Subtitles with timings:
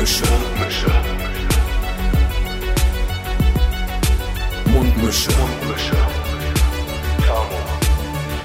[0.00, 0.88] Mundmische.
[4.64, 5.30] Mundmische.
[5.36, 5.96] Mundmische.
[7.26, 7.58] Tamo.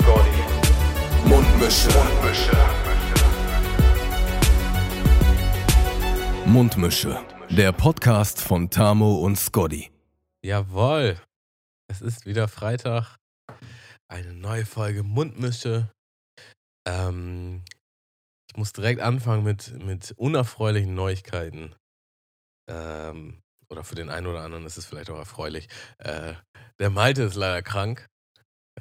[0.02, 0.42] Scotty.
[1.30, 1.90] Mundmische.
[1.96, 2.58] Mundmische.
[6.46, 7.26] Mundmische.
[7.52, 9.92] Der Podcast von Tamo und Scotty.
[10.44, 11.22] Jawohl.
[11.88, 13.16] Es ist wieder Freitag.
[14.10, 15.90] Eine neue Folge Mundmische.
[16.86, 17.64] Ähm,
[18.56, 21.76] ich muss direkt anfangen mit, mit unerfreulichen Neuigkeiten.
[22.72, 25.68] Ähm, oder für den einen oder anderen ist es vielleicht auch erfreulich.
[25.98, 26.36] Äh,
[26.80, 28.08] der Malte ist leider krank.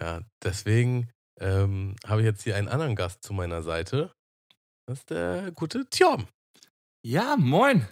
[0.00, 1.10] Ja, deswegen
[1.40, 4.12] ähm, habe ich jetzt hier einen anderen Gast zu meiner Seite.
[4.86, 6.28] Das ist der gute Tjom.
[7.04, 7.88] Ja, moin.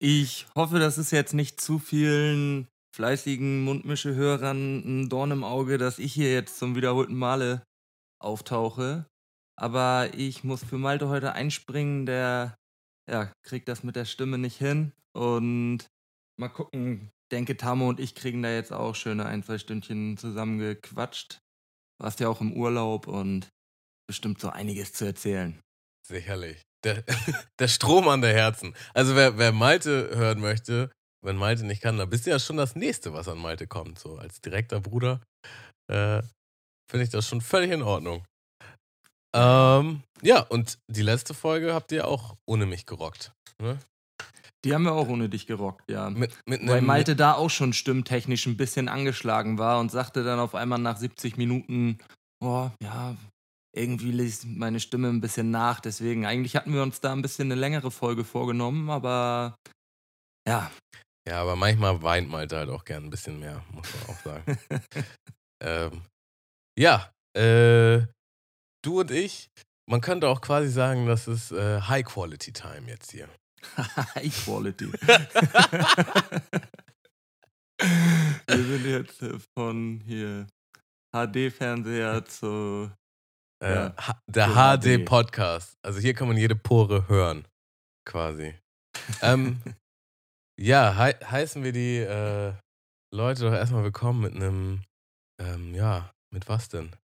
[0.00, 5.98] Ich hoffe, das ist jetzt nicht zu vielen fleißigen Mundmische-Hörern ein Dorn im Auge, dass
[5.98, 7.64] ich hier jetzt zum wiederholten Male
[8.18, 9.04] auftauche.
[9.58, 12.56] Aber ich muss für Malte heute einspringen, der
[13.10, 14.92] ja, kriegt das mit der Stimme nicht hin.
[15.12, 15.88] Und
[16.38, 21.40] mal gucken, denke Tamo und ich kriegen da jetzt auch schöne ein, zwei Stündchen zusammengequatscht.
[22.00, 23.48] Warst ja auch im Urlaub und
[24.08, 25.60] bestimmt so einiges zu erzählen.
[26.06, 26.62] Sicherlich.
[26.84, 27.02] Der,
[27.58, 28.76] der Strom an der Herzen.
[28.94, 30.92] Also wer, wer Malte hören möchte,
[31.24, 33.98] wenn Malte nicht kann, dann bist du ja schon das Nächste, was an Malte kommt.
[33.98, 35.20] So als direkter Bruder
[35.90, 36.22] äh,
[36.88, 38.24] finde ich das schon völlig in Ordnung.
[39.34, 43.32] Ähm, ja, und die letzte Folge habt ihr auch ohne mich gerockt.
[43.60, 43.78] Ne?
[44.64, 46.10] Die haben wir auch ohne dich gerockt, ja.
[46.10, 50.40] Mit, mit Weil Malte da auch schon stimmtechnisch ein bisschen angeschlagen war und sagte dann
[50.40, 51.98] auf einmal nach 70 Minuten,
[52.42, 53.16] oh, ja,
[53.76, 55.78] irgendwie ließ meine Stimme ein bisschen nach.
[55.80, 59.56] Deswegen, eigentlich hatten wir uns da ein bisschen eine längere Folge vorgenommen, aber
[60.48, 60.70] ja,
[61.28, 64.58] Ja, aber manchmal weint Malte halt auch gern ein bisschen mehr, muss man auch sagen.
[65.62, 66.02] ähm,
[66.78, 68.06] ja, äh,
[68.84, 69.50] du und ich,
[69.88, 73.28] man könnte auch quasi sagen, das ist äh, High-Quality-Time jetzt hier.
[74.14, 74.92] High Quality.
[78.46, 80.46] wir sind jetzt äh, von hier
[81.14, 82.90] HD-Fernseher zu
[83.62, 83.94] Äh, Ja,
[84.26, 85.04] der für HD.
[85.04, 85.74] HD-Podcast.
[85.82, 87.46] Also hier kann man jede Pore hören,
[88.06, 88.54] quasi.
[89.22, 89.60] ähm,
[90.60, 92.52] ja, hei heißen wir die äh,
[93.12, 94.82] Leute doch erstmal willkommen mit einem,
[95.40, 96.94] ähm, ja, mit was denn?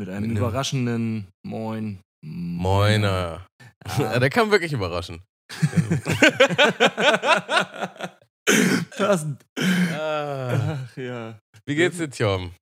[0.00, 2.00] Mit einem Mit überraschenden Moin.
[2.24, 3.46] Moiner.
[3.84, 4.18] Ah.
[4.18, 5.22] der kann wirklich überraschen.
[8.96, 9.44] Passend.
[9.92, 11.38] ah, Ach ja.
[11.66, 12.52] wie geht's dir, Tjom?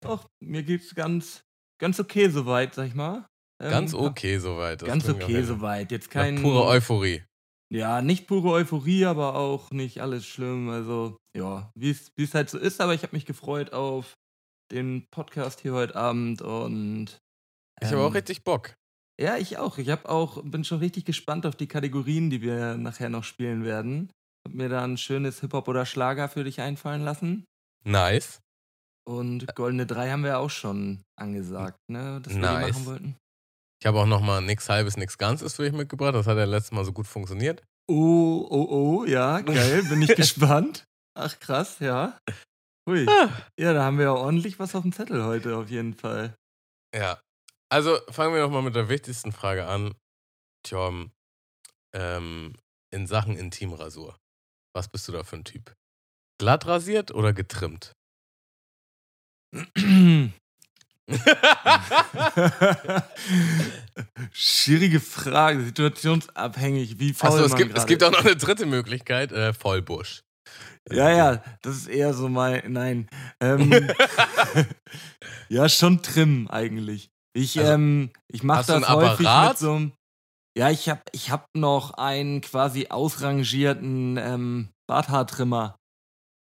[0.00, 1.42] Doch, mir geht's ganz,
[1.80, 3.26] ganz okay soweit, sag ich mal.
[3.62, 4.84] Ähm, Ganz okay soweit.
[4.84, 5.90] Ganz okay soweit.
[5.90, 6.42] Jetzt kein.
[6.42, 7.22] Pure Euphorie.
[7.72, 10.68] Ja, nicht pure Euphorie, aber auch nicht alles schlimm.
[10.68, 12.82] Also, ja, wie es halt so ist.
[12.82, 14.14] Aber ich habe mich gefreut auf
[14.70, 17.18] den Podcast hier heute Abend und.
[17.80, 18.74] Ich habe auch ähm, richtig Bock.
[19.20, 19.78] Ja, ich auch.
[19.78, 23.64] Ich habe auch, bin schon richtig gespannt auf die Kategorien, die wir nachher noch spielen
[23.64, 24.10] werden.
[24.46, 27.44] Hab mir da ein schönes Hip-Hop oder Schlager für dich einfallen lassen.
[27.84, 28.40] Nice.
[29.08, 32.20] Und Goldene 3 haben wir auch schon angesagt, ne?
[32.22, 33.16] Dass wir die machen wollten.
[33.80, 36.14] Ich habe auch noch mal nix halbes, nix ganzes für dich mitgebracht.
[36.14, 37.62] Das hat ja letztes Mal so gut funktioniert.
[37.88, 39.84] Oh, oh, oh, ja, geil.
[39.84, 40.84] Bin ich gespannt.
[41.14, 42.18] Ach, krass, ja.
[42.88, 43.06] Hui.
[43.08, 43.30] Ah.
[43.58, 46.36] Ja, da haben wir ja ordentlich was auf dem Zettel heute, auf jeden Fall.
[46.94, 47.20] Ja.
[47.68, 49.94] Also fangen wir doch mal mit der wichtigsten Frage an.
[50.62, 51.10] Tjom,
[51.92, 52.54] ähm,
[52.92, 54.16] in Sachen Intimrasur.
[54.72, 55.74] Was bist du da für ein Typ?
[56.38, 57.92] Glatt rasiert oder getrimmt?
[64.32, 69.32] Schwierige Frage, situationsabhängig, wie faul Achso, es gibt, es gibt auch noch eine dritte Möglichkeit,
[69.32, 70.25] äh, Vollbusch.
[70.90, 72.72] Ja, ja, das ist eher so mein.
[72.72, 73.08] Nein.
[73.40, 73.70] Ähm,
[75.48, 77.10] ja, schon Trim eigentlich.
[77.34, 79.92] Ich, Also, ähm, ich mache das einen häufig mit so einem.
[80.56, 85.76] Ja, ich hab, ich hab noch einen quasi ausrangierten ähm, Barthaartrimmer.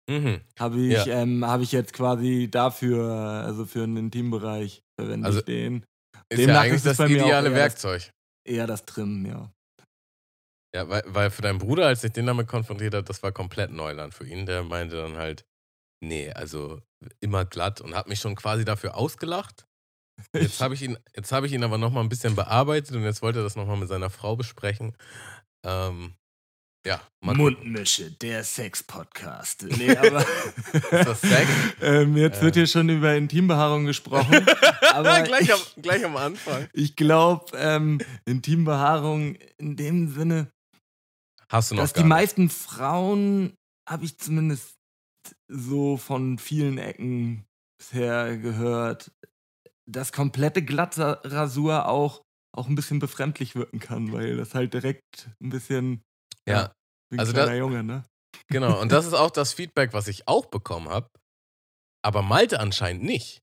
[0.09, 0.41] Mhm.
[0.59, 1.21] Habe ich, Ja.
[1.21, 3.09] ähm, hab ich jetzt quasi dafür,
[3.45, 5.85] also für den Intimbereich verwende Also, ich den.
[6.29, 8.11] Ist Demnach ja eigentlich ist das bei mir auch ideale Werkzeug.
[8.45, 9.49] Eher das Trimmen, ja.
[10.75, 13.71] Ja, weil, weil für deinen Bruder, als ich den damit konfrontiert habe, das war komplett
[13.71, 14.45] Neuland für ihn.
[14.45, 15.45] Der meinte dann halt,
[16.03, 16.81] nee, also
[17.19, 19.65] immer glatt und hat mich schon quasi dafür ausgelacht.
[20.33, 23.03] Jetzt habe ich ihn, jetzt habe ich ihn aber noch mal ein bisschen bearbeitet und
[23.03, 24.95] jetzt wollte er das noch mal mit seiner Frau besprechen.
[25.65, 26.13] Ähm,
[26.85, 27.55] ja, mal gucken.
[27.63, 29.63] Mundmische, der Sex-Podcast.
[29.77, 30.21] Nee, aber.
[30.73, 31.49] Ist das Sex?
[31.81, 32.59] ähm, jetzt wird Äh.
[32.61, 34.45] hier schon über Intimbehaarung gesprochen.
[34.93, 36.67] aber gleich, ich, am, gleich am Anfang.
[36.73, 40.51] ich glaube, ähm, Intimbehaarung in dem Sinne,
[41.53, 42.09] Hast du noch dass die nicht.
[42.09, 43.53] meisten Frauen,
[43.87, 44.73] habe ich zumindest
[45.47, 47.45] so von vielen Ecken
[47.77, 49.11] bisher gehört,
[49.85, 52.21] dass komplette Glattrasur auch,
[52.55, 56.01] auch ein bisschen befremdlich wirken kann, weil das halt direkt ein bisschen
[56.47, 56.73] Ja,
[57.11, 58.03] ein Also kleiner da- Junge, ne?
[58.47, 61.09] Genau, und das ist auch das Feedback, was ich auch bekommen habe.
[62.03, 63.41] Aber Malte anscheinend nicht.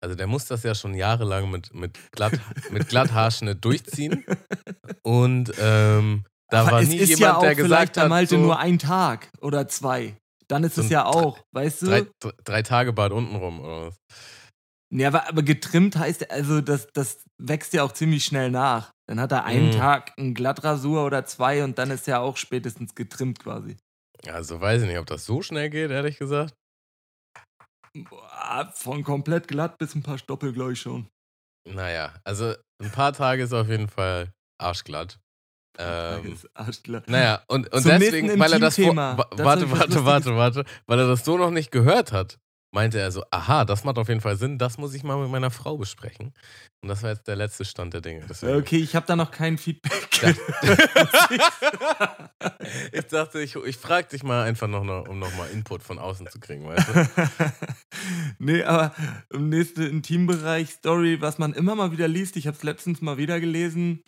[0.00, 2.38] Also der muss das ja schon jahrelang mit, mit, glatt,
[2.70, 4.24] mit Glatthaarschnitt durchziehen.
[5.02, 6.24] Und ähm,
[6.54, 8.34] da Aber war es nie ist jemand, ja auch der vielleicht gesagt bei hat, Malte
[8.36, 10.16] so, nur ein Tag oder zwei.
[10.48, 11.86] Dann ist So es ja auch, weißt du?
[11.86, 13.96] drei, drei, drei Tage Bad untenrum oder was.
[14.92, 18.92] Ja, aber, aber getrimmt heißt, also das, das wächst ja auch ziemlich schnell nach.
[19.08, 19.72] Dann hat er einen Mhm.
[19.72, 23.76] Tag einen Glattrasur oder zwei und dann ist er auch spätestens getrimmt quasi.
[24.26, 26.54] Also weiß ich nicht, ob das so schnell geht, ehrlich gesagt.
[28.08, 31.08] Boah, von komplett glatt bis ein paar Stoppel, glaube ich schon.
[31.68, 35.18] Naja, also ein paar Tage ist auf jeden Fall arschglatt.
[35.78, 36.36] Ähm,
[37.06, 41.08] naja, und, und Zum deswegen, weil er das vor, warte, warte, warte, warte, weil er
[41.08, 42.38] das so noch nicht gehört hat,
[42.74, 45.30] meinte er so, aha, das macht auf jeden Fall Sinn, das muss ich mal mit
[45.30, 46.34] meiner Frau besprechen.
[46.82, 48.26] Und das war jetzt der letzte Stand der Dinge.
[48.28, 48.56] Deswegen.
[48.56, 50.10] Okay, ich habe da noch kein Feedback.
[52.92, 56.26] ich dachte, ich, ich frage dich mal einfach noch, noch um nochmal Input von außen
[56.26, 57.08] zu kriegen, weißt du?
[58.38, 58.94] nee, aber
[59.32, 63.16] im nächsten Intimbereich Story, was man immer mal wieder liest, ich habe es letztens mal
[63.16, 64.02] wieder gelesen,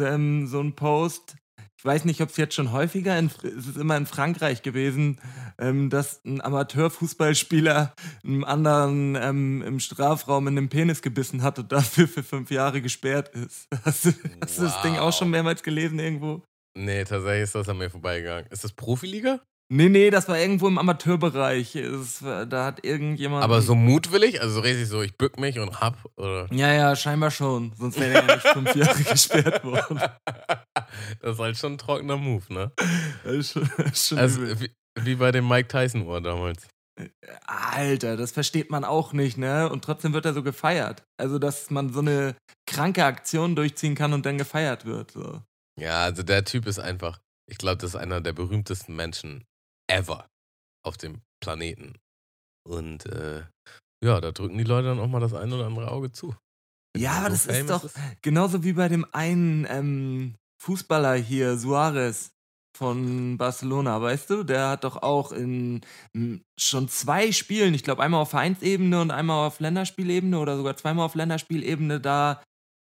[0.00, 1.36] ähm, so ein Post.
[1.78, 5.18] Ich weiß nicht, ob es jetzt schon häufiger, in, es ist immer in Frankreich gewesen,
[5.58, 7.94] ähm, dass ein Amateurfußballspieler
[8.24, 12.82] einem anderen ähm, im Strafraum in den Penis gebissen hat und dafür für fünf Jahre
[12.82, 13.66] gesperrt ist.
[13.84, 14.10] Hast du,
[14.40, 15.18] hast du das Ding auch Wow.
[15.18, 16.42] schon mehrmals gelesen irgendwo?
[16.78, 18.46] Nee, tatsächlich ist das an mir vorbeigegangen.
[18.50, 19.40] Ist das Profiliga?
[19.74, 21.76] Nee, nee, das war irgendwo im Amateurbereich.
[21.76, 23.42] Es, da hat irgendjemand.
[23.42, 24.42] Aber so mutwillig?
[24.42, 25.96] Also so richtig so, ich bück mich und hab?
[26.16, 26.46] Oder?
[26.52, 27.72] Ja, ja, scheinbar schon.
[27.78, 29.98] Sonst wäre er ja nicht fünf Jahre gesperrt worden.
[31.22, 32.72] Das ist halt schon ein trockener Move, ne?
[33.24, 34.70] Das ist schon, das ist schon Also wie,
[35.00, 36.68] wie bei dem Mike Tyson-Ohr damals.
[37.46, 39.70] Alter, das versteht man auch nicht, ne?
[39.70, 41.02] Und trotzdem wird er so gefeiert.
[41.16, 42.36] Also, dass man so eine
[42.66, 45.12] kranke Aktion durchziehen kann und dann gefeiert wird.
[45.12, 45.40] So.
[45.80, 47.20] Ja, also der Typ ist einfach,
[47.50, 49.46] ich glaube, das ist einer der berühmtesten Menschen
[49.92, 50.28] ever
[50.84, 51.94] auf dem Planeten.
[52.68, 53.42] Und äh,
[54.04, 56.34] ja, da drücken die Leute dann auch mal das ein oder andere Auge zu.
[56.96, 57.88] Ja, aber das ist doch
[58.20, 62.32] genauso wie bei dem einen ähm, Fußballer hier, Suarez
[62.76, 64.44] von Barcelona, weißt du?
[64.44, 65.80] Der hat doch auch in
[66.58, 71.06] schon zwei Spielen, ich glaube einmal auf Vereinsebene und einmal auf Länderspielebene oder sogar zweimal
[71.06, 72.42] auf Länderspielebene da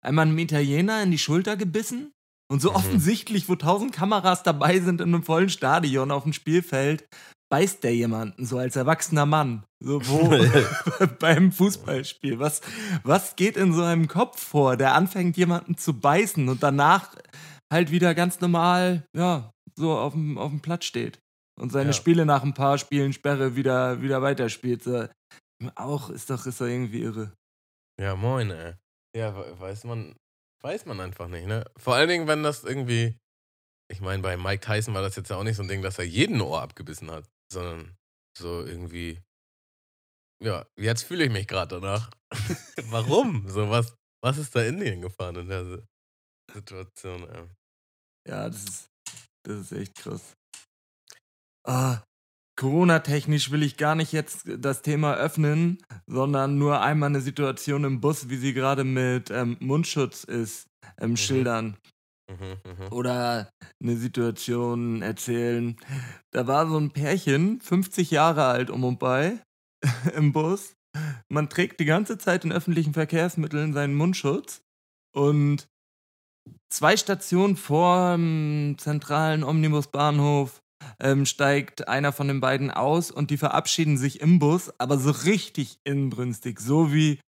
[0.04, 2.12] einmal einem Italiener in die Schulter gebissen.
[2.52, 2.76] Und so Mhm.
[2.76, 7.06] offensichtlich, wo tausend Kameras dabei sind in einem vollen Stadion auf dem Spielfeld,
[7.50, 9.64] beißt der jemanden so als erwachsener Mann.
[9.82, 10.28] So wo
[11.18, 12.38] beim Fußballspiel.
[12.38, 12.60] Was,
[13.04, 17.14] was geht in so einem Kopf vor, der anfängt jemanden zu beißen und danach
[17.72, 21.18] halt wieder ganz normal, ja, so auf dem, auf dem Platz steht
[21.58, 21.92] und seine Ja.
[21.94, 24.82] Spiele nach ein paar Spielen Sperre wieder, wieder weiterspielt.
[24.82, 25.08] So,
[25.74, 27.32] auch ist doch, ist doch irgendwie irre.
[28.00, 28.74] Ja, moin, ey.
[29.16, 30.14] Ja, we- weiß man,
[30.62, 31.64] weiß man einfach nicht, ne?
[31.76, 33.18] Vor allen Dingen, wenn das irgendwie,
[33.90, 35.98] ich meine, bei Mike Tyson war das jetzt ja auch nicht so ein Ding, dass
[35.98, 37.96] er jeden Ohr abgebissen hat, sondern
[38.36, 39.20] so irgendwie,
[40.42, 42.10] ja, jetzt fühle ich mich gerade danach.
[42.90, 43.48] Warum?
[43.48, 45.82] So, was, was ist da in den gefahren in der Si-
[46.52, 47.48] Situation, ey?
[48.28, 48.90] Ja, das ist,
[49.44, 50.34] das ist echt krass.
[51.66, 52.02] Ah,
[52.56, 58.00] Corona-technisch will ich gar nicht jetzt das Thema öffnen, sondern nur einmal eine Situation im
[58.00, 60.68] Bus, wie sie gerade mit ähm, Mundschutz ist,
[61.00, 61.76] ähm, schildern.
[62.28, 62.92] Mhm, mhm.
[62.92, 63.50] Oder
[63.82, 65.76] eine Situation erzählen.
[66.30, 69.40] Da war so ein Pärchen, 50 Jahre alt um und bei,
[70.14, 70.74] im Bus.
[71.28, 74.62] Man trägt die ganze Zeit in öffentlichen Verkehrsmitteln seinen Mundschutz
[75.14, 75.68] und
[76.70, 80.61] zwei Stationen vor dem zentralen Omnibusbahnhof
[81.00, 85.10] ähm, steigt einer von den beiden aus und die verabschieden sich im Bus, aber so
[85.10, 87.18] richtig inbrünstig, so wie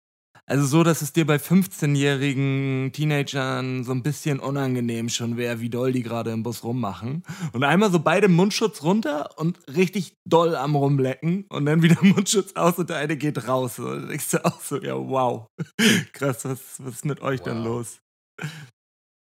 [0.47, 5.71] also so, dass es dir bei 15-jährigen Teenagern so ein bisschen unangenehm schon wäre, wie
[5.71, 7.23] doll die gerade im Bus rummachen.
[7.55, 12.53] Und einmal so beide Mundschutz runter und richtig doll am rumlecken und dann wieder Mundschutz
[12.57, 13.77] aus und der eine geht raus.
[13.77, 15.47] So, da denkst du auch so, ja wow,
[16.13, 17.65] krass, was, was ist mit euch denn Wow.
[17.65, 17.99] los?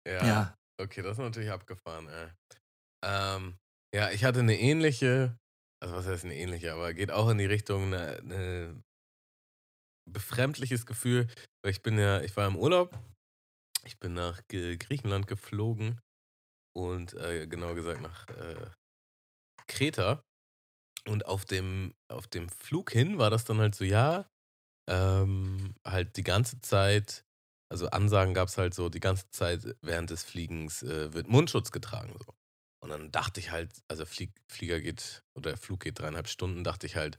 [0.07, 0.55] Ja, Ja.
[0.81, 2.29] okay, das ist natürlich abgefahren, ey.
[3.03, 3.57] Ähm,
[3.93, 5.37] ja, ich hatte eine ähnliche,
[5.81, 8.83] also was heißt eine ähnliche, aber geht auch in die Richtung eine, eine
[10.09, 11.27] befremdliches Gefühl,
[11.63, 12.97] weil ich bin ja, ich war im Urlaub,
[13.85, 15.99] ich bin nach Griechenland geflogen
[16.75, 18.69] und äh, genau gesagt nach äh,
[19.67, 20.23] Kreta
[21.07, 24.29] und auf dem, auf dem Flug hin war das dann halt so, ja,
[24.89, 27.23] ähm, halt die ganze Zeit,
[27.71, 31.71] also Ansagen gab es halt so, die ganze Zeit während des Fliegens äh, wird Mundschutz
[31.71, 32.15] getragen.
[32.19, 32.33] So.
[32.83, 36.63] Und dann dachte ich halt, also Flieg, Flieger geht, oder der Flug geht dreieinhalb Stunden,
[36.63, 37.17] dachte ich halt,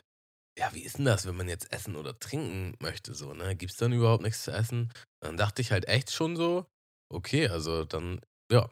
[0.59, 3.57] ja, wie ist denn das, wenn man jetzt essen oder trinken möchte, so, ne?
[3.57, 4.93] Gibt es dann überhaupt nichts zu essen?
[5.21, 6.67] Dann dachte ich halt echt schon so,
[7.11, 8.69] okay, also dann, ja,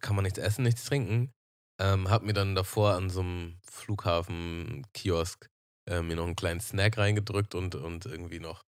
[0.00, 1.32] kann man nichts essen, nichts trinken.
[1.80, 5.46] Ähm, hab mir dann davor an so einem Flughafen-Kiosk
[5.88, 8.62] äh, mir noch einen kleinen Snack reingedrückt und, und irgendwie noch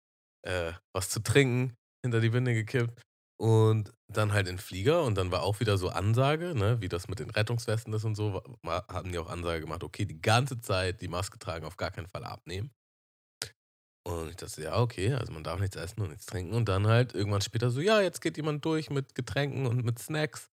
[0.47, 3.01] äh, was zu trinken hinter die Winde gekippt.
[3.39, 7.07] Und dann halt in Flieger und dann war auch wieder so Ansage, ne, wie das
[7.09, 11.01] mit den Rettungswesten ist und so, haben die auch Ansage gemacht, okay, die ganze Zeit
[11.03, 12.71] die Maske tragen, auf gar keinen Fall abnehmen.
[14.07, 16.55] Und ich dachte, ja, okay, also man darf nichts essen und nichts trinken.
[16.55, 19.99] Und dann halt irgendwann später so, ja, jetzt geht jemand durch mit Getränken und mit
[19.99, 20.49] Snacks.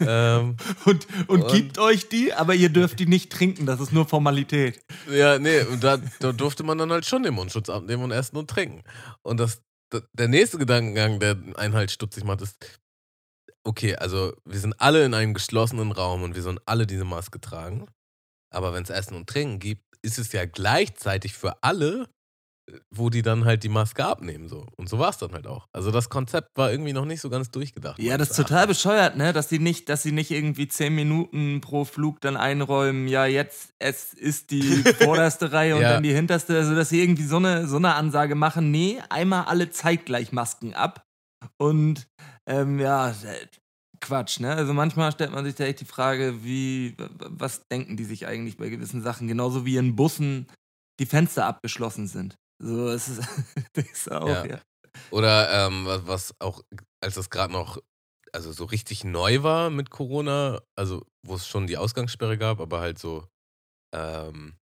[0.00, 3.92] ähm, Und, und, Und- gibt euch die, aber ihr dürft die nicht trinken, das ist
[3.92, 4.84] nur Formalität.
[5.10, 8.36] ja, nee, und da, da durfte man dann halt schon den Mundschutz abnehmen und essen
[8.36, 8.82] und trinken.
[9.22, 9.62] Und das, da-
[10.12, 12.80] der nächste Gedankengang, der einen halt stutzig macht, ist,
[13.64, 17.40] okay, also wir sind alle in einem geschlossenen Raum und wir sollen alle diese Maske
[17.40, 17.86] tragen.
[18.50, 22.08] Aber wenn es Essen und Trinken gibt, ist es ja gleichzeitig für alle,
[22.90, 24.48] wo die dann halt die Maske abnehmen.
[24.48, 24.66] So.
[24.76, 25.66] Und so war es dann halt auch.
[25.72, 27.98] Also das Konzept war irgendwie noch nicht so ganz durchgedacht.
[27.98, 29.32] Ja, das ist total bescheuert, ne?
[29.32, 33.72] Dass die nicht, dass sie nicht irgendwie zehn Minuten pro Flug dann einräumen, ja, jetzt
[33.78, 34.60] es ist die
[34.98, 35.94] vorderste Reihe und Ja.
[35.94, 36.56] dann die hinterste.
[36.56, 40.74] Also dass sie irgendwie so eine, so eine Ansage machen, nee, einmal alle zeitgleich Masken
[40.74, 41.04] ab.
[41.58, 42.06] Und
[42.46, 43.14] ähm, ja,
[44.00, 44.54] Quatsch, ne?
[44.54, 48.56] Also manchmal stellt man sich da echt die Frage, wie, was denken die sich eigentlich
[48.56, 49.28] bei gewissen Sachen?
[49.28, 50.46] Genauso wie in Bussen
[50.98, 52.36] die Fenster abgeschlossen sind.
[52.62, 53.20] So, es ist,
[53.72, 54.46] das ist auch, Ja.
[54.46, 54.60] ja.
[55.10, 56.62] Oder ähm, was, auch,
[57.02, 57.78] als das gerade noch,
[58.32, 62.80] also so richtig neu war mit Corona, also wo es schon die Ausgangssperre gab, aber
[62.80, 63.26] halt so,
[63.94, 64.56] ähm,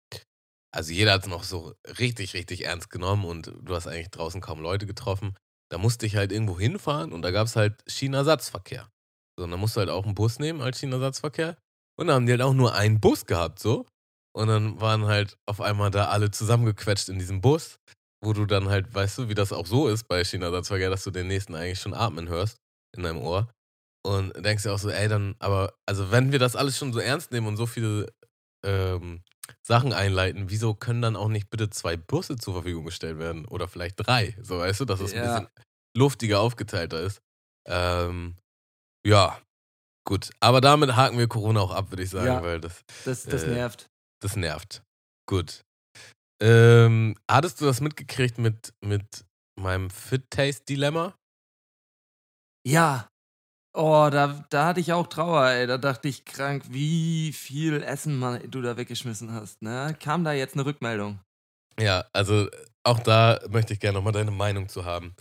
[0.74, 4.42] also jeder hat es noch so richtig, richtig ernst genommen und du hast eigentlich draußen
[4.42, 5.36] kaum Leute getroffen.
[5.70, 8.90] Da musste ich halt irgendwo hinfahren und da gab es halt Schienenersatzverkehr.
[9.38, 11.58] So, und dann musst du halt auch einen Bus nehmen als Schienenersatzverkehr.
[12.00, 13.86] Und dann haben die halt auch nur einen Bus gehabt, so.
[14.38, 17.80] Und dann waren halt auf einmal da alle zusammengequetscht in diesem Bus
[18.24, 21.12] wo du dann halt, weißt du, wie das auch so ist bei Schienenersatzverkehr, dass du
[21.12, 22.58] den nächsten eigentlich schon atmen hörst
[22.96, 23.50] in deinem Ohr.
[24.06, 27.00] Und denkst dir auch so, ey, dann, aber, also wenn wir das alles schon so
[27.00, 28.12] ernst nehmen und so viele
[28.66, 29.22] ähm,
[29.62, 33.46] Sachen einleiten, wieso können dann auch nicht bitte zwei Busse zur Verfügung gestellt werden?
[33.46, 35.18] Oder vielleicht drei, so weißt du, dass es Ja.
[35.22, 35.48] ein bisschen
[35.96, 37.22] luftiger aufgeteilter ist.
[37.68, 38.36] Ähm,
[39.06, 39.40] ja,
[40.06, 40.32] gut.
[40.40, 42.42] Aber damit haken wir Corona auch ab, würde ich sagen, Ja.
[42.42, 43.88] weil das, Das, das Äh, nervt.
[44.22, 44.84] Das nervt.
[45.28, 45.64] Gut.
[46.42, 49.26] Ähm, hattest du das mitgekriegt mit, mit
[49.60, 51.16] meinem Fit-Taste-Dilemma?
[52.66, 53.10] Ja.
[53.74, 55.68] Oh, da, da hatte ich auch Trauer, ey.
[55.68, 59.62] Da dachte ich krank, wie viel Essen man, du da weggeschmissen hast.
[59.62, 59.96] Ne?
[60.00, 61.20] Kam da jetzt eine Rückmeldung?
[61.80, 62.50] Ja, also
[62.84, 65.14] auch da möchte ich gerne nochmal deine Meinung zu haben.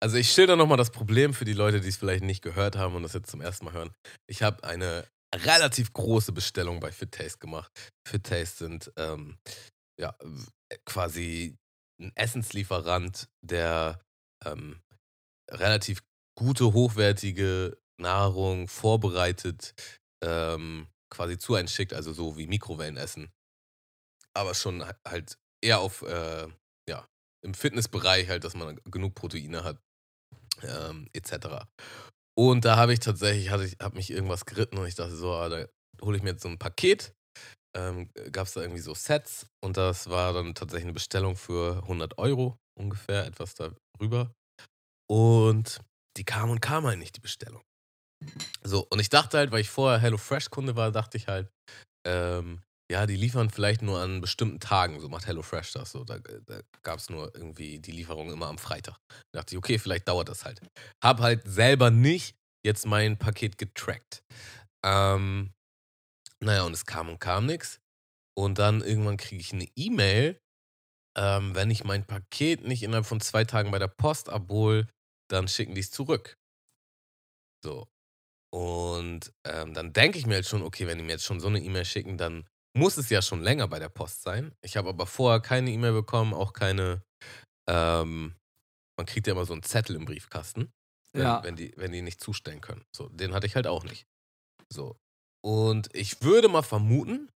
[0.00, 2.94] Also ich schilder nochmal das Problem für die Leute, die es vielleicht nicht gehört haben
[2.94, 3.90] und das jetzt zum ersten Mal hören.
[4.28, 5.04] Ich habe eine
[5.34, 7.70] relativ große Bestellung bei Fit Taste gemacht.
[8.06, 9.38] Fit Taste sind ähm,
[10.00, 10.50] ja w-
[10.84, 11.56] quasi
[12.00, 14.00] ein Essenslieferant, der
[14.44, 14.80] ähm,
[15.50, 16.02] relativ
[16.38, 19.74] gute, hochwertige Nahrung vorbereitet,
[20.22, 23.30] ähm, quasi zu einen schickt, also so wie Mikrowellenessen.
[24.34, 26.46] Aber schon ha- halt eher auf, äh,
[26.88, 27.08] ja,
[27.44, 29.80] im Fitnessbereich halt, dass man genug Proteine hat,
[30.62, 31.66] ähm, etc.
[32.38, 35.32] Und da habe ich tatsächlich, hatte ich, habe mich irgendwas geritten und ich dachte so,
[35.32, 35.66] ah, da
[36.00, 37.12] hole ich mir jetzt so ein Paket.
[37.76, 41.82] Ähm, Gab es da irgendwie so Sets und das war dann tatsächlich eine Bestellung für
[41.82, 44.32] 100 Euro ungefähr, etwas darüber.
[45.10, 45.80] Und
[46.16, 47.62] die kam und kam halt nicht, die Bestellung.
[48.62, 51.50] So, und ich dachte halt, weil ich vorher HelloFresh-Kunde war, dachte ich halt,
[52.06, 55.00] ähm, ja, die liefern vielleicht nur an bestimmten Tagen.
[55.00, 55.92] So macht HelloFresh das.
[55.92, 58.98] So, da da gab es nur irgendwie die Lieferung immer am Freitag.
[59.32, 60.60] Da dachte ich, okay, vielleicht dauert das halt.
[61.02, 64.22] Hab halt selber nicht jetzt mein Paket getrackt.
[64.84, 65.52] Ähm,
[66.40, 67.80] naja, und es kam und kam nichts.
[68.36, 70.40] Und dann irgendwann kriege ich eine E-Mail,
[71.18, 74.86] ähm, wenn ich mein Paket nicht innerhalb von zwei Tagen bei der Post abhole,
[75.28, 76.38] dann schicken die es zurück.
[77.64, 77.88] So.
[78.54, 81.48] Und ähm, dann denke ich mir jetzt schon, okay, wenn die mir jetzt schon so
[81.48, 84.52] eine E-Mail schicken, dann muss es ja schon länger bei der Post sein.
[84.62, 87.02] Ich habe aber vorher keine E-Mail bekommen, auch keine.
[87.68, 88.34] Ähm,
[88.98, 90.70] man kriegt ja immer so einen Zettel im Briefkasten,
[91.12, 91.42] wenn, Ja.
[91.44, 92.84] wenn, die, wenn die nicht zustellen können.
[92.94, 94.06] So, den hatte ich halt auch nicht.
[94.72, 94.96] So.
[95.44, 97.30] Und ich würde mal vermuten,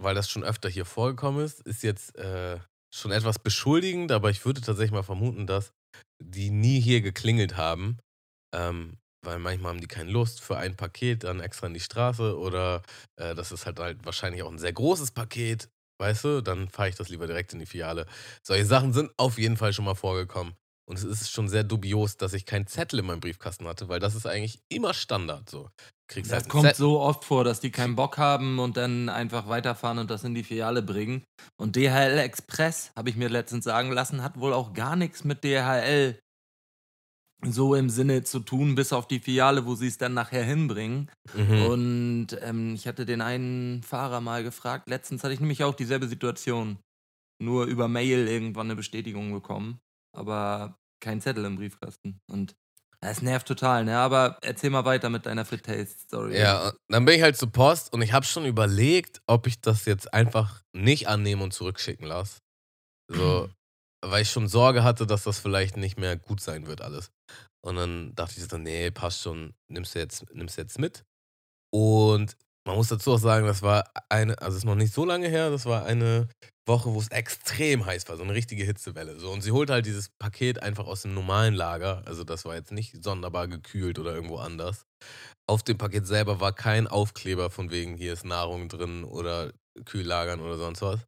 [0.00, 2.60] weil das schon öfter hier vorgekommen ist, ist jetzt äh,
[2.94, 5.72] schon etwas beschuldigend, aber ich würde tatsächlich mal vermuten, dass
[6.22, 7.98] die nie hier geklingelt haben,
[8.54, 12.36] ähm, weil manchmal haben die keine Lust für ein Paket dann extra in die Straße
[12.38, 12.82] oder
[13.16, 16.88] äh, das ist halt halt wahrscheinlich auch ein sehr großes Paket, weißt du, dann fahre
[16.88, 18.06] ich das lieber direkt in die Filiale.
[18.42, 20.54] Solche Sachen sind auf jeden Fall schon mal vorgekommen.
[20.84, 24.00] Und es ist schon sehr dubios, dass ich keinen Zettel in meinem Briefkasten hatte, weil
[24.00, 25.70] das ist eigentlich immer Standard so.
[26.08, 29.08] Kriegst Das halt kommt Zettel- so oft vor, dass die keinen Bock haben und dann
[29.08, 31.22] einfach weiterfahren und das in die Filiale bringen.
[31.56, 35.44] Und DHL Express, habe ich mir letztens sagen lassen, hat wohl auch gar nichts mit
[35.44, 36.18] DHL
[37.44, 41.10] so im Sinne zu tun, bis auf die Filiale, wo sie es dann nachher hinbringen.
[41.34, 41.62] Mhm.
[41.66, 44.88] Und ähm, ich hatte den einen Fahrer mal gefragt.
[44.88, 46.78] Letztens hatte ich nämlich auch dieselbe Situation.
[47.42, 49.80] Nur über Mail irgendwann eine Bestätigung bekommen,
[50.16, 52.20] aber kein Zettel im Briefkasten.
[52.30, 52.54] Und
[53.00, 53.98] das nervt total, ne?
[53.98, 56.38] Aber erzähl mal weiter mit deiner Fit Taste Story.
[56.38, 59.60] Ja, und dann bin ich halt zur Post und ich habe schon überlegt, ob ich
[59.60, 62.38] das jetzt einfach nicht annehme und zurückschicken lasse.
[63.10, 63.50] So,
[64.04, 67.10] weil ich schon Sorge hatte, dass das vielleicht nicht mehr gut sein wird alles.
[67.64, 71.04] Und dann dachte ich so, nee, passt schon, nimmst du jetzt, nimmst du jetzt mit.
[71.72, 75.04] Und man muss dazu auch sagen, das war eine, also es ist noch nicht so
[75.04, 76.28] lange her, das war eine
[76.66, 79.18] Woche, wo es extrem heiß war, so eine richtige Hitzewelle.
[79.18, 82.02] So, und sie holt halt dieses Paket einfach aus dem normalen Lager.
[82.06, 84.84] Also das war jetzt nicht sonderbar gekühlt oder irgendwo anders.
[85.48, 89.52] Auf dem Paket selber war kein Aufkleber von wegen, hier ist Nahrung drin oder
[89.84, 91.00] Kühllagern oder sonst was.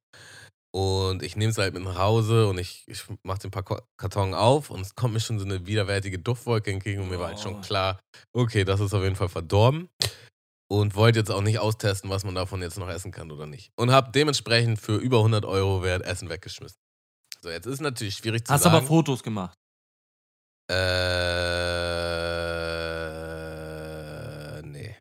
[0.74, 3.52] Und ich nehme es halt mit nach Hause und ich, ich mache den
[3.96, 7.28] Karton auf und es kommt mir schon so eine widerwärtige Duftwolke entgegen und mir war
[7.28, 7.60] halt schon Oh.
[7.60, 8.00] klar,
[8.32, 9.88] okay, das ist auf jeden Fall verdorben.
[10.68, 13.70] Und wollte jetzt auch nicht austesten, was man davon jetzt noch essen kann oder nicht.
[13.76, 16.76] Und habe dementsprechend für über 100 Euro wert Essen weggeschmissen.
[17.40, 18.76] So, jetzt ist natürlich schwierig zu Hast sagen.
[18.76, 19.54] aber Fotos gemacht.
[23.24, 24.96] Äh, nee.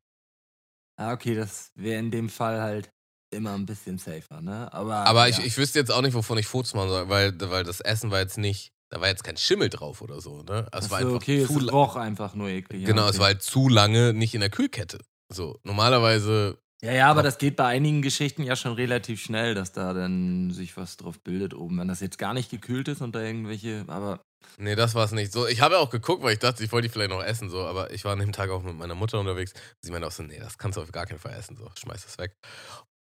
[0.99, 2.89] Ah, okay, das wäre in dem Fall halt
[3.33, 4.71] immer ein bisschen safer, ne?
[4.73, 5.37] Aber, Aber ja.
[5.37, 8.11] ich, ich wüsste jetzt auch nicht, wovon ich Fotos machen soll, weil, weil das Essen
[8.11, 10.67] war jetzt nicht, da war jetzt kein Schimmel drauf oder so, ne?
[10.71, 12.81] Es war einfach okay, zu es roch einfach nur eklig.
[12.81, 13.11] ja, Genau, okay.
[13.11, 14.99] es war halt zu lange nicht in der Kühlkette.
[15.33, 19.71] So, normalerweise, Ja, ja, aber das geht bei einigen Geschichten ja schon relativ schnell, dass
[19.71, 21.79] da dann sich was drauf bildet oben.
[21.79, 24.21] Wenn das jetzt gar nicht gekühlt ist und da irgendwelche, aber
[24.57, 25.31] nee, das war es nicht.
[25.31, 27.61] So, ich habe auch geguckt, weil ich dachte, ich wollte die vielleicht noch essen, so,
[27.61, 29.53] aber ich war an dem Tag auch mit meiner Mutter unterwegs.
[29.81, 32.03] Sie meinte auch so, nee, das kannst du auf gar keinen Fall essen, so, schmeiß
[32.03, 32.35] das weg.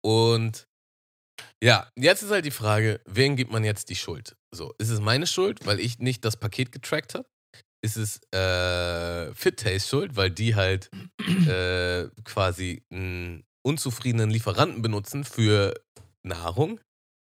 [0.04, 0.66] Und
[1.62, 4.36] ja, jetzt ist halt die Frage, wen gibt man jetzt die Schuld?
[4.54, 7.26] So, ist es meine Schuld, weil ich nicht das Paket getrackt habe?
[7.84, 10.90] Ist es äh, Fit Taste Schuld, weil die halt
[11.48, 15.74] äh, quasi einen unzufriedenen Lieferanten benutzen für
[16.22, 16.80] Nahrung?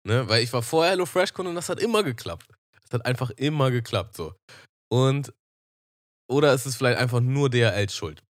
[0.06, 0.28] Ne?
[0.28, 2.48] Weil ich war vorher HelloFresh-Kunde und das hat immer geklappt.
[2.82, 4.34] Das hat einfach immer geklappt so.
[4.90, 5.32] Und
[6.28, 8.22] oder ist es vielleicht einfach nur DHL schuld?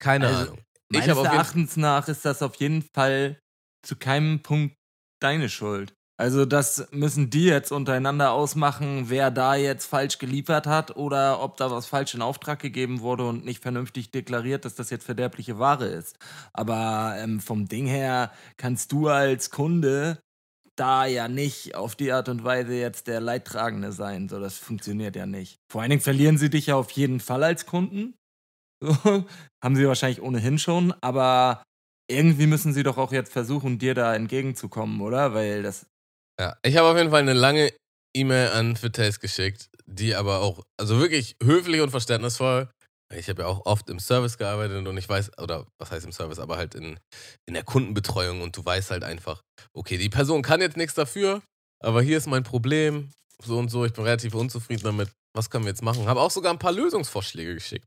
[0.00, 0.64] Keine Also, Ahnung.
[0.90, 3.38] Ich meines jeden Erachtens nach ist das auf jeden Fall
[3.82, 4.76] zu keinem Punkt
[5.20, 5.94] deine Schuld.
[6.20, 11.56] Also das müssen die jetzt untereinander ausmachen, wer da jetzt falsch geliefert hat oder ob
[11.56, 15.60] da was falsch in Auftrag gegeben wurde und nicht vernünftig deklariert, dass das jetzt verderbliche
[15.60, 16.18] Ware ist.
[16.52, 20.18] Aber ähm, vom Ding her kannst du als Kunde
[20.74, 24.28] da ja nicht auf die Art und Weise jetzt der Leidtragende sein.
[24.28, 25.58] So, das funktioniert ja nicht.
[25.70, 28.14] Vor allen Dingen verlieren sie dich ja auf jeden Fall als Kunden.
[28.80, 28.92] So,
[29.64, 31.62] haben sie wahrscheinlich ohnehin schon, aber
[32.10, 35.34] irgendwie müssen sie doch auch jetzt versuchen, dir da entgegenzukommen, oder?
[35.34, 35.86] Weil das.
[36.40, 37.72] Ja, ich habe auf jeden Fall eine lange
[38.16, 42.68] E-Mail an Fitace geschickt, die aber auch, also wirklich höflich und verständnisvoll.
[43.14, 46.12] Ich habe ja auch oft im Service gearbeitet und ich weiß, oder was heißt im
[46.12, 46.98] Service, aber halt in,
[47.46, 49.40] in der Kundenbetreuung und du weißt halt einfach,
[49.74, 51.42] okay, die Person kann jetzt nichts dafür,
[51.82, 53.10] aber hier ist mein Problem,
[53.42, 55.10] so und so, ich bin relativ unzufrieden damit.
[55.38, 56.08] Was können wir jetzt machen?
[56.08, 57.86] Habe auch sogar ein paar Lösungsvorschläge geschickt.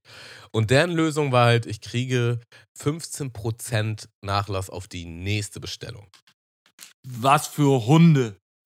[0.51, 2.39] Und deren Lösung war halt, ich kriege
[2.79, 6.07] 15% Nachlass auf die nächste Bestellung.
[7.05, 8.37] Was für Hunde.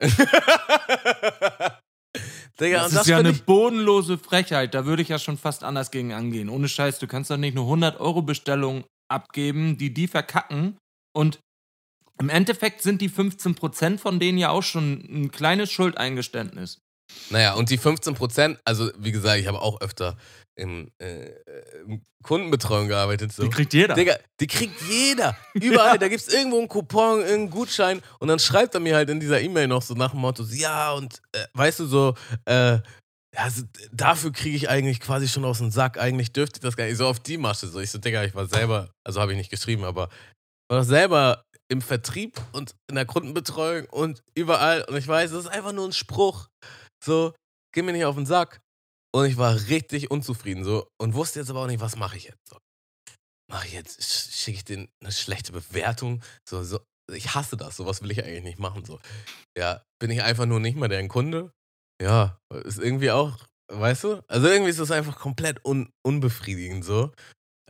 [2.60, 4.72] Digga, das ist das ja eine bodenlose Frechheit.
[4.72, 6.48] Da würde ich ja schon fast anders gegen angehen.
[6.48, 10.78] Ohne Scheiß, du kannst doch nicht nur 100 Euro Bestellung abgeben, die die verkacken.
[11.12, 11.40] Und
[12.20, 16.78] im Endeffekt sind die 15% von denen ja auch schon ein kleines Schuldeingeständnis.
[17.30, 20.16] Naja, und die 15%, also wie gesagt, ich habe auch öfter
[20.56, 21.30] in, äh,
[21.86, 23.32] in Kundenbetreuung gearbeitet.
[23.32, 23.42] So.
[23.42, 23.94] Die kriegt jeder.
[23.94, 25.36] Digga, die kriegt jeder.
[25.54, 25.98] Überall.
[25.98, 28.02] da gibt es irgendwo einen Coupon, irgendeinen Gutschein.
[28.18, 30.92] Und dann schreibt er mir halt in dieser E-Mail noch so nach dem Motto: Ja,
[30.92, 32.14] und äh, weißt du so,
[32.46, 32.78] äh,
[33.36, 35.98] also, dafür kriege ich eigentlich quasi schon aus dem Sack.
[35.98, 36.96] Eigentlich dürfte ich das gar nicht.
[36.96, 37.68] So auf die Masche.
[37.68, 40.08] So, ich so, Digga, ich war selber, also habe ich nicht geschrieben, aber
[40.68, 44.84] war doch selber im Vertrieb und in der Kundenbetreuung und überall.
[44.84, 46.48] Und ich weiß, das ist einfach nur ein Spruch.
[47.04, 47.34] So,
[47.74, 48.60] geh mir nicht auf den Sack.
[49.14, 52.24] Und ich war richtig unzufrieden so und wusste jetzt aber auch nicht, was mache ich
[52.24, 52.48] jetzt.
[52.48, 52.58] So.
[53.50, 56.22] Mache ich jetzt, sch- schicke ich denen eine schlechte Bewertung?
[56.48, 56.80] So, so,
[57.12, 58.84] ich hasse das, sowas will ich eigentlich nicht machen.
[58.84, 59.00] So.
[59.56, 61.52] Ja, bin ich einfach nur nicht mehr deren Kunde?
[62.02, 63.38] Ja, ist irgendwie auch,
[63.72, 64.22] weißt du?
[64.28, 67.12] Also irgendwie ist das einfach komplett un, unbefriedigend so.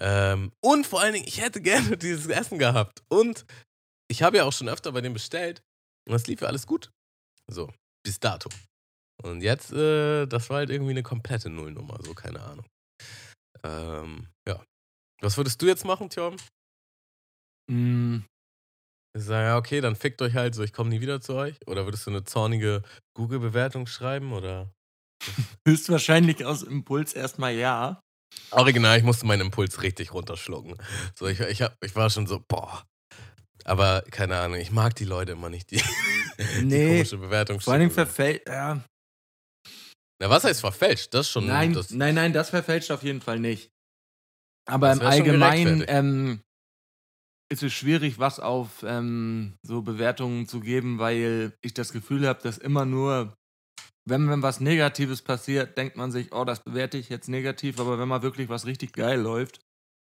[0.01, 3.03] Ähm, und vor allen Dingen, ich hätte gerne dieses Essen gehabt.
[3.09, 3.45] Und
[4.11, 5.63] ich habe ja auch schon öfter bei dem bestellt
[6.09, 6.91] und das lief ja alles gut.
[7.51, 7.73] So,
[8.05, 8.49] bis dato.
[9.27, 12.67] Und jetzt, äh, das war halt irgendwie eine komplette Nullnummer, so keine Ahnung.
[13.65, 14.63] Ähm, ja.
[15.21, 16.37] Was würdest du jetzt machen, Tjom?
[17.71, 18.19] Mm,
[19.17, 21.57] Ich sage, ja, okay, dann fickt euch halt so, ich komme nie wieder zu euch.
[21.67, 22.83] Oder würdest du eine zornige
[23.17, 24.33] Google-Bewertung schreiben?
[24.33, 24.71] Oder?
[25.67, 28.01] Höchstwahrscheinlich aus Impuls erstmal ja.
[28.51, 30.75] Original, ich musste meinen Impuls richtig runterschlucken.
[31.15, 32.85] So, ich, ich, hab, ich war schon so, boah.
[33.65, 35.77] Aber keine Ahnung, ich mag die Leute immer nicht, die,
[36.61, 38.47] die Nee, komische Bewertung Vor allem verfälscht.
[38.49, 38.85] Ja.
[40.19, 41.13] Na, was heißt verfälscht?
[41.13, 41.47] Das ist schon.
[41.47, 43.71] Nein, das, nein, nein, das verfälscht auf jeden Fall nicht.
[44.67, 46.41] Aber im Allgemeinen ähm,
[47.49, 52.43] ist es schwierig, was auf ähm, so Bewertungen zu geben, weil ich das Gefühl habe,
[52.43, 53.35] dass immer nur,
[54.05, 57.99] wenn, wenn was Negatives passiert, denkt man sich, oh, das bewerte ich jetzt negativ, aber
[57.99, 59.61] wenn mal wirklich was richtig geil läuft,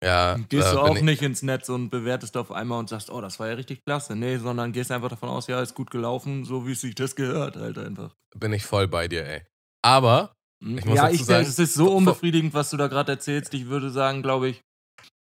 [0.04, 3.22] ja, gehst du auch ich- nicht ins Netz und bewertest auf einmal und sagst, oh,
[3.22, 4.16] das war ja richtig klasse.
[4.16, 7.16] Nee, sondern gehst einfach davon aus, ja, ist gut gelaufen, so wie es sich das
[7.16, 8.14] gehört, halt einfach.
[8.36, 9.42] bin ich voll bei dir, ey.
[9.84, 10.78] Aber, Hm.
[10.78, 13.54] Ich muss ja, dazu ich, sagen, es ist so unbefriedigend, was du da gerade erzählst.
[13.54, 14.62] Ich würde sagen, glaube ich,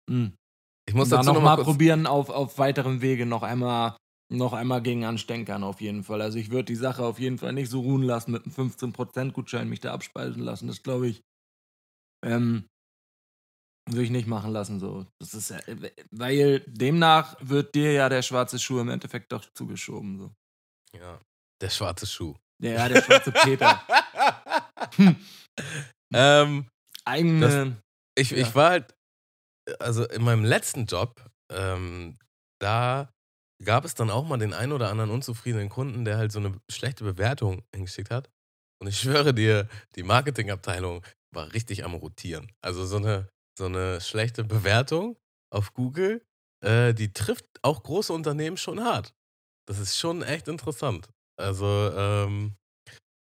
[0.09, 0.35] hm,
[0.87, 3.97] ich muss da dazu noch noch mal probieren, auf, auf weiterem Wege noch einmal,
[4.31, 6.21] noch einmal gegen anstänkern, auf jeden Fall.
[6.21, 9.69] Also ich würde die Sache auf jeden Fall nicht so ruhen lassen, mit einem 15%-Gutschein
[9.69, 10.67] mich da abspeisen lassen.
[10.67, 11.23] Das glaube ich,
[12.25, 12.67] ähm,
[13.89, 14.79] würde ich nicht machen lassen.
[14.79, 15.07] So.
[15.19, 15.55] Das ist,
[16.11, 20.19] weil demnach wird dir ja der schwarze Schuh im Endeffekt doch zugeschoben.
[20.19, 20.31] So.
[20.99, 21.19] Ja,
[21.63, 22.35] der schwarze Schuh.
[22.63, 23.83] Ja, der schwarze Peter.
[24.97, 25.17] Hm.
[26.15, 26.69] ähm,
[27.05, 27.83] Eigene.
[28.17, 28.39] ich, Ja.
[28.39, 28.95] ich war halt,
[29.79, 32.19] also in meinem letzten Job, ähm,
[32.61, 33.11] da
[33.65, 36.59] gab es dann auch mal den einen oder anderen unzufriedenen Kunden, der halt so eine
[36.71, 38.31] schlechte Bewertung hingeschickt hat.
[38.81, 42.51] Und ich schwöre dir, die Marketingabteilung war richtig am Rotieren.
[42.63, 45.17] Also so eine, so eine schlechte Bewertung
[45.53, 46.25] auf Google,
[46.65, 49.15] äh, die trifft auch große Unternehmen schon hart.
[49.69, 51.11] Das ist schon echt interessant.
[51.39, 52.57] Also, ähm,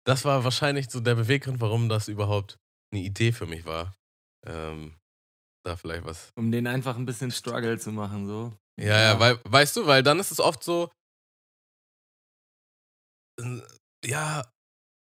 [0.05, 2.57] das war wahrscheinlich so der Beweggrund, warum das überhaupt
[2.93, 3.93] eine Idee für mich war.
[4.45, 4.95] Ähm,
[5.65, 6.31] da vielleicht was.
[6.37, 8.53] um den einfach ein bisschen Struggle zu machen, so.
[8.79, 10.91] Ja, ja, weil, weißt du, weil dann ist es oft so,
[14.05, 14.45] ja,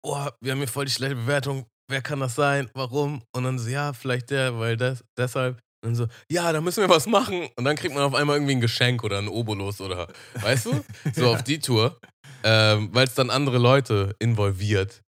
[0.03, 3.23] oh, wir haben hier voll die schlechte Bewertung, wer kann das sein, warum?
[3.35, 5.59] Und dann so, ja, vielleicht der, weil das, deshalb.
[5.81, 7.47] Und dann so, ja, da müssen wir was machen.
[7.55, 10.07] Und dann kriegt man auf einmal irgendwie ein Geschenk oder einen Obolus oder,
[10.41, 10.83] weißt du?
[11.13, 11.31] So Ja.
[11.31, 11.99] auf die Tour.
[12.43, 15.01] Ähm, weil es dann andere Leute involviert,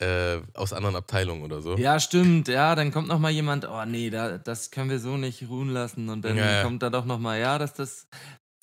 [0.00, 1.76] äh, aus anderen Abteilungen oder so.
[1.76, 2.46] Ja, stimmt.
[2.48, 5.70] Ja, dann kommt noch mal jemand, oh nee, da, das können wir so nicht ruhen
[5.70, 6.08] lassen.
[6.08, 6.62] Und dann Ja, ja.
[6.62, 8.06] kommt da doch noch mal, ja, dass das,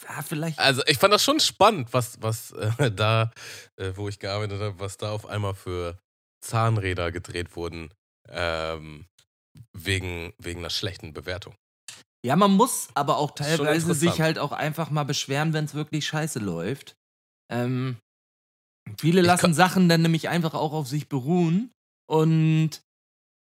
[0.04, 3.32] ja, vielleicht, Also ich fand das schon spannend, was, was äh, da,
[3.78, 5.98] äh, wo ich gearbeitet habe, was da auf einmal für
[6.42, 7.90] Zahnräder gedreht wurden,
[8.30, 9.06] ähm,
[9.74, 11.56] wegen, wegen einer schlechten Bewertung.
[12.26, 16.06] ja, man muss aber auch teilweise sich halt auch einfach mal beschweren, wenn es wirklich
[16.08, 16.96] scheiße läuft.
[17.52, 17.98] Ähm,
[19.00, 21.72] viele Ich lassen Sachen dann nämlich einfach auch auf sich beruhen
[22.08, 22.82] und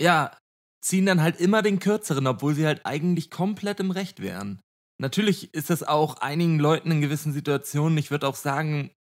[0.02, 0.38] ja,
[0.84, 4.62] ziehen dann halt immer den kürzeren, obwohl sie halt eigentlich komplett im Recht wären.
[5.00, 8.92] Natürlich ist das auch einigen Leuten in gewissen Situationen, ich würde auch sagen,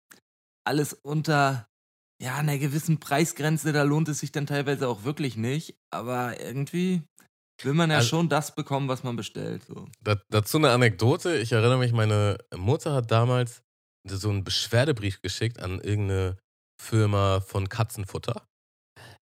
[0.64, 1.66] alles unter
[2.22, 5.74] ja, einer gewissen Preisgrenze, da lohnt es sich dann teilweise auch wirklich nicht.
[5.92, 7.02] Aber irgendwie
[7.62, 9.64] will man ja Also- schon das bekommen, was man bestellt.
[9.64, 9.88] So.
[10.02, 11.37] Da, dazu eine Anekdote.
[11.38, 13.62] Ich erinnere mich, meine Mutter hat damals
[14.06, 16.38] so einen Beschwerdebrief geschickt an irgendeine
[16.80, 18.46] Firma von Katzenfutter,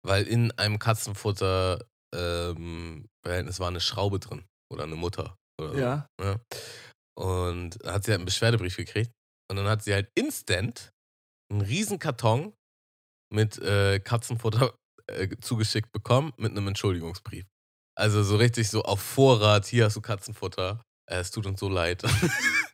[0.06, 5.78] weil in einem Katzenfutter ähm, Verhältnis war eine Schraube drin oder eine Mutter oder so.
[5.80, 6.08] Ja.
[6.22, 6.40] Ja.
[7.18, 9.12] Und da hat sie halt einen Beschwerdebrief gekriegt.
[9.50, 10.92] Und dann hat sie halt instant
[11.52, 12.54] einen riesen Karton
[13.30, 14.74] mit äh, Katzenfutter
[15.08, 17.46] äh, zugeschickt bekommen mit einem Entschuldigungsbrief.
[17.96, 20.85] Also so richtig so auf Vorrat, hier hast du Katzenfutter.
[21.08, 22.04] Äh, es tut uns so leid.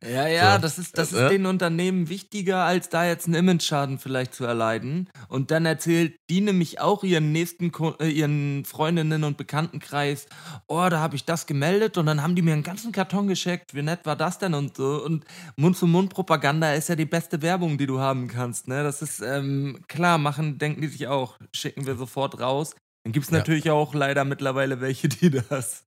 [0.04, 0.62] Ja, ja, So.
[0.62, 1.30] das ist, das ist Ne?
[1.30, 5.10] den Unternehmen wichtiger, als da jetzt einen Image-Schaden vielleicht zu erleiden.
[5.28, 10.26] Und dann erzählt die nämlich auch ihren nächsten, äh, ihren Freundinnen und Bekanntenkreis,
[10.68, 13.76] oh, da habe ich das gemeldet und dann haben die mir einen ganzen Karton geschickt.
[13.76, 15.04] Wie nett war das denn und so.
[15.04, 15.24] Und
[15.58, 18.68] Mund-zu-Mund-Propaganda ist ja die beste Werbung, die du haben kannst.
[18.68, 18.84] Ne?
[18.84, 22.76] Das ist ähm, klar, machen, denken die sich auch, schicken wir sofort raus.
[23.04, 23.38] Dann gibt es Ja.
[23.40, 25.86] natürlich auch leider mittlerweile welche, die das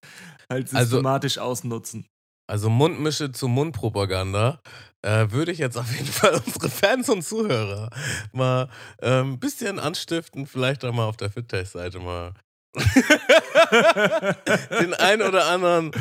[0.50, 2.06] halt Also- systematisch ausnutzen.
[2.46, 4.60] Also Mundmische zu Mundpropaganda
[5.02, 7.90] äh, würde ich jetzt auf jeden Fall unsere Fans und Zuhörer
[8.32, 12.34] mal äh, ein bisschen anstiften, vielleicht auch mal auf der Fit-Test-Seite mal
[14.80, 15.92] den ein oder anderen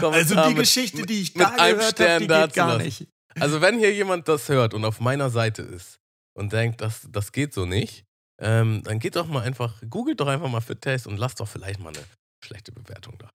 [0.00, 3.06] Kommentar Also die mit, Geschichte, die ich da gehört habe, die geht gar nicht.
[3.38, 5.98] Also wenn hier jemand das hört und auf meiner Seite ist
[6.34, 8.04] und denkt, das, das geht so nicht,
[8.40, 11.80] ähm, dann geht doch mal einfach, googelt doch einfach mal Fit-Test und lasst doch vielleicht
[11.80, 12.04] mal eine
[12.42, 13.30] schlechte Bewertung da.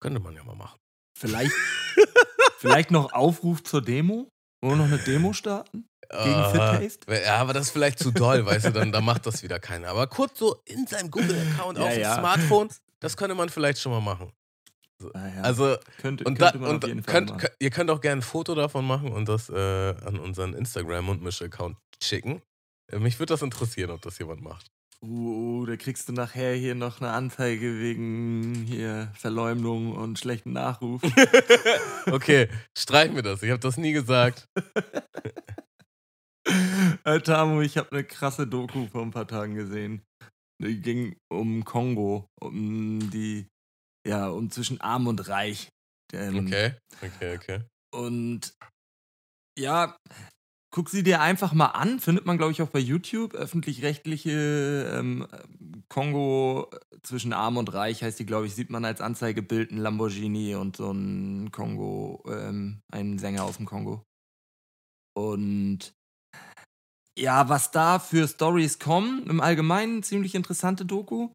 [0.00, 0.78] Könnte man ja mal machen.
[1.18, 1.52] Vielleicht,
[2.58, 4.28] vielleicht noch Aufruf zur Demo?
[4.62, 5.86] Wollen wir noch eine Demo starten?
[6.10, 7.22] Gegen Ah, Fit-Taste?
[7.24, 9.88] Ja, aber das ist vielleicht zu doll, weißt du, dann, dann macht das wieder keiner.
[9.88, 12.18] Aber kurz so in seinem Google-Account Ja, auf dem ja.
[12.18, 12.68] Smartphone,
[13.00, 14.30] das könnte man vielleicht schon mal machen.
[15.14, 18.86] Naja, Also, könnte, und, könnte und könnt, könnt, ihr könnt auch gerne ein Foto davon
[18.86, 19.54] machen und das äh,
[20.04, 22.40] an unseren Instagram- und Misch-Account schicken.
[22.92, 24.66] Äh, mich würde das interessieren, ob das jemand macht.
[25.04, 31.02] Uh, da kriegst du nachher hier noch eine Anzeige wegen hier Verleumdung und schlechten Nachruf.
[32.06, 33.42] Okay, streichen wir das.
[33.42, 34.48] Ich habe das nie gesagt.
[37.04, 40.02] Äh, Tamo, ich habe eine krasse Doku vor ein paar Tagen gesehen.
[40.60, 43.46] Die ging um Kongo, um die,
[44.06, 45.68] ja, um zwischen Arm und Reich.
[46.12, 47.60] Ähm, Okay, okay, okay.
[47.94, 48.54] Und
[49.58, 49.96] ja,
[50.72, 52.00] guck sie dir einfach mal an.
[52.00, 53.34] Findet man, glaube ich, auch bei YouTube.
[53.34, 55.28] Öffentlich-rechtliche ähm,
[55.88, 56.68] Kongo
[57.02, 60.76] zwischen Arm und Reich heißt die, glaube ich, sieht man als Anzeigebild ein Lamborghini und
[60.76, 64.04] so ein Kongo, ähm, einen Sänger aus dem Kongo.
[65.14, 65.94] Und
[67.18, 71.30] ja, was da für Stories kommen, im Allgemeinen ziemlich interessante Doku.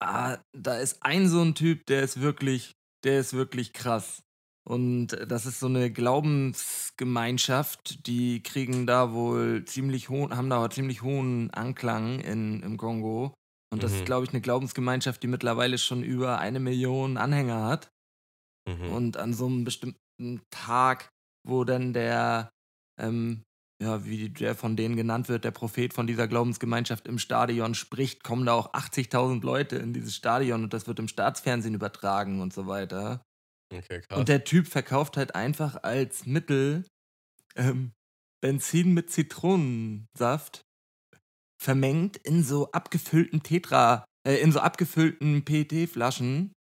[0.00, 2.72] Ah, da ist ein so ein Typ, der ist wirklich,
[3.04, 4.22] der ist wirklich krass.
[4.68, 11.02] Und das ist so eine Glaubensgemeinschaft, die kriegen da wohl ziemlich hohen, haben da ziemlich
[11.02, 13.34] hohen Anklang in, im Kongo.
[13.72, 13.96] Und das Mhm.
[13.96, 17.90] ist, glaube ich, eine Glaubensgemeinschaft, die mittlerweile schon über eine Million Anhänger hat.
[18.68, 18.92] Mhm.
[18.92, 21.08] Und an so einem bestimmten Tag,
[21.46, 22.50] wo dann der,
[23.00, 23.42] ähm,
[23.82, 28.22] ja, wie der von denen genannt wird, der Prophet von dieser Glaubensgemeinschaft im Stadion spricht,
[28.22, 32.52] kommen da auch 80.000 Leute in dieses Stadion und das wird im Staatsfernsehen übertragen und
[32.52, 33.22] so weiter.
[33.72, 34.18] Okay, krass.
[34.18, 36.84] Und der Typ verkauft halt einfach als Mittel
[37.56, 37.92] ähm,
[38.42, 40.64] Benzin mit Zitronensaft
[41.62, 46.52] vermengt in so abgefüllten Tetra, äh, in so abgefüllten PET-Flaschen,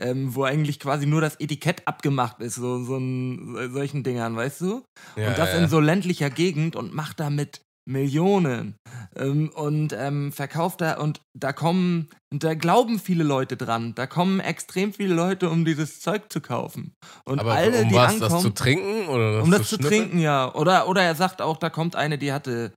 [0.00, 4.60] ähm, wo eigentlich quasi nur das Etikett abgemacht ist, so, so ein, solchen Dingern, weißt
[4.60, 4.84] du?
[5.16, 8.76] ja, und das ja, in so ländlicher Gegend und macht damit Millionen.
[9.16, 13.94] Ähm, und ähm, verkauft da, und da kommen, und da glauben viele Leute dran.
[13.94, 16.94] Da kommen extrem viele Leute, um dieses Zeug zu kaufen.
[17.24, 19.08] Und Aber alle, um die was, ankommen, das zu trinken?
[19.08, 20.00] Oder das um das zu schnippeln?
[20.02, 20.54] trinken, ja.
[20.54, 22.72] Oder, oder er sagt auch, da kommt eine, die hatte,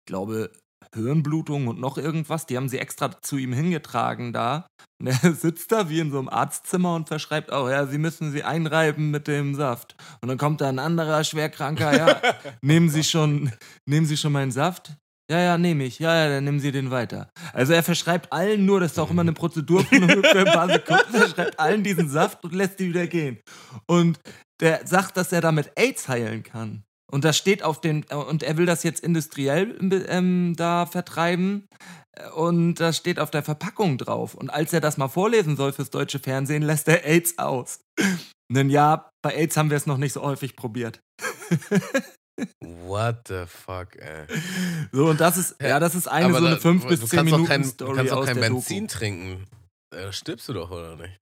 [0.00, 0.50] ich glaube,
[0.94, 2.46] Hirnblutung und noch irgendwas.
[2.46, 4.66] Die haben sie extra zu ihm hingetragen da.
[5.00, 8.32] Und er sitzt da wie in so einem Arztzimmer und verschreibt auch, ja, sie müssen
[8.32, 9.96] sie einreiben mit dem Saft.
[10.20, 12.20] Und dann kommt da ein anderer Schwerkranker, ja,
[12.62, 13.52] nehmen Sie schon,
[13.86, 14.92] nehmen Sie schon meinen Saft?
[15.30, 15.98] Ja, ja, nehme ich.
[15.98, 17.30] Ja, ja, dann nehmen Sie den weiter.
[17.52, 20.68] Also er verschreibt allen nur, das ist auch immer eine Prozedur von ungefähr ein paar
[20.68, 23.40] Sekunden, er schreibt allen diesen Saft und lässt die wieder gehen.
[23.86, 24.20] Und
[24.60, 26.84] der sagt, dass er damit AIDS heilen kann.
[27.12, 29.76] Und das steht auf den, und er will das jetzt industriell
[30.08, 31.66] ähm, da vertreiben.
[32.36, 34.34] Und das steht auf der Verpackung drauf.
[34.34, 37.80] Und als er das mal vorlesen soll fürs deutsche Fernsehen, lässt er AIDS aus.
[38.52, 41.00] Denn ja, bei AIDS haben wir es noch nicht so häufig probiert.
[42.60, 44.26] What the fuck, ey.
[44.90, 47.00] So, und das ist, ja, das ist eine Aber so eine da- 5 du bis
[47.00, 48.98] kannst 10 doch Minuten kein, Du Story kannst doch kein Benzin Doku.
[48.98, 49.46] trinken.
[49.94, 51.18] Äh, Da stirbst du doch, oder nicht?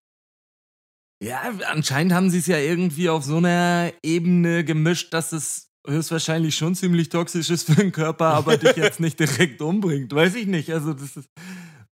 [1.22, 6.54] Ja, anscheinend haben sie es ja irgendwie auf so einer Ebene gemischt, dass es höchstwahrscheinlich
[6.54, 10.14] schon ziemlich toxisch ist für den Körper, aber dich jetzt nicht direkt umbringt.
[10.14, 10.70] Weiß ich nicht.
[10.72, 11.28] Also das ist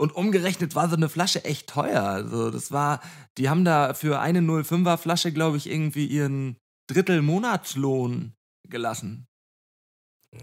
[0.01, 2.03] und umgerechnet war so eine Flasche echt teuer.
[2.05, 3.01] Also das war,
[3.37, 6.57] die haben da für eine 05er Flasche, glaube ich, irgendwie ihren
[6.89, 8.35] Drittel Monatslohn
[8.69, 9.27] gelassen.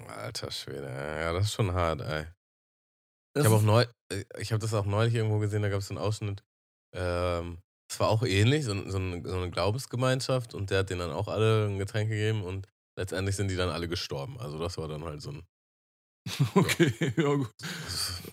[0.07, 2.25] Alter Schwede, ja, das ist schon hart, ey.
[3.33, 5.79] Das Ich habe auch neu, äh, ich habe das auch neulich irgendwo gesehen, da gab
[5.79, 6.43] es so einen Ausschnitt.
[6.93, 11.01] Ähm, es war auch ähnlich, so, so, eine, so eine Glaubensgemeinschaft und der hat denen
[11.01, 14.39] dann auch alle ein Getränk gegeben und letztendlich sind die dann alle gestorben.
[14.39, 15.43] Also das war dann halt so ein,
[16.55, 17.51] okay, ja gut.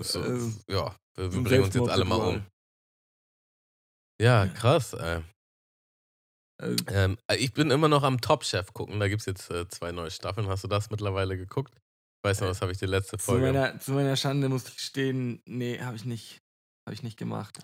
[0.01, 2.47] so, Äh, ja, wir, wir bringen uns jetzt alle mal um.
[4.21, 4.93] Ja, krass.
[4.95, 5.23] Äh,
[6.87, 9.91] Ähm, ich bin immer noch am Top Chef gucken, da gibt es jetzt äh, zwei
[9.91, 10.47] neue Staffeln.
[10.47, 11.75] Hast du das mittlerweile geguckt?
[11.75, 13.47] Ich weiß noch, das habe ich die letzte Zu Folge.
[13.53, 16.39] meiner, zu meiner Schande muss ich gestehen, nee, habe ich nicht.
[16.87, 17.59] Habe ich nicht gemacht.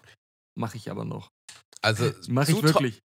[0.56, 1.30] Mache ich aber noch.
[1.80, 3.00] Also Mache ich zu To- wirklich.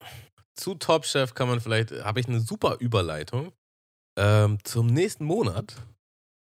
[0.54, 3.52] zu Top Chef kann man vielleicht, habe ich eine super Überleitung
[4.18, 5.76] ähm, zum nächsten Monat,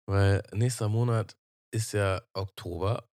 [0.08, 1.36] weil nächster Monat
[1.74, 3.08] ist ja Oktober.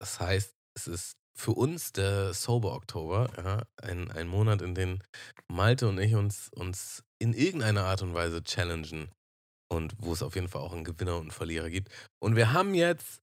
[0.00, 5.00] Das heißt, es ist für uns der Sober Oktober, ja, ein, ein Monat, in dem
[5.48, 9.10] Malte und ich uns, uns in irgendeiner Art und Weise challengen
[9.70, 11.90] und wo es auf jeden Fall auch einen Gewinner und einen Verlierer gibt.
[12.22, 13.20] Und wir haben jetzt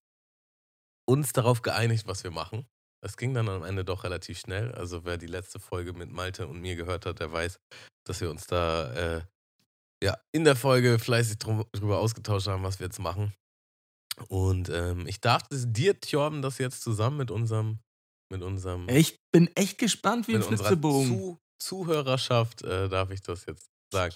[1.08, 2.68] uns darauf geeinigt, was wir machen.
[3.04, 4.72] Es ging dann am Ende doch relativ schnell.
[4.74, 7.60] Also wer die letzte Folge mit Malte und mir gehört hat, der weiß,
[8.06, 9.22] dass wir uns da äh,
[10.04, 13.34] ja, in der Folge fleißig drum, drüber ausgetauscht haben, was wir jetzt machen.
[14.28, 17.80] Und ähm, ich darf das, dir, Tjorben, das jetzt zusammen mit unserem,
[18.32, 21.08] mit unserem, Ich bin echt gespannt wie ein Flitzebogen.
[21.08, 24.16] Zu Zuhörerschaft, äh, darf ich das jetzt sagen.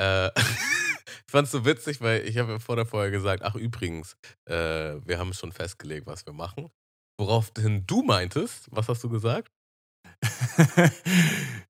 [0.00, 3.54] Äh, ich fand es so witzig, weil ich habe ja vor der Folge gesagt, ach
[3.54, 4.16] übrigens,
[4.48, 6.70] äh, wir haben schon festgelegt, was wir machen.
[7.20, 9.50] Woraufhin du meintest, was hast du gesagt?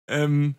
[0.09, 0.57] ähm,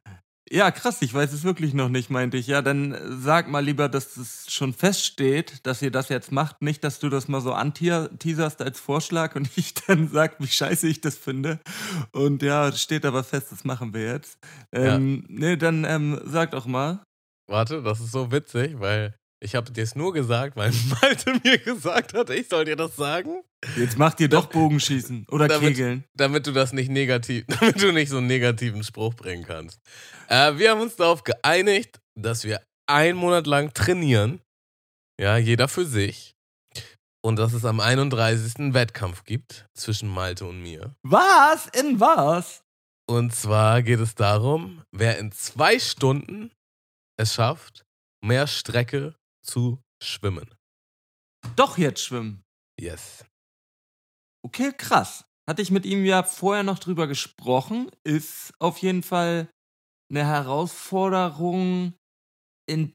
[0.52, 2.48] Ja, krass, ich weiß es wirklich noch nicht, meinte ich.
[2.48, 6.62] Ja, dann äh, sag mal lieber, dass es schon feststeht, dass ihr das jetzt macht.
[6.62, 10.88] Nicht, dass du das mal so anteaserst als Vorschlag und ich dann sag, wie scheiße
[10.88, 11.60] ich das finde.
[12.12, 14.40] Und ja, steht aber fest, das machen wir jetzt.
[14.72, 17.04] Ähm, Nee, dann ähm, sag doch mal.
[17.48, 20.72] Warte, das ist so witzig, weil ich habe dir es nur gesagt, weil
[21.02, 23.42] Malte mir gesagt hat, ich soll dir das sagen.
[23.78, 26.04] Jetzt macht ihr doch Bogenschießen oder Damit- Kegeln.
[26.16, 29.80] damit du das nicht negativ, damit du nicht so einen negativen Spruch bringen kannst.
[30.28, 34.42] Äh, wir haben uns darauf geeinigt, dass wir einen Monat lang trainieren.
[35.20, 36.34] Ja, jeder für sich.
[37.22, 38.60] Und dass es am 31.
[38.60, 40.96] einen Wettkampf gibt zwischen Malte und mir.
[41.04, 41.68] Was?
[41.68, 42.62] In was?
[43.10, 46.52] Und zwar geht es darum, wer in zwei Stunden
[47.18, 47.84] es schafft,
[48.24, 49.16] mehr Strecke
[49.50, 50.54] zu schwimmen.
[51.56, 52.44] Doch jetzt schwimmen.
[52.80, 53.26] Yes.
[54.46, 55.26] Okay, krass.
[55.50, 57.90] Hatte ich mit ihm ja vorher noch drüber gesprochen.
[58.04, 59.50] Ist auf jeden Fall
[60.12, 61.94] eine Herausforderung
[62.68, 62.94] in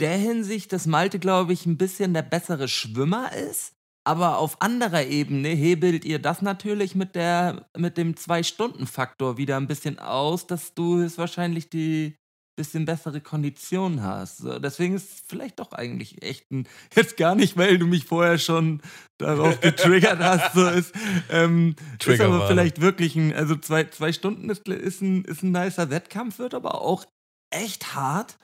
[0.00, 3.74] der Hinsicht, dass Malte, glaube ich, ein bisschen der bessere Schwimmer ist.
[4.04, 9.68] Aber auf anderer Ebene hebelt ihr das natürlich mit, der, mit dem Zwei-Stunden-Faktor wieder ein
[9.68, 12.16] bisschen aus, dass du höchstwahrscheinlich die
[12.56, 14.42] bisschen bessere Kondition hast.
[14.62, 18.38] Deswegen ist es vielleicht doch eigentlich echt ein, jetzt gar nicht, weil du mich vorher
[18.38, 18.82] schon
[19.18, 20.94] darauf getriggert hast, so ist,
[21.30, 25.52] ähm, ist aber vielleicht wirklich ein, also zwei, zwei Stunden ist, ist, ein, ist ein
[25.52, 27.04] nicer Wettkampf, wird aber auch
[27.50, 28.38] echt hart.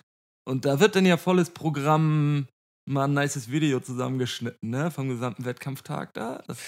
[0.46, 2.46] Und da wird dann ja volles Programm
[2.88, 6.42] mal ein nices Video zusammengeschnitten, ne, vom gesamten Wettkampftag da.
[6.46, 6.58] Das,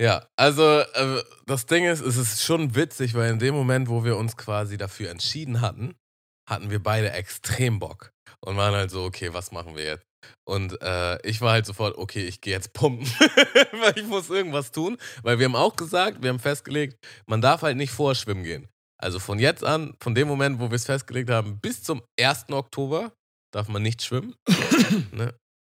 [0.00, 4.02] Ja, also äh, das Ding ist, es ist schon witzig, weil in dem Moment, wo
[4.04, 5.94] wir uns quasi dafür entschieden hatten,
[6.48, 10.06] hatten wir beide extrem Bock und waren halt so, okay, was machen wir jetzt?
[10.44, 13.06] Und äh, ich war halt sofort, okay, ich gehe jetzt pumpen,
[13.80, 17.62] weil ich muss irgendwas tun, weil wir haben auch gesagt, wir haben festgelegt, man darf
[17.62, 18.68] halt nicht vorher schwimmen gehen.
[19.02, 22.50] Also von jetzt an, von dem Moment, wo wir es festgelegt haben, bis zum 1.
[22.50, 23.12] Oktober
[23.52, 24.34] darf man nicht schwimmen.
[25.12, 25.34] ne?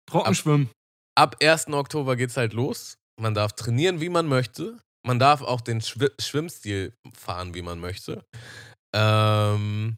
[0.10, 0.70] Trockenschwimmen.
[1.18, 1.68] ab 1.
[1.68, 2.98] Oktober geht's halt los.
[3.22, 4.78] Man darf trainieren, wie man möchte.
[5.06, 8.26] Man darf auch den Schwi Schwimmstil fahren, wie man möchte.
[8.96, 9.98] Ähm,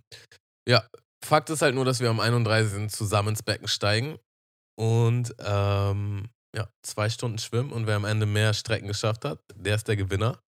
[0.68, 0.84] ja,
[1.24, 2.90] Fakt ist halt nur, dass wir am 31.
[2.92, 4.20] zusammen ins Becken steigen
[4.80, 9.76] und ähm, ja, zwei Stunden schwimmen und wer am Ende mehr Strecken geschafft hat, der
[9.76, 10.40] ist der Gewinner.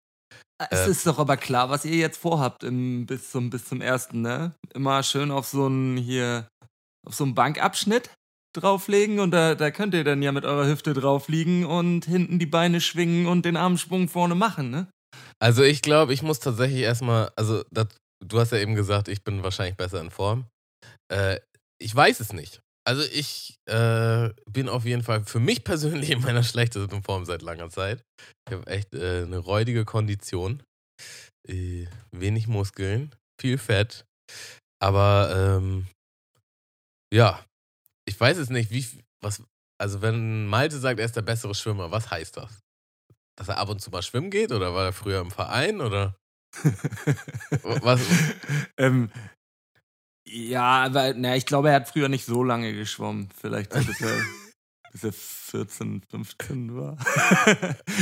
[0.72, 3.82] Es Äh, ist doch aber klar, was ihr jetzt vorhabt im, bis, zum, bis zum
[3.82, 4.54] ersten, ne?
[4.74, 6.48] Immer schön auf so einen hier,
[7.06, 8.10] auf so einen Bankabschnitt
[8.56, 12.40] drauflegen und da, da könnt ihr dann ja mit eurer Hüfte drauf liegen und hinten
[12.40, 14.88] die Beine schwingen und den Armsprung vorne machen, ne?
[15.40, 17.88] Also ich glaube, ich muss tatsächlich erstmal, also das,
[18.26, 20.46] du hast ja eben gesagt, ich bin wahrscheinlich besser in Form.
[21.12, 21.40] Äh,
[21.80, 22.62] ich weiß es nicht.
[22.88, 27.42] Also ich äh, bin auf jeden Fall für mich persönlich in meiner schlechtesten Form seit
[27.42, 28.04] langer Zeit.
[28.48, 30.64] Ich habe echt äh, eine räudige Kondition,
[31.48, 34.06] äh, wenig Muskeln, viel Fett.
[34.82, 35.88] Aber ähm,
[37.14, 37.44] ja,
[38.08, 38.86] ich weiß es nicht, wie
[39.22, 39.44] was.
[39.80, 42.62] Also wenn Malte sagt, er ist der bessere Schwimmer, was heißt das?
[43.38, 46.16] Dass er ab und zu mal schwimmen geht oder war er früher im Verein oder
[47.82, 48.02] was?
[48.78, 49.10] ähm,
[50.28, 53.30] ja, aber na, ich glaube, er hat früher nicht so lange geschwommen.
[53.40, 54.22] Vielleicht so bis er,
[54.92, 56.98] bis er 14, 15 war.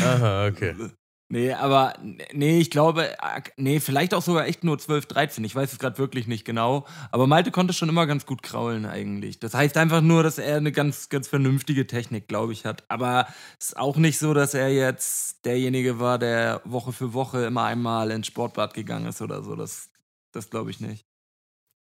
[0.01, 0.75] Aha, okay.
[1.27, 1.95] Nee, aber
[2.33, 3.15] nee, ich glaube,
[3.57, 5.43] nee, vielleicht auch sogar echt nur 12, 13.
[5.43, 6.85] Ich weiß es gerade wirklich nicht genau.
[7.11, 9.39] Aber Malte konnte schon immer ganz gut kraulen eigentlich.
[9.39, 12.83] Das heißt einfach nur, dass er eine ganz, ganz vernünftige Technik, glaube ich, hat.
[12.89, 13.27] Aber
[13.59, 17.63] es ist auch nicht so, dass er jetzt derjenige war, der Woche für Woche immer
[17.63, 19.55] einmal ins Sportbad gegangen ist oder so.
[19.55, 19.89] Das,
[20.31, 21.07] das glaube ich nicht.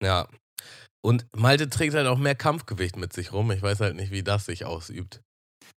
[0.03, 0.27] Ja.
[1.03, 3.49] Und Malte trägt halt auch mehr Kampfgewicht mit sich rum.
[3.49, 5.23] Ich weiß halt nicht, wie das sich ausübt.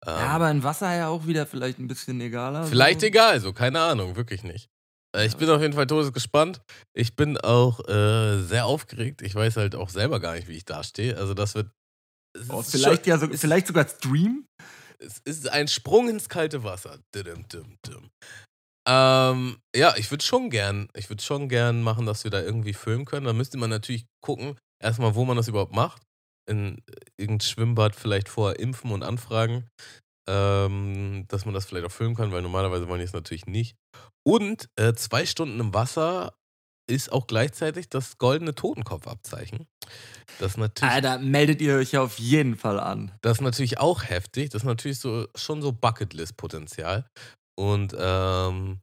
[0.07, 2.65] Ähm, Ja, aber in Wasser ja auch wieder vielleicht ein bisschen egaler.
[2.65, 3.07] vielleicht so.
[3.07, 4.69] egal, so keine Ahnung, wirklich nicht.
[5.17, 6.61] Äh, Ich bin auf jeden Fall todesgespannt.
[6.93, 9.23] Ich bin auch äh, sehr aufgeregt.
[9.23, 11.17] Ich weiß halt auch selber gar nicht, wie ich dastehe.
[11.17, 11.71] Also das wird.
[12.49, 14.47] Oh, vielleicht schon- ja so, vielleicht sogar Stream.
[14.99, 16.99] Es ist ein Sprung ins kalte Wasser.
[17.15, 18.11] Didim, dim, dim.
[18.87, 22.75] Ähm, ja, ich würde schon gern, ich würde schon gern machen, dass wir da irgendwie
[22.75, 23.25] filmen können.
[23.27, 26.03] Da müsste man natürlich gucken, erstmal, wo man das überhaupt macht.
[26.47, 26.83] In
[27.17, 29.69] irgendein Schwimmbad vielleicht vorher impfen und anfragen,
[30.29, 33.77] ähm, dass man das vielleicht auch filmen kann, weil normalerweise wollen die es natürlich nicht.
[34.27, 36.35] Und äh, zwei Stunden im Wasser
[36.87, 39.67] ist auch gleichzeitig das goldene Totenkopfabzeichen.
[40.39, 43.13] Das natürlich Alter, meldet ihr euch auf jeden Fall an.
[43.23, 44.51] das ist natürlich auch heftig.
[44.51, 47.07] Das ist natürlich so, schon so Bucketlist-Potenzial.
[47.59, 48.81] Und ähm,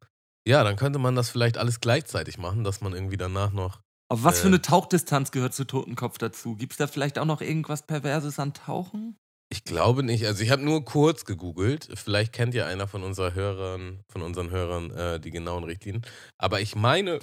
[0.48, 3.82] ja, dann könnte man das vielleicht alles gleichzeitig machen, dass man irgendwie danach noch.
[4.12, 4.50] Auf was für Äh.
[4.50, 6.58] eine Tauchdistanz gehört zu Totenkopf dazu?
[6.58, 9.16] Gibt es da vielleicht auch noch irgendwas Perverses an Tauchen?
[9.50, 10.26] Ich glaube nicht.
[10.26, 11.88] Also ich habe nur kurz gegoogelt.
[11.96, 16.06] Vielleicht kennt ja einer von unseren Hörern, von unseren Hörern äh, die genauen Richtlinien.
[16.38, 17.20] Aber ich meine,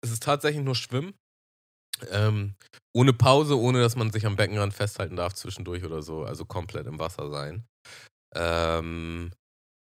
[0.00, 1.12] es ist tatsächlich nur Schwimmen.
[2.10, 2.54] Ähm,
[2.94, 6.24] ohne Pause, ohne dass man sich am Beckenrand festhalten darf zwischendurch oder so.
[6.24, 7.66] Also komplett im Wasser sein.
[8.34, 9.32] Ähm,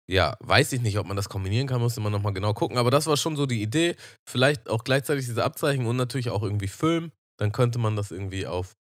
[0.10, 2.80] ja, weiß ich nicht, ob man das kombinieren kann, müsste man nochmal genau gucken.
[2.80, 3.96] Aber das war schon so die Idee.
[4.28, 7.12] Vielleicht auch gleichzeitig diese Abzeichen und natürlich auch irgendwie Film.
[7.38, 8.74] Dann könnte man das irgendwie auf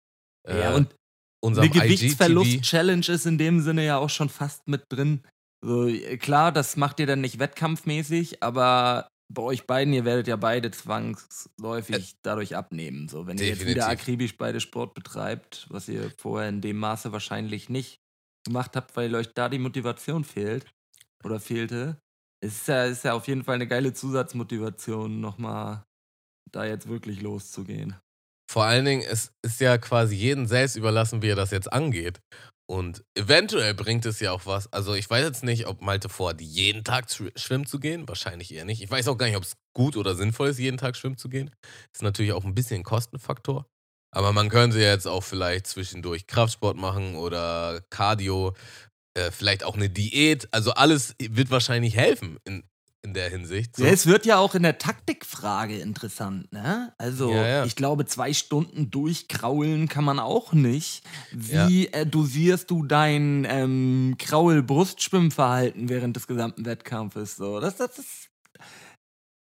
[0.47, 0.95] äh, ja, und
[1.39, 5.21] unserem eine Gewichtsverlust-Challenge ist in dem Sinne ja auch schon fast mit drin.
[5.63, 10.27] So, äh, klar, das macht ihr dann nicht wettkampfmäßig, aber bei euch beiden, ihr werdet
[10.27, 13.07] ja beide zwangsläufig dadurch abnehmen.
[13.07, 14.01] So, wenn ihr jetzt wieder Definitiv.
[14.01, 17.99] akribisch beide Sport betreibt, was ihr vorher in dem Maße wahrscheinlich nicht
[18.43, 20.65] gemacht habt, weil euch da die Motivation fehlt
[21.23, 21.97] oder fehlte,
[22.43, 25.83] ist ja, ist ja auf jeden Fall eine geile Zusatzmotivation, nochmal
[26.51, 27.95] da jetzt wirklich loszugehen.
[28.49, 32.19] Vor allen Dingen, es ist ja quasi jedem selbst überlassen, wie er das jetzt angeht.
[32.67, 34.71] Und eventuell bringt es ja auch was.
[34.71, 38.07] Also ich weiß jetzt nicht, ob Malte vorhat, jeden Tag schw- schwimmen zu gehen.
[38.07, 38.81] Wahrscheinlich eher nicht.
[38.81, 41.29] Ich weiß auch gar nicht, ob es gut oder sinnvoll ist, jeden Tag schwimmen zu
[41.29, 41.51] gehen.
[41.93, 43.65] Ist natürlich auch ein bisschen Kostenfaktor.
[44.11, 48.55] Aber man könnte jetzt auch vielleicht zwischendurch Kraftsport machen oder Cardio,
[49.19, 50.47] äh, vielleicht auch eine Diät.
[50.51, 52.63] Also alles wird wahrscheinlich helfen in,
[53.01, 53.75] in der Hinsicht.
[53.75, 53.83] So.
[53.83, 56.93] Ja, es wird ja auch in der Taktikfrage interessant, ne?
[56.97, 57.65] Also, Ja, ja.
[57.65, 61.03] ich glaube, zwei Stunden durchkraulen kann man auch nicht.
[61.31, 67.35] Wie äh, dosierst du dein ähm, Kraul-Brustschwimmverhalten während des gesamten Wettkampfes?
[67.37, 68.29] So, das, das ist,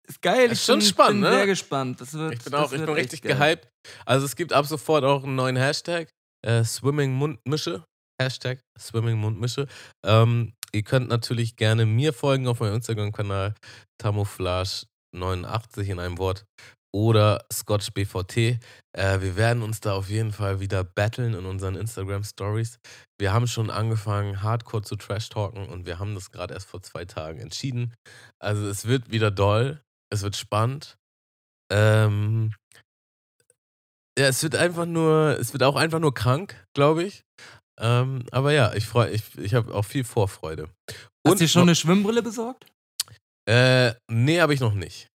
[0.08, 0.52] ist geil.
[0.52, 1.38] Ist ich schon bin, spannend, bin ne?
[1.38, 2.02] sehr gespannt.
[2.02, 3.68] Das wird, Ich bin auch, ich bin richtig gehypt.
[4.06, 6.10] Also es gibt ab sofort auch einen neuen Hashtag,
[6.46, 7.84] äh, Swimming Mundmische.
[8.22, 9.68] Hashtag Swimming Mundmische.
[10.06, 13.56] Ähm, ihr könnt natürlich gerne mir folgen auf meinem Instagram-Kanal
[14.02, 16.46] Tamouflage89 in einem Wort
[16.94, 18.38] oder Scotch BVT.
[18.38, 22.80] Äh, wir werden uns da auf jeden Fall wieder battlen in unseren Instagram Stories.
[23.20, 27.06] Wir haben schon angefangen, hardcore zu trash-talken und wir haben das gerade erst vor zwei
[27.06, 27.94] Tagen entschieden.
[28.40, 30.98] Also es wird wieder doll, es wird spannend.
[31.72, 32.54] Ähm,
[34.18, 37.24] ja, es wird einfach nur, es wird auch einfach nur krank, glaube ich.
[37.80, 40.70] Ähm, aber ja, ich freue, ich, ich habe auch viel Vorfreude.
[40.90, 42.66] Hast Und du dir schon eine Schwimmbrille besorgt?
[43.48, 45.08] Äh, nee, habe ich noch nicht.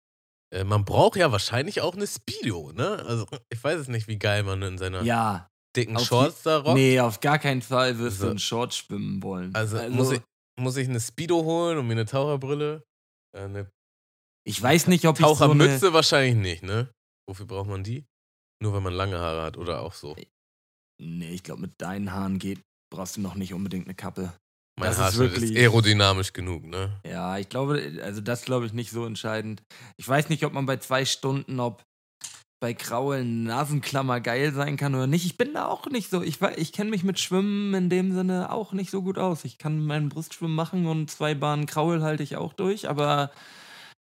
[0.54, 3.04] Äh, man braucht ja wahrscheinlich auch eine Speedo, ne?
[3.06, 5.48] Also ich weiß es nicht, wie geil man in seiner Ja.
[5.76, 6.74] dicken Shorts da rockt.
[6.74, 8.26] Nee, auf gar keinen Fall wirst So.
[8.26, 9.54] du in Shorts schwimmen wollen.
[9.54, 10.20] Also, muss, ich,
[10.60, 12.82] muss ich eine Speedo holen und mir eine Taucherbrille?
[13.36, 13.70] Äh, eine
[14.46, 16.90] ich weiß nicht, ob ich so eine, Tauchermütze wahrscheinlich nicht, ne?
[17.28, 18.04] Wofür braucht man die?
[18.62, 20.16] Nur wenn man lange Haare hat oder auch so.
[21.00, 22.60] Nee, ich glaube, mit deinen Haaren geht,
[22.92, 24.32] brauchst du noch nicht unbedingt eine Kappe.
[24.78, 27.00] Mein Das ist Haarschnitt ist, wirklich- aerodynamisch genug, ne?
[27.06, 29.62] Ja, ich glaube, also das glaube ich nicht so entscheidend.
[29.96, 31.82] Ich weiß nicht, ob man bei zwei Stunden, ob
[32.62, 35.24] bei Kraulen Nasenklammer geil sein kann oder nicht.
[35.24, 36.22] Ich bin da auch nicht so.
[36.22, 39.44] Ich, ich kenne mich mit Schwimmen in dem Sinne auch nicht so gut aus.
[39.46, 43.30] Ich kann meinen Brustschwimmen machen und zwei Bahnen Kraul halte ich auch durch, aber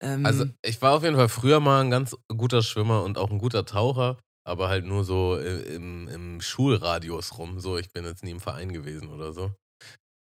[0.01, 3.29] ähm, Also ich war auf jeden Fall früher mal ein ganz guter Schwimmer und auch
[3.29, 7.59] ein guter Taucher, aber halt nur so im, im Schulradius rum.
[7.59, 9.51] So, ich bin jetzt nie im Verein gewesen oder so.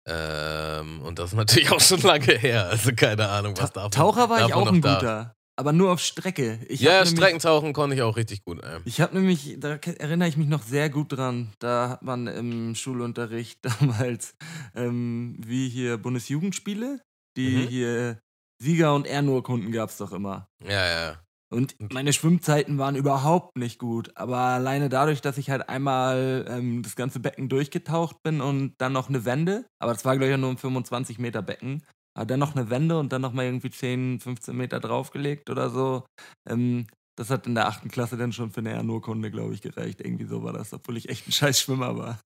[0.07, 2.67] Ähm, und das ist natürlich auch schon lange her.
[2.67, 5.99] Also keine Ahnung, was davon Taucher war ich auch ein da- guter, aber nur auf
[5.99, 6.59] Strecke.
[6.67, 8.61] Ich Ja, nämlich- Streckentauchen konnte ich auch richtig gut.
[8.63, 8.81] Ähm.
[8.85, 12.73] Ich habe nämlich, da erinnere ich mich noch sehr gut dran, da hat man im
[12.75, 14.35] Schulunterricht damals,
[14.75, 16.99] ähm, wie hier Bundesjugendspiele,
[17.37, 17.67] die Mhm.
[17.67, 18.19] hier
[18.61, 20.47] Sieger- und Ehrenurkunden gab es doch immer.
[20.63, 21.21] Ja, ja.
[21.53, 26.81] Und meine Schwimmzeiten waren überhaupt nicht gut, aber alleine dadurch, dass ich halt einmal ähm,
[26.81, 30.37] das ganze Becken durchgetaucht bin und dann noch eine Wende, aber das war glaube ich
[30.37, 31.83] nur ein 25 Meter Becken,
[32.15, 35.69] aber dann noch eine Wende und dann noch mal irgendwie 10, 15 Meter draufgelegt oder
[35.69, 36.05] so.
[36.47, 36.87] Ähm,
[37.17, 39.99] das hat in der achten Klasse dann schon für eine Ehrenurkunde, glaube ich, gereicht.
[40.01, 42.19] Irgendwie so war das, obwohl ich echt ein scheiß Schwimmer war.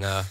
[0.00, 0.24] Ja.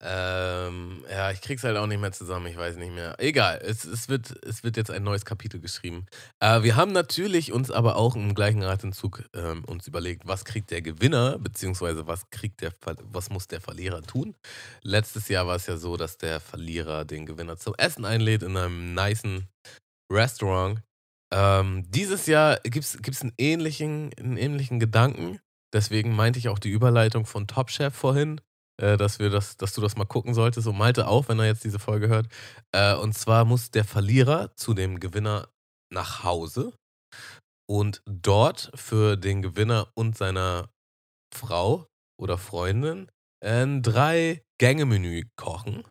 [0.00, 3.16] Ähm, ja, ich krieg's halt auch nicht mehr zusammen, ich weiß nicht mehr.
[3.18, 6.06] Egal, es, es, wird, es wird jetzt ein neues Kapitel geschrieben.
[6.38, 10.70] Äh, wir haben natürlich uns aber auch im gleichen Atemzug ähm, uns überlegt, was kriegt
[10.70, 12.72] der Gewinner, beziehungsweise was kriegt der
[13.10, 14.36] was muss der Verlierer tun.
[14.82, 18.56] Letztes Jahr war es ja so, dass der Verlierer den Gewinner zum Essen einlädt in
[18.56, 19.48] einem nicen
[20.12, 20.80] Restaurant.
[21.32, 25.40] Ähm, dieses Jahr gibt's gibt's einen ähnlichen, einen ähnlichen Gedanken.
[25.72, 28.40] Deswegen meinte ich auch die Überleitung von Top Chef vorhin
[28.78, 31.64] dass wir das, dass du das mal gucken solltest und Malte auch, wenn er jetzt
[31.64, 32.28] diese Folge hört.
[32.72, 35.48] Äh, und zwar muss der Verlierer zu dem Gewinner
[35.92, 36.72] nach Hause
[37.68, 40.70] und dort für den Gewinner und seiner
[41.34, 41.86] Frau
[42.20, 43.10] oder Freundin
[43.44, 45.84] ein Drei-Gänge-Menü kochen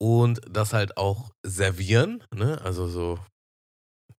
[0.00, 2.60] und das halt auch servieren, ne?
[2.62, 3.18] Also so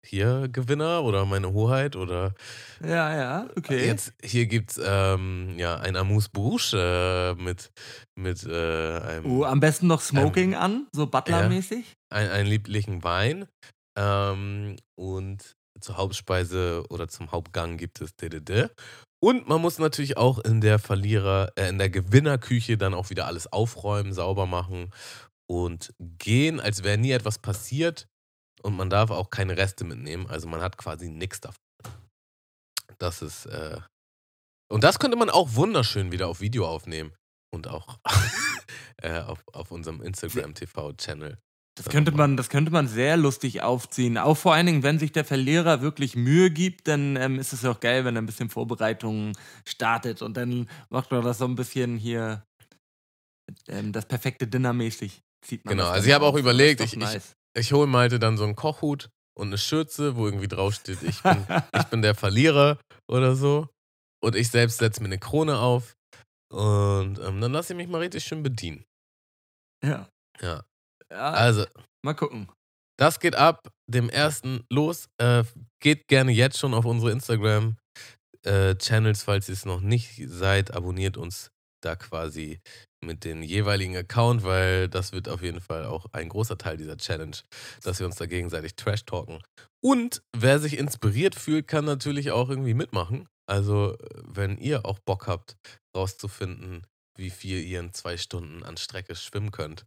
[0.06, 2.34] hier Gewinner oder meine Hoheit oder
[2.82, 3.86] Ja, ja, okay.
[3.86, 7.72] Jetzt hier gibt's ähm, ja ein Amuse Bouche äh, mit
[8.16, 11.86] mit äh, einem oh, am besten noch Smoking an, so Butler-mäßig.
[12.10, 13.48] ein, einen lieblichen Wein
[13.98, 18.70] ähm, und zur Hauptspeise oder zum Hauptgang gibt es DDD.
[19.22, 23.28] Und man muss natürlich auch in der Verlierer, äh, in der Gewinnerküche dann auch wieder
[23.28, 24.92] alles aufräumen, sauber machen
[25.50, 28.08] und gehen, als wäre nie etwas passiert.
[28.62, 30.28] Und man darf auch keine Reste mitnehmen.
[30.28, 31.62] Also man hat quasi nichts davon.
[32.98, 33.80] Das ist, äh,
[34.70, 37.14] und das könnte man auch wunderschön wieder auf Video aufnehmen.
[37.52, 38.00] Und auch
[39.02, 41.38] äh, auf, auf unserem Instagram TV-Channel.
[41.76, 44.18] Das könnte, man, das könnte man sehr lustig aufziehen.
[44.18, 47.64] Auch vor allen Dingen, wenn sich der Verlierer wirklich Mühe gibt, dann ähm, ist es
[47.64, 49.32] auch geil, wenn er ein bisschen Vorbereitungen
[49.64, 52.46] startet und dann macht man das so ein bisschen hier
[53.70, 55.22] ähm, das perfekte Dinner mäßig.
[55.46, 57.38] Sieht man Genau, also ich habe auch überlegt, ich, nice.
[57.58, 61.46] Ich hole Malte dann so einen Kochhut und eine Schürze, wo irgendwie draufsteht, ich bin,
[61.76, 62.78] ich bin der Verlierer
[63.10, 63.68] oder so.
[64.22, 65.96] Und ich selbst setze mir eine Krone auf
[66.52, 68.86] und ähm, dann lasse ich mich mal richtig schön bedienen.
[69.84, 70.08] Ja.
[70.42, 70.64] Ja,
[71.10, 71.66] ja also
[72.04, 72.52] mal gucken.
[72.98, 75.08] Das geht ab dem ersten los.
[75.22, 75.46] Äh,
[75.82, 80.76] geht gerne jetzt schon auf unsere Instagram-Channels, falls ihr es noch nicht seid.
[80.76, 81.50] Abonniert uns
[81.82, 82.60] da quasi
[83.04, 86.98] mit den jeweiligen Account, weil das wird auf jeden Fall auch ein großer Teil dieser
[86.98, 87.38] Challenge,
[87.84, 89.42] dass wir uns da gegenseitig trash talken.
[89.82, 93.28] Und wer sich inspiriert fühlt, kann natürlich auch irgendwie mitmachen.
[93.48, 95.58] Also, wenn ihr auch Bock habt,
[95.96, 96.86] rauszufinden,
[97.18, 99.86] wie viel ihr in zwei Stunden an Strecke schwimmen könnt,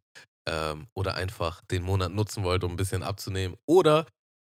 [0.48, 4.06] ähm, oder einfach den Monat nutzen wollt, um ein bisschen abzunehmen, oder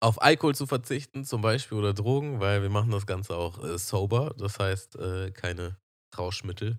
[0.01, 3.77] auf Alkohol zu verzichten, zum Beispiel, oder Drogen, weil wir machen das Ganze auch äh,
[3.77, 5.77] sober, das heißt äh, keine
[6.17, 6.77] Rauschmittel.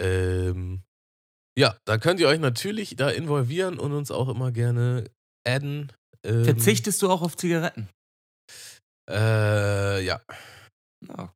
[0.00, 0.82] Ähm,
[1.58, 5.10] ja, da könnt ihr euch natürlich da involvieren und uns auch immer gerne
[5.46, 5.92] adden.
[6.24, 7.88] Ähm, Verzichtest du auch auf Zigaretten?
[9.10, 10.22] Äh, ja.
[11.06, 11.32] Ja.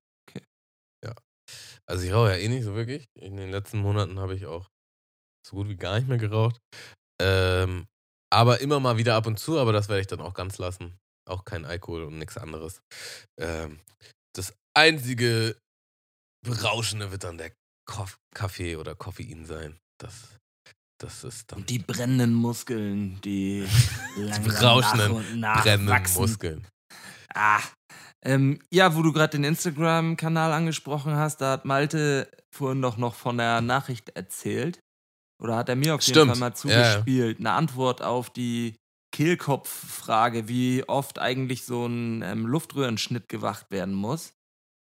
[1.88, 3.04] Also ich rauche ja eh nicht so wirklich.
[3.14, 4.68] In den letzten Monaten habe ich auch
[5.46, 6.58] so gut wie gar nicht mehr geraucht.
[7.20, 7.86] Ähm,
[8.32, 10.98] aber immer mal wieder ab und zu, aber das werde ich dann auch ganz lassen.
[11.28, 12.80] Auch kein Alkohol und nichts anderes.
[13.38, 13.80] Ähm,
[14.34, 15.56] das einzige
[16.44, 17.52] Berauschende wird dann der
[18.34, 19.78] Kaffee oder Koffein sein.
[19.98, 20.38] Das,
[20.98, 23.66] das ist dann Und die brennenden Muskeln, die
[24.16, 26.20] langsam berauschenden, nach und nach brennenden wachsen.
[26.20, 26.66] Muskeln.
[27.34, 27.60] Ah.
[28.24, 33.14] Ähm, ja, wo du gerade den Instagram-Kanal angesprochen hast, da hat Malte vorhin doch noch
[33.14, 34.80] von der Nachricht erzählt.
[35.40, 36.30] Oder hat er mir auf jeden Stimmt.
[36.36, 36.92] Fall mal Ja, ja.
[36.94, 37.38] zugespielt.
[37.38, 38.74] Eine Antwort auf die
[39.14, 44.32] Kehlkopf-Frage, wie oft eigentlich so ein ähm, Luftröhrenschnitt gemacht werden muss.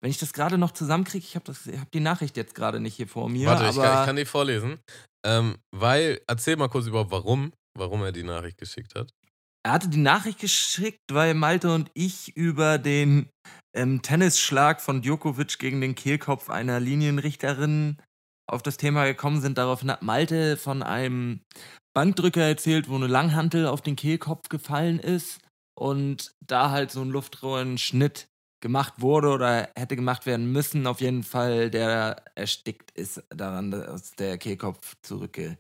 [0.02, 3.08] Wenn ich das gerade noch zusammenkriege, ich habe hab die Nachricht jetzt gerade nicht hier
[3.08, 3.48] vor mir.
[3.48, 4.80] Warte, ich kann, ich kann die vorlesen.
[5.26, 9.12] Ähm, weil, erzähl mal kurz überhaupt, warum, warum er die Nachricht geschickt hat.
[9.66, 13.30] Er hatte die Nachricht geschickt, weil Malte und ich über den
[13.76, 17.98] ähm, Tennisschlag von Djokovic gegen den Kehlkopf einer Linienrichterin
[18.50, 19.58] auf das Thema gekommen sind.
[19.58, 21.42] Daraufhin hat Malte von einem
[21.94, 25.42] Bankdrücker erzählt, wo eine Langhantel auf den Kehlkopf gefallen ist
[25.78, 28.28] und da halt so ein Luftröhrenschnitt
[28.62, 30.88] gemacht wurde oder hätte gemacht werden müssen.
[30.88, 35.58] Auf jeden Fall, der erstickt ist daran, dass der Kehlkopf zurückgedrückt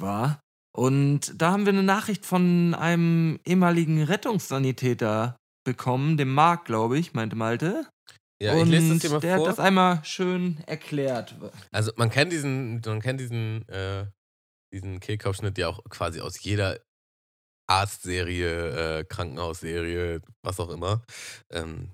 [0.00, 0.40] war.
[0.76, 7.14] Und da haben wir eine Nachricht von einem ehemaligen Rettungssanitäter bekommen, dem Marc, glaube ich,
[7.14, 7.86] meinte Malte.
[8.42, 9.46] Ja, und ich lese das hier mal der vor.
[9.46, 11.36] hat das einmal schön erklärt.
[11.70, 14.06] Also man kennt diesen, man kennt diesen, äh,
[14.72, 16.80] diesen Kehlkopfschnitt ja auch quasi aus jeder
[17.66, 21.02] Arztserie, äh, Krankenhausserie, was auch immer.
[21.50, 21.90] Ähm,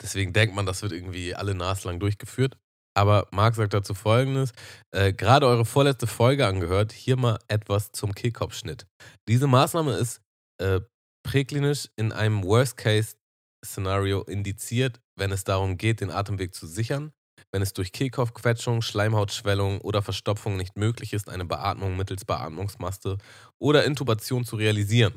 [0.00, 2.56] deswegen denkt man, das wird irgendwie alle naslang durchgeführt.
[2.96, 4.52] Aber Marc sagt dazu folgendes:
[4.90, 8.86] äh, Gerade eure vorletzte Folge angehört, hier mal etwas zum Kehlkopfschnitt.
[9.28, 10.22] Diese Maßnahme ist
[10.62, 10.80] äh,
[11.22, 17.12] präklinisch in einem Worst-Case-Szenario indiziert, wenn es darum geht, den Atemweg zu sichern
[17.52, 23.18] wenn es durch Kehlkopfquetschung, Schleimhautschwellung oder Verstopfung nicht möglich ist, eine Beatmung mittels Beatmungsmaske
[23.58, 25.14] oder Intubation zu realisieren.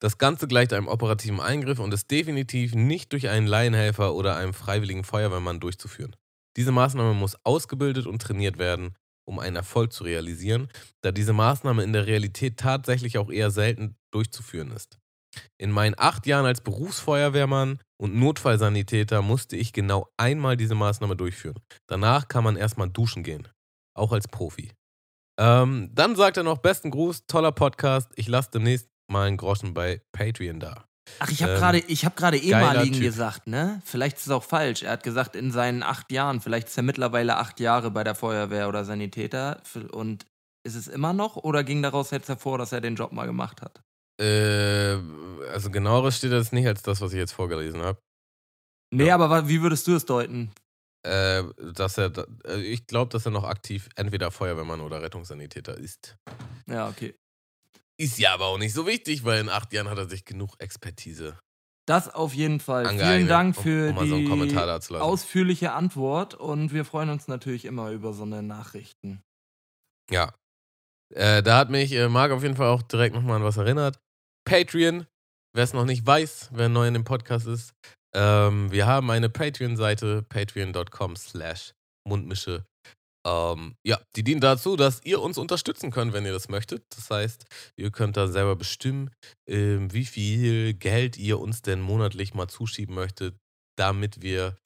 [0.00, 4.52] Das Ganze gleicht einem operativen Eingriff und ist definitiv nicht durch einen Laienhelfer oder einen
[4.52, 6.16] freiwilligen Feuerwehrmann durchzuführen.
[6.56, 8.94] Diese Maßnahme muss ausgebildet und trainiert werden,
[9.24, 10.68] um einen Erfolg zu realisieren,
[11.02, 14.98] da diese Maßnahme in der Realität tatsächlich auch eher selten durchzuführen ist.
[15.62, 21.54] In meinen acht Jahren als Berufsfeuerwehrmann und Notfallsanitäter musste ich genau einmal diese Maßnahme durchführen.
[21.86, 23.46] Danach kann man erstmal duschen gehen.
[23.96, 24.72] Auch als Profi.
[25.38, 28.10] Ähm, dann sagt er noch: Besten Gruß, toller Podcast.
[28.16, 30.84] Ich lasse demnächst mal einen Groschen bei Patreon da.
[31.20, 33.80] Ach, ich habe Ähm, gerade ich hab gerade ehemaligen gesagt, ne?
[33.84, 34.82] Vielleicht ist es auch falsch.
[34.82, 38.16] Er hat gesagt, in seinen acht Jahren, vielleicht ist er mittlerweile acht Jahre bei der
[38.16, 39.62] Feuerwehr oder Sanitäter.
[39.92, 40.26] Und
[40.64, 43.62] ist es immer noch oder ging daraus jetzt hervor, dass er den Job mal gemacht
[43.62, 43.80] hat?
[44.20, 44.98] Äh,
[45.52, 48.00] also genaueres steht das nicht als das, was ich jetzt vorgelesen habe.
[48.94, 49.14] Nee, Ja.
[49.16, 50.52] aber wie würdest du es deuten?
[51.04, 51.42] Äh,
[51.72, 52.12] dass er,
[52.46, 56.16] äh, ich glaube, dass er noch aktiv entweder Feuerwehrmann oder Rettungssanitäter ist.
[56.66, 57.14] Ja, okay.
[57.98, 60.54] Ist ja aber auch nicht so wichtig, weil in acht Jahren hat er sich genug
[60.60, 61.38] Expertise
[61.86, 62.84] Das auf jeden Fall.
[62.86, 64.94] Vielen angeeignet, Dank um- für um so einen die lassen.
[64.96, 69.20] ausführliche Antwort und wir freuen uns natürlich immer über so eine Nachrichten.
[70.10, 70.32] Ja.
[71.14, 73.98] Äh, da hat mich äh, Marc auf jeden Fall auch direkt nochmal an was erinnert.
[74.48, 75.06] Patreon,
[75.54, 77.72] wer es noch nicht weiß, wer neu in dem Podcast ist.
[78.14, 81.72] Ähm, wir haben eine Patreon-Seite, patreon.com slash
[82.06, 82.64] Mundmische.
[83.26, 86.84] Ähm, ja, die dient dazu, dass ihr uns unterstützen könnt, wenn ihr das möchtet.
[86.96, 87.46] Das heißt,
[87.76, 89.10] ihr könnt da selber bestimmen,
[89.48, 93.36] ähm, wie viel Geld ihr uns denn monatlich mal zuschieben möchtet,
[93.78, 94.56] damit wir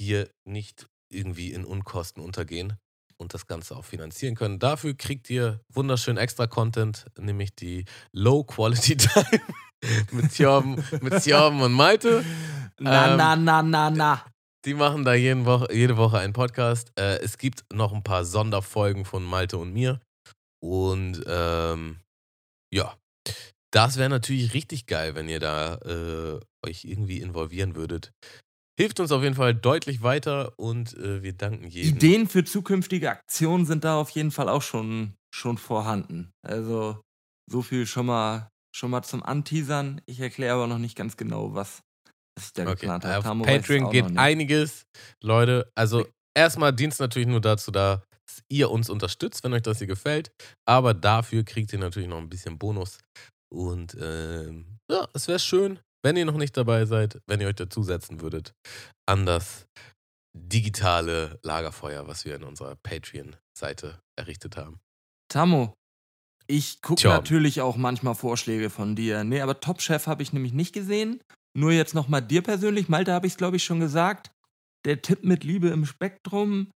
[0.00, 2.76] hier nicht irgendwie in Unkosten untergehen
[3.20, 4.58] und das Ganze auch finanzieren können.
[4.58, 9.40] Dafür kriegt ihr wunderschön extra Content, nämlich die Low Quality Time
[10.10, 12.24] mit Thjorben, mit Thjorben und Malte.
[12.78, 14.24] Na, Ähm, na, na, na, na.
[14.64, 16.92] Die machen da jeden Woche, jede Woche einen Podcast.
[16.98, 20.00] Äh, es gibt noch ein paar Sonderfolgen von Malte und mir.
[20.62, 22.00] Und ähm,
[22.72, 22.94] ja,
[23.72, 28.12] das wäre natürlich richtig geil, wenn ihr da äh, euch irgendwie involvieren würdet.
[28.80, 31.96] Hilft uns auf jeden Fall deutlich weiter und äh, wir danken jedem.
[31.96, 36.32] Ideen für zukünftige Aktionen sind da auf jeden Fall auch schon, schon vorhanden.
[36.40, 36.98] Also
[37.46, 40.00] so viel schon mal, schon mal zum Anteasern.
[40.06, 41.82] Ich erkläre aber noch nicht ganz genau, was,
[42.34, 43.18] was ich da Okay, geplant habe.
[43.18, 44.86] auf Patreon geht einiges.
[45.22, 49.60] Leute, also erstmal dient es natürlich nur dazu da, dass ihr uns unterstützt, wenn euch
[49.60, 50.32] das hier gefällt.
[50.66, 52.96] Aber dafür kriegt ihr natürlich noch ein bisschen Bonus.
[53.52, 57.56] Und ähm, ja, es wäre schön, wenn ihr noch nicht dabei seid, wenn ihr euch
[57.56, 58.54] dazusetzen würdet
[59.06, 59.66] an das
[60.36, 64.80] digitale Lagerfeuer, was wir in unserer Patreon-Seite errichtet haben.
[65.28, 65.74] Tamo,
[66.46, 69.24] ich gucke natürlich auch manchmal Vorschläge von dir.
[69.24, 71.22] Nee, aber Top Chef habe ich nämlich nicht gesehen.
[71.56, 72.88] Nur jetzt nochmal dir persönlich.
[72.88, 74.30] Malte habe ich es, glaube ich, schon gesagt.
[74.84, 76.70] Der Tipp mit Liebe im Spektrum,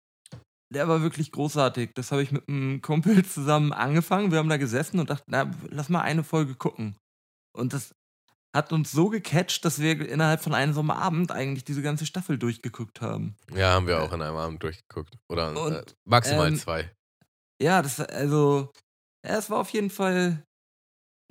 [0.72, 1.92] der war wirklich großartig.
[1.94, 4.30] Das habe ich mit einem Kumpel zusammen angefangen.
[4.30, 6.96] Wir haben da gesessen und dachten, na, lass mal eine Folge gucken.
[7.54, 7.92] Und das
[8.54, 13.00] hat uns so gecatcht, dass wir innerhalb von einem Sommerabend eigentlich diese ganze Staffel durchgeguckt
[13.00, 13.36] haben.
[13.54, 15.16] Ja, haben wir auch in einem Abend durchgeguckt.
[15.28, 16.90] Oder äh, Und, maximal ähm, zwei.
[17.60, 18.70] Ja, das, also,
[19.26, 20.44] ja, es war auf jeden Fall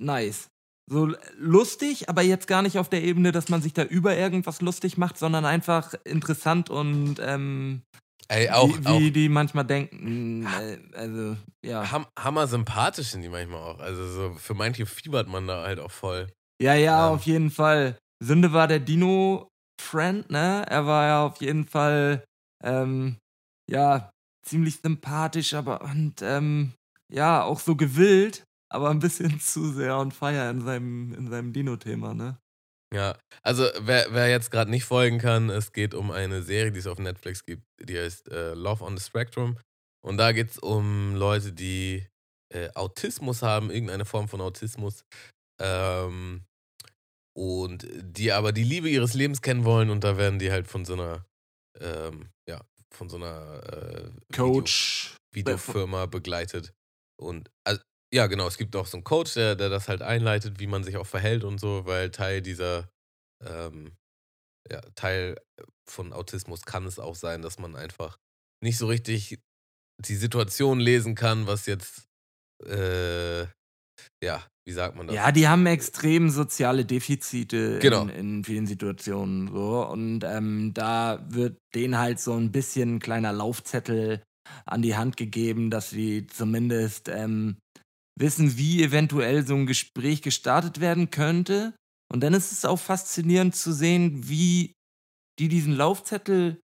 [0.00, 0.48] nice.
[0.90, 4.60] So lustig, aber jetzt gar nicht auf der Ebene, dass man sich da über irgendwas
[4.60, 7.82] lustig macht, sondern einfach interessant und ähm,
[8.28, 10.44] Ey, auch, wie, auch wie die manchmal denken.
[10.46, 11.90] Äh, also, ja.
[11.90, 13.78] Ham hammer sympathisch sind die manchmal auch.
[13.78, 16.28] Also so für manche fiebert man da halt auch voll.
[16.62, 17.14] Ja, ja, Ähm.
[17.14, 17.98] auf jeden Fall.
[18.22, 20.64] Sünde war der Dino-Friend, ne?
[20.68, 22.24] Er war ja auf jeden Fall,
[22.62, 23.16] ähm,
[23.68, 24.10] ja,
[24.46, 26.72] ziemlich sympathisch, aber und, ähm,
[27.12, 31.52] ja, auch so gewillt, aber ein bisschen zu sehr on fire in seinem, in seinem
[31.52, 32.38] Dino-Thema, ne?
[32.94, 36.78] Ja, also wer, wer jetzt gerade nicht folgen kann, es geht um eine Serie, die
[36.78, 39.58] es auf Netflix gibt, die heißt äh, Love on the Spectrum.
[40.04, 42.06] Und da geht es um Leute, die
[42.52, 45.04] äh, Autismus haben, irgendeine Form von Autismus.
[45.60, 46.44] Ähm,
[47.34, 50.84] und die aber die Liebe ihres Lebens kennen wollen und da werden die halt von
[50.84, 51.26] so einer,
[51.80, 52.60] ähm, ja,
[52.92, 55.16] von so einer äh, Video- Coach.
[55.34, 56.74] Videofirma begleitet.
[57.18, 60.60] Und also, ja, genau, es gibt auch so einen Coach, der, der das halt einleitet,
[60.60, 62.90] wie man sich auch verhält und so, weil Teil dieser,
[63.42, 63.96] ähm,
[64.70, 65.40] ja, Teil
[65.88, 68.18] von Autismus kann es auch sein, dass man einfach
[68.62, 69.40] nicht so richtig
[69.98, 72.08] die Situation lesen kann, was jetzt,
[72.64, 73.46] äh,
[74.22, 75.16] ja, wie sagt man das?
[75.16, 78.02] Ja, die haben extrem soziale Defizite Genau.
[78.02, 83.00] in, in vielen Situationen so und ähm, da wird denen halt so ein bisschen ein
[83.00, 84.22] kleiner Laufzettel
[84.66, 87.56] an die Hand gegeben, dass sie zumindest ähm,
[88.18, 91.74] wissen, wie eventuell so ein Gespräch gestartet werden könnte.
[92.12, 94.72] Und dann ist es auch faszinierend zu sehen, wie
[95.38, 96.60] die diesen Laufzettel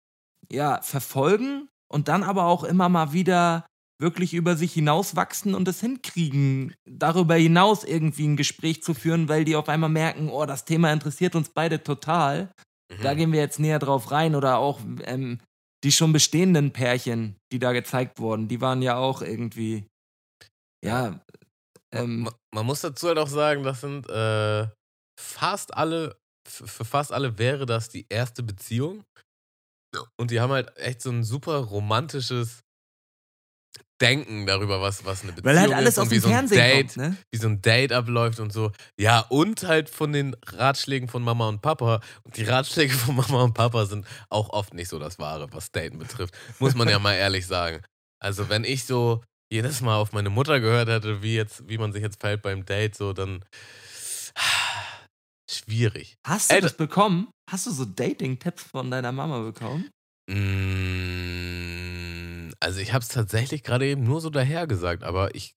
[0.52, 3.66] ja verfolgen und dann aber auch immer mal wieder
[4.00, 9.46] wirklich über sich hinauswachsen und es hinkriegen, darüber hinaus irgendwie ein Gespräch zu führen, weil
[9.46, 12.52] die auf einmal merken, oh, das Thema interessiert uns beide total.
[12.92, 13.02] Mhm.
[13.02, 14.36] Da gehen wir jetzt näher drauf rein.
[14.36, 15.40] Oder auch ähm,
[15.84, 19.86] die schon bestehenden Pärchen, die da gezeigt wurden, die waren ja auch irgendwie,
[20.84, 21.22] ja,
[21.94, 24.68] ähm, Ma- man muss dazu halt auch sagen, das sind äh,
[25.20, 26.18] fast alle,
[26.48, 29.04] für fast alle wäre das die erste Beziehung.
[30.20, 32.65] Und die haben halt echt so ein super romantisches
[34.02, 36.34] Denken darüber, was, was eine Beziehung weil halt alles ist und wie dem so ein
[36.34, 37.18] Fernsehen Date, kommt, ne?
[37.32, 38.72] wie so ein Date abläuft und so.
[39.00, 42.02] Ja, und halt von den Ratschlägen von Mama und Papa.
[42.24, 45.72] Und die Ratschläge von Mama und Papa sind auch oft nicht so das Wahre, was
[45.72, 46.34] Daten betrifft.
[46.60, 47.82] Muss man ja mal ehrlich sagen.
[48.20, 51.94] Also, wenn ich so jedes Mal auf meine Mutter gehört hätte, wie, jetzt, wie man
[51.94, 53.44] sich jetzt verhält beim Date, so dann.
[55.50, 56.16] Schwierig.
[56.26, 57.30] Hast du Ey, das bekommen?
[57.50, 59.90] Hast du so Dating-Tipps von deiner Mama bekommen?
[60.28, 61.55] Mm,
[62.66, 65.56] Also, ich habe es tatsächlich gerade eben nur so daher gesagt, aber ich.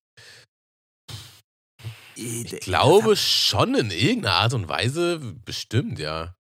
[2.15, 6.35] Ich glaube schon in irgendeiner Art und Weise, bestimmt, ja.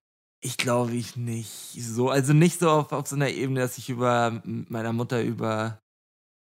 [0.44, 2.10] Ich glaube ich nicht so.
[2.10, 5.80] Also nicht so auf, auf so einer Ebene, dass ich über mit meiner Mutter über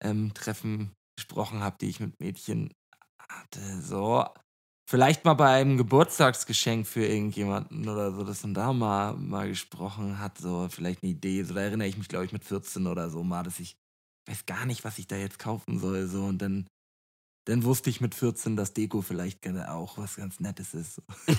[0.04, 2.72] ähm, Treffen gesprochen habe, die ich mit Mädchen
[3.28, 3.80] hatte.
[3.80, 4.24] So.
[4.88, 10.20] Vielleicht mal bei einem Geburtstagsgeschenk für irgendjemanden oder so, dass man da mal, mal gesprochen
[10.20, 10.38] hat.
[10.38, 11.42] So, vielleicht eine Idee.
[11.42, 13.81] So, da erinnere ich mich, glaube ich, mit 14 oder so mal, dass ich
[14.26, 16.06] weiß gar nicht, was ich da jetzt kaufen soll.
[16.06, 16.66] So, und dann
[17.44, 21.02] dann wusste ich mit 14, dass Deko vielleicht auch was ganz Nettes ist.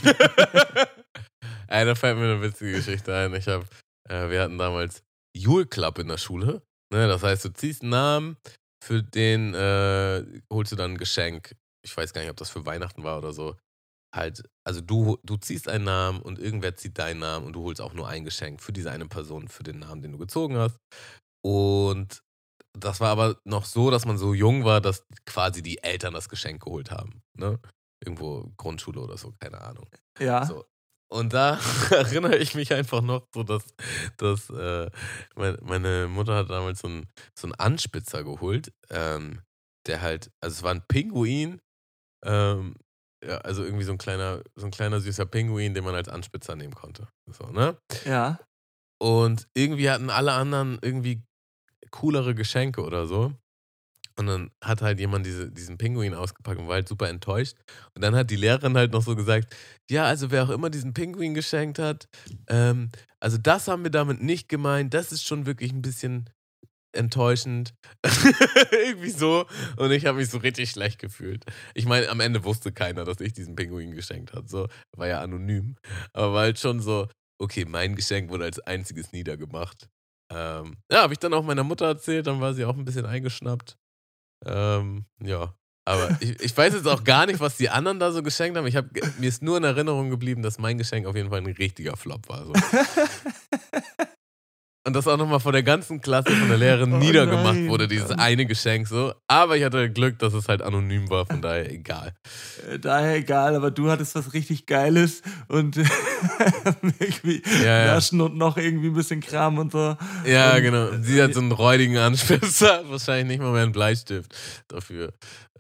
[1.68, 3.34] Ey, da fällt mir eine witzige Geschichte ein.
[3.34, 3.64] Ich hab,
[4.10, 5.02] äh, wir hatten damals
[5.36, 6.62] Jule Club in der Schule.
[6.94, 7.08] Ne?
[7.08, 8.38] Das heißt, du ziehst einen Namen,
[8.84, 11.56] für den äh, holst du dann ein Geschenk.
[11.86, 13.56] Ich weiß gar nicht, ob das für Weihnachten war oder so.
[14.14, 17.82] Halt, also du, du ziehst einen Namen und irgendwer zieht deinen Namen und du holst
[17.82, 20.78] auch nur ein Geschenk für diese eine Person, für den Namen, den du gezogen hast.
[21.44, 22.22] Und
[22.78, 26.30] das war aber noch so, dass man so jung war, dass quasi die Eltern das
[26.30, 27.22] Geschenk geholt haben.
[27.34, 27.60] Ne?
[28.04, 29.88] Irgendwo Grundschule oder so, keine Ahnung.
[30.20, 30.46] Ja.
[30.46, 30.66] So.
[31.12, 31.60] Und da
[31.92, 33.64] erinnere ich mich einfach noch so, dass,
[34.18, 34.90] dass äh,
[35.36, 37.08] meine Mutter hat damals so einen,
[37.38, 39.42] so einen Anspitzer geholt, ähm,
[39.86, 41.62] der halt, also es war ein Pinguin,
[42.26, 42.76] ähm,
[43.24, 46.56] ja, also irgendwie so ein kleiner, so ein kleiner süßer Pinguin, den man als Anspitzer
[46.56, 47.08] nehmen konnte.
[47.32, 47.78] So, ne?
[48.06, 48.40] Ja.
[49.00, 51.24] Und irgendwie hatten alle anderen irgendwie
[51.94, 53.34] coolere Geschenke oder so.
[54.16, 57.56] Und dann hat halt jemand diese, diesen Pinguin ausgepackt und war halt super enttäuscht.
[57.96, 59.56] Und dann hat die Lehrerin halt noch so gesagt:
[59.90, 62.08] Ja, also wer auch immer diesen Pinguin geschenkt hat,
[62.48, 62.90] ähm,
[63.20, 64.94] also das haben wir damit nicht gemeint.
[64.94, 66.30] Das ist schon wirklich ein bisschen
[66.96, 67.74] enttäuschend.
[68.72, 69.48] Irgendwie so.
[69.78, 71.44] Und ich habe mich so richtig schlecht gefühlt.
[71.74, 74.48] Ich meine, am Ende wusste keiner, dass ich diesen Pinguin geschenkt habe.
[74.48, 75.76] So, war ja anonym.
[76.14, 77.08] Aber war halt schon so,
[77.40, 79.90] okay, mein Geschenk wurde als einziges niedergemacht.
[80.34, 83.06] Ähm, ja, habe ich dann auch meiner Mutter erzählt, dann war sie auch ein bisschen
[83.06, 83.78] eingeschnappt.
[84.46, 85.54] Ähm, ja.
[85.86, 88.68] Aber ich, ich weiß jetzt auch gar nicht, was die anderen da so geschenkt haben.
[88.68, 88.86] Ich hab,
[89.20, 92.30] mir ist nur in Erinnerung geblieben, dass mein Geschenk auf jeden Fall ein richtiger Flop
[92.30, 92.46] war.
[92.46, 92.54] So.
[94.86, 97.70] Und das auch nochmal von der ganzen Klasse, von der Lehrerin Oh niedergemacht nein.
[97.70, 99.14] wurde, dieses eine Geschenk so.
[99.30, 102.14] Aber ich hatte Glück, dass es halt anonym war, von daher egal.
[102.70, 105.78] Äh, Daher egal, aber du hattest was richtig Geiles und
[107.00, 107.84] irgendwie Ja, ja.
[107.94, 109.96] Flaschen und noch irgendwie ein bisschen Kram und so.
[110.26, 110.88] Ja, Und, genau.
[110.90, 114.36] äh, Sie hat so einen räudigen Anspitzer, wahrscheinlich nicht mal mehr einen Bleistift
[114.68, 115.14] dafür.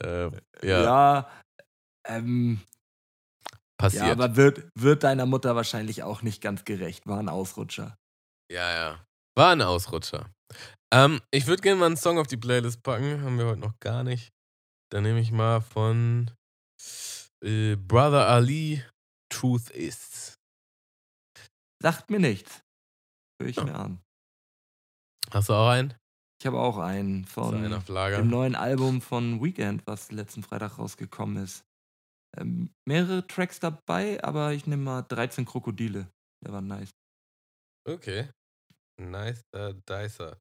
[0.04, 1.30] Ähm, ja, Ja,
[2.10, 2.60] ähm,
[3.78, 4.06] passiert.
[4.06, 7.08] ja, aber wird, wird deiner Mutter wahrscheinlich auch nicht ganz gerecht.
[7.08, 7.96] War ein Ausrutscher.
[8.52, 9.00] Ja, ja.
[9.36, 10.30] War ein Ausrutscher.
[10.94, 13.22] Ähm, ich würde gerne mal einen Song auf die Playlist packen.
[13.24, 14.32] Haben wir heute noch gar nicht.
[14.92, 16.30] Dann nehme ich mal von
[17.44, 18.84] äh, Brother Ali
[19.30, 20.38] Truth Is.
[21.82, 22.62] Sagt mir nichts.
[23.42, 23.64] Hör ich Ja.
[23.64, 24.02] mir an.
[25.32, 25.96] Hast du auch einen?
[26.40, 28.18] Ich habe auch einen von Lager?
[28.18, 31.64] dem neuen Album von Weekend, was letzten Freitag rausgekommen ist.
[32.38, 36.08] Ähm, mehrere Tracks dabei, aber ich nehme mal 13 Krokodile.
[36.46, 36.92] Der war nice.
[37.88, 38.30] Okay.
[39.02, 40.38] Nice äh, Dicer.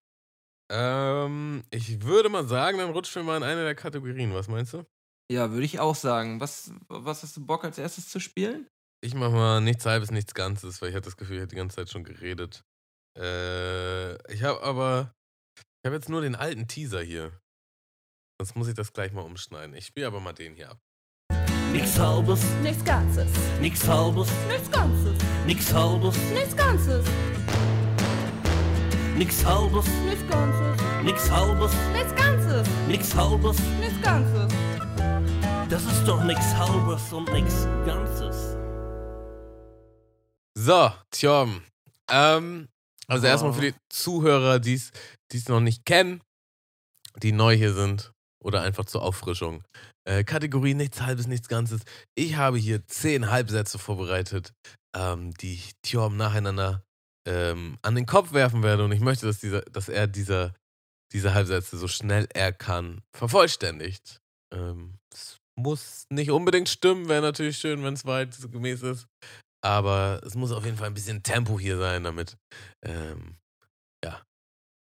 [0.70, 4.32] Ähm, ich würde mal sagen, dann rutschen wir mal in eine der Kategorien.
[4.34, 4.84] Was meinst du?
[5.30, 6.40] Ja, würde ich auch sagen.
[6.40, 8.68] Was, was hast du Bock als erstes zu spielen?
[9.04, 11.56] Ich mach mal nichts halbes, nichts Ganzes, weil ich hatte das Gefühl, ich hätte die
[11.56, 12.64] ganze Zeit schon geredet.
[13.18, 15.12] Äh, ich habe aber.
[15.56, 17.32] Ich habe jetzt nur den alten Teaser hier.
[18.40, 19.74] Sonst muss ich das gleich mal umschneiden.
[19.74, 20.78] Ich spiele aber mal den hier ab.
[21.72, 23.28] Nix halbes, Nichts Ganzes.
[23.60, 25.16] nix halbes, Nichts Ganzes.
[25.46, 26.96] nix halbes, Nichts Ganzes.
[27.06, 27.81] nix halbes, Nichts Ganzes.
[29.22, 30.82] Nix halbes, Nichts Ganzes.
[32.88, 33.56] nix halbes.
[33.78, 34.52] Nichts Ganzes.
[35.68, 38.56] Das ist doch nix halbes und nix ganzes.
[40.58, 41.62] So, Tjom.
[42.10, 42.68] Ähm,
[43.06, 43.30] also Wow.
[43.30, 46.20] erstmal für die Zuhörer, die es noch nicht kennen,
[47.22, 48.10] die neu hier sind
[48.42, 49.62] oder einfach zur Auffrischung.
[50.04, 51.82] Äh, Kategorie nichts halbes, nichts Ganzes.
[52.16, 54.52] Ich habe hier zehn Halbsätze vorbereitet,
[54.96, 56.82] ähm, die ich Tjom nacheinander
[57.26, 58.84] ähm, an den Kopf werfen werde.
[58.84, 60.54] Und ich möchte, dass, dieser, dass er dieser,
[61.12, 64.20] diese Halbsätze so schnell er kann vervollständigt.
[64.52, 69.06] Ähm, es muss nicht unbedingt stimmen, wäre natürlich schön, wenn es weit gemäß ist.
[69.64, 72.36] Aber es muss auf jeden Fall ein bisschen Tempo hier sein, damit,
[72.84, 73.36] ähm,
[74.04, 74.22] ja,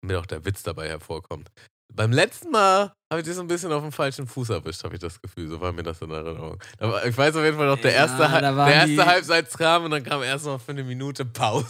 [0.02, 1.52] damit auch der Witz dabei hervorkommt.
[1.96, 4.96] Beim letzten Mal habe ich dich so ein bisschen auf dem falschen Fuß erwischt, habe
[4.96, 5.48] ich das Gefühl.
[5.48, 6.58] So war mir das in Erinnerung.
[6.80, 10.04] Aber ich weiß auf jeden Fall noch, der Ja, erste, der erste Halbseitskram und dann
[10.04, 11.68] kam erst noch für eine Minute Pause.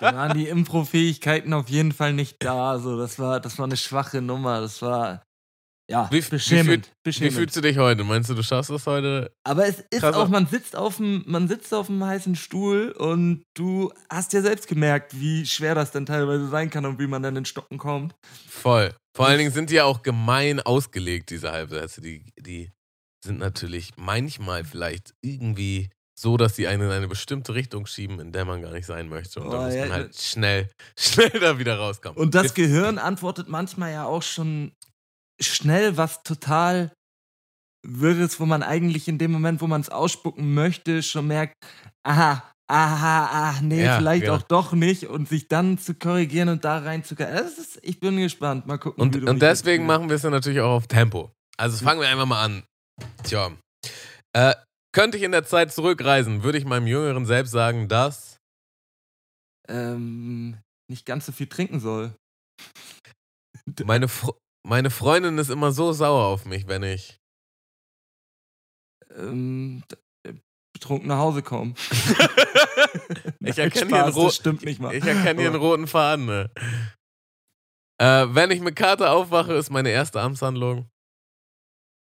[0.00, 2.72] Da waren die Impro-Fähigkeiten auf jeden Fall nicht da.
[2.72, 4.60] Also das war, das war eine schwache Nummer.
[4.60, 5.22] Das war
[5.90, 6.90] ja Wie, wie, beschämend.
[7.04, 8.04] fühl, wie fühlst du dich heute?
[8.04, 9.32] Meinst du, du schaffst das heute?
[9.44, 12.92] Aber es ist Krasser- auch, man sitzt auf dem, man sitzt auf dem heißen Stuhl
[12.92, 17.06] und du hast ja selbst gemerkt, wie schwer das dann teilweise sein kann und wie
[17.06, 18.14] man dann in Stocken kommt.
[18.48, 18.94] Voll.
[19.16, 22.00] Vor allen Dingen sind die ja auch gemein ausgelegt, diese Halbsätze.
[22.00, 22.70] Die, die
[23.24, 28.30] sind natürlich manchmal vielleicht irgendwie so, dass sie einen in eine bestimmte Richtung schieben, in
[28.30, 29.40] der man gar nicht sein möchte.
[29.40, 30.68] Und da Oh, muss ja, man halt schnell,
[30.98, 32.16] schnell da wieder rauskommen.
[32.18, 34.72] Und das Gehirn antwortet manchmal ja auch schon
[35.40, 36.92] schnell was total
[37.86, 41.54] Wirres, wo man eigentlich in dem Moment, wo man es ausspucken möchte, schon merkt,
[42.06, 44.34] aha, aha, ah, nee, Ja, vielleicht ja.
[44.34, 48.66] auch doch nicht und sich dann zu korrigieren und da rein ist, Ich bin gespannt,
[48.66, 49.02] mal gucken.
[49.02, 51.30] Und, und deswegen machen wir es dann natürlich auch auf Tempo.
[51.56, 52.64] Also fangen wir einfach mal an.
[53.24, 53.50] Tja.
[54.34, 54.54] Äh,
[54.94, 58.36] könnte ich in der Zeit zurückreisen, würde ich meinem jüngeren Selbst sagen, dass.
[59.68, 60.58] ähm,
[60.90, 62.12] nicht ganz so viel trinken soll.
[63.84, 64.34] Meine, Fr
[64.66, 67.18] meine Freundin ist immer so sauer auf mich, wenn ich.
[69.16, 69.82] Ähm,
[70.26, 70.34] äh,
[70.72, 71.74] betrunken nach Hause kommen.
[73.42, 74.94] Ich erkenne Spaß, Ro- das stimmt nicht mal.
[74.94, 76.26] Ich erkenne Aber- roten Faden.
[76.26, 76.50] Ne?
[78.00, 80.88] Äh, wenn ich mit Kater aufwache, ist meine erste Amtshandlung.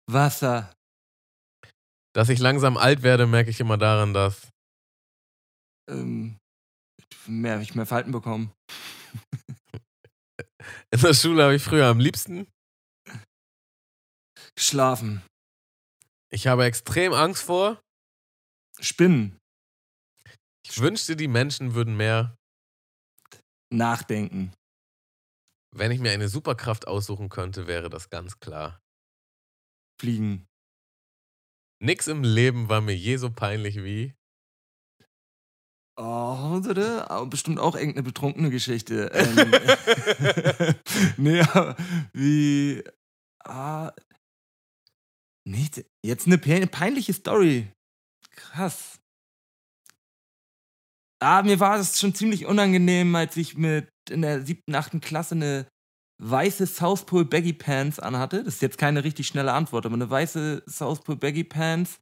[0.09, 0.73] Wasser.
[2.13, 4.47] Dass ich langsam alt werde, merke ich immer daran, dass.
[5.89, 6.37] Ähm,
[7.27, 8.51] mehr, ich mehr Falten bekommen.
[10.91, 12.47] In der Schule habe ich früher am liebsten.
[14.57, 15.21] Schlafen.
[16.29, 17.81] Ich habe extrem Angst vor.
[18.79, 19.37] Spinnen.
[20.67, 22.37] Ich wünschte, die Menschen würden mehr.
[23.71, 24.53] Nachdenken.
[25.75, 28.81] Wenn ich mir eine Superkraft aussuchen könnte, wäre das ganz klar.
[29.99, 30.47] Fliegen.
[31.81, 34.15] Nix im Leben war mir je so peinlich wie.
[35.97, 37.09] Oh, oder?
[37.09, 39.09] Aber bestimmt auch irgendeine betrunkene Geschichte.
[39.13, 39.51] Ähm,
[41.17, 41.41] nee,
[42.13, 42.83] wie.
[43.45, 43.93] Ah,
[45.47, 45.85] nicht.
[46.05, 47.71] Jetzt eine pe- peinliche Story.
[48.31, 48.99] Krass.
[51.21, 55.35] Ah, mir war es schon ziemlich unangenehm, als ich mit in der siebten, achten Klasse
[55.35, 55.65] eine
[56.21, 58.43] weiße South Pole Baggy Pants anhatte.
[58.43, 61.99] Das ist jetzt keine richtig schnelle Antwort, aber eine weiße South Pole Baggy Pants.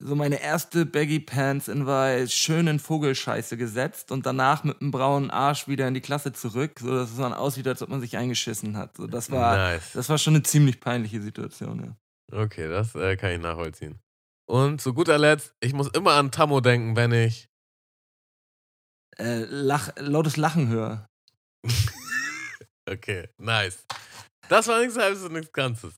[0.00, 4.90] So meine erste Baggy Pants in weiß schön in Vogelscheiße gesetzt und danach mit einem
[4.90, 8.00] braunen Arsch wieder in die Klasse zurück, so dass es dann aussieht, als ob man
[8.00, 8.96] sich eingeschissen hat.
[8.96, 9.92] So, das war, nice.
[9.92, 11.96] das war schon eine ziemlich peinliche Situation, ja.
[12.38, 14.00] Okay, das äh, kann ich nachvollziehen.
[14.46, 17.48] Und zu guter Letzt, ich muss immer an Tammo denken, wenn ich.
[19.16, 21.08] Äh, Lach, lautes Lachen höre.
[22.90, 23.86] okay, nice.
[24.48, 25.94] Das war nichts halbes und nichts Ganzes.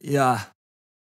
[0.00, 0.52] Ja.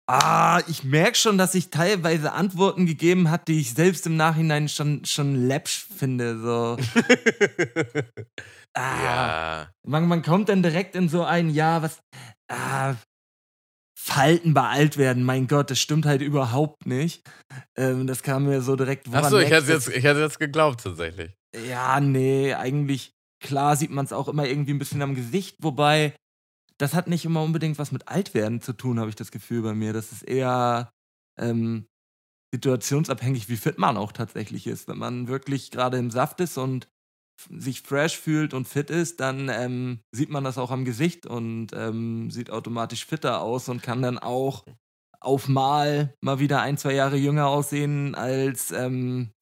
[0.07, 4.69] Ah, ich merke schon, dass ich teilweise Antworten gegeben habe, die ich selbst im Nachhinein
[4.69, 6.41] schon, schon läppsch finde.
[6.41, 6.77] So.
[8.77, 9.71] Ah, ja.
[9.87, 12.01] man, man kommt dann direkt in so ein, ja, was.
[12.51, 12.97] Ah,
[13.97, 17.23] Falten bei alt werden, mein Gott, das stimmt halt überhaupt nicht.
[17.77, 19.09] Ähm, das kam mir so direkt.
[19.09, 21.33] woran Achso, ich hätte jetzt, ich hätte jetzt geglaubt tatsächlich.
[21.69, 26.15] Ja, nee, eigentlich, klar sieht man es auch immer irgendwie ein bisschen am Gesicht, wobei
[26.79, 29.75] das hat nicht immer unbedingt was mit Altwerden zu tun, habe ich das Gefühl bei
[29.75, 29.93] mir.
[29.93, 30.91] Das ist eher
[31.39, 31.87] ähm,
[32.55, 34.89] situationsabhängig, wie fit man auch tatsächlich ist.
[34.89, 36.89] Wenn man wirklich gerade im Saft ist und
[37.51, 41.69] sich fresh fühlt und fit ist, dann ähm, sieht man das auch am Gesicht und
[41.75, 44.65] ähm, sieht automatisch fitter aus und kann dann auch
[45.21, 49.33] auf Mal mal wieder ein, zwei Jahre jünger aussehen als, ähm,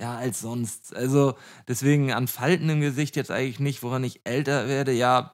[0.00, 0.94] ja, als sonst.
[0.94, 4.92] Also deswegen an Falten im Gesicht jetzt eigentlich nicht, woran ich älter werde.
[4.92, 5.32] Ja,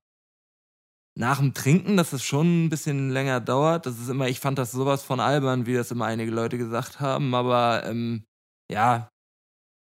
[1.19, 3.87] nach dem Trinken, dass es schon ein bisschen länger dauert.
[3.87, 7.01] Das ist immer, ich fand das sowas von albern, wie das immer einige Leute gesagt
[7.01, 7.35] haben.
[7.35, 8.25] Aber ähm,
[8.71, 9.11] ja,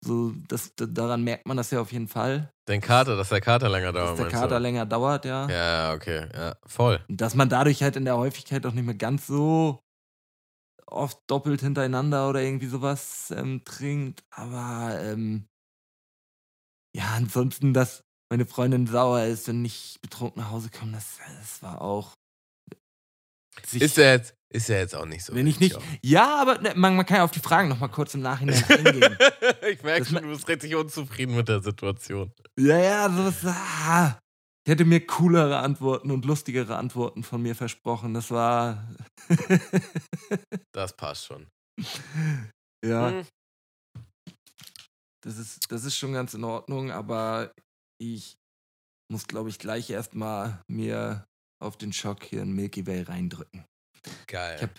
[0.03, 3.41] so das, da- daran merkt man das ja auf jeden Fall, Den Kater, dass der
[3.41, 4.17] Kater länger dass dauert.
[4.17, 4.61] der meinst Kater du?
[4.63, 5.49] länger dauert, ja.
[5.49, 6.99] Ja, okay, ja, voll.
[7.09, 9.80] Und dass man dadurch halt in der Häufigkeit auch nicht mehr ganz so
[10.88, 14.24] oft doppelt hintereinander oder irgendwie sowas ähm, trinkt.
[14.32, 15.47] Aber ähm,
[16.95, 21.61] ja, ansonsten, dass meine Freundin sauer ist, wenn ich betrunken nach Hause komme, das, das
[21.61, 22.13] war auch.
[23.67, 25.36] sich- Ist er jetzt, ist er jetzt auch nicht so.
[25.36, 25.75] wenn ich nicht.
[25.75, 28.63] wild, Ja, aber ne, man, man kann ja auf die Fragen nochmal kurz im Nachhinein
[28.63, 29.17] eingehen.
[29.19, 29.67] ja.
[29.69, 32.32] ich merke schon, ma- du bist richtig unzufrieden mit der Situation.
[32.57, 33.43] ja, ja, sowas.
[33.45, 34.17] Ah,
[34.65, 38.13] ich hätte mir coolere Antworten und lustigere Antworten von mir versprochen.
[38.13, 38.88] Das war.
[40.73, 41.47] Das passt schon.
[42.86, 43.09] ja.
[43.09, 43.25] Hm.
[45.23, 47.51] Das ist, das ist schon ganz in Ordnung, aber
[48.02, 48.38] ich
[49.10, 51.28] muss, glaube ich, gleich erstmal mir
[51.60, 53.66] auf den Schock hier in Milky Way reindrücken.
[54.28, 54.56] Geil.
[54.56, 54.74] Ich habe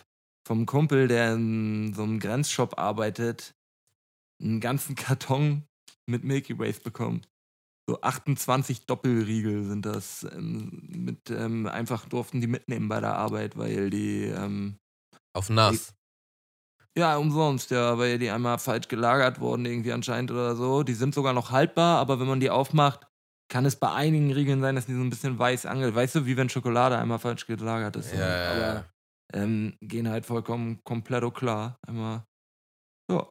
[0.47, 3.55] vom Kumpel, der in so einem Grenzshop arbeitet,
[4.41, 5.64] einen ganzen Karton
[6.07, 7.25] mit Milky Ways bekommen.
[7.89, 10.25] So 28 Doppelriegel sind das.
[10.25, 14.79] Ähm, mit, ähm, einfach durften die mitnehmen bei der Arbeit, weil die ähm,
[15.33, 15.95] Auf nass.
[16.97, 20.83] Ja, umsonst, ja, weil die einmal falsch gelagert wurden, irgendwie anscheinend oder so.
[20.83, 23.07] Die sind sogar noch haltbar, aber wenn man die aufmacht,
[23.53, 25.94] kann es bei einigen Riegeln sein, dass die so ein bisschen weiß angeln.
[25.94, 28.11] Weißt du, wie wenn Schokolade einmal falsch gelagert ist.
[28.14, 28.70] Ja, ja, ja.
[28.70, 28.92] Aber
[29.34, 31.78] ähm, gehen halt vollkommen kompletto klar.
[31.86, 32.24] Einmal,
[33.11, 33.28] ja,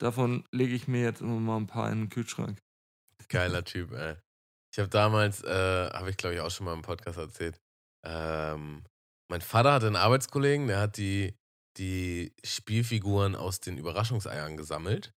[0.00, 2.58] davon lege ich mir jetzt immer mal ein paar in den Kühlschrank.
[3.28, 4.16] Geiler Typ, ey.
[4.72, 7.60] Ich habe damals, äh, habe ich glaube ich auch schon mal im Podcast erzählt,
[8.06, 8.84] ähm,
[9.30, 11.34] mein Vater hatte einen Arbeitskollegen, der hat die,
[11.76, 15.12] die Spielfiguren aus den Überraschungseiern gesammelt,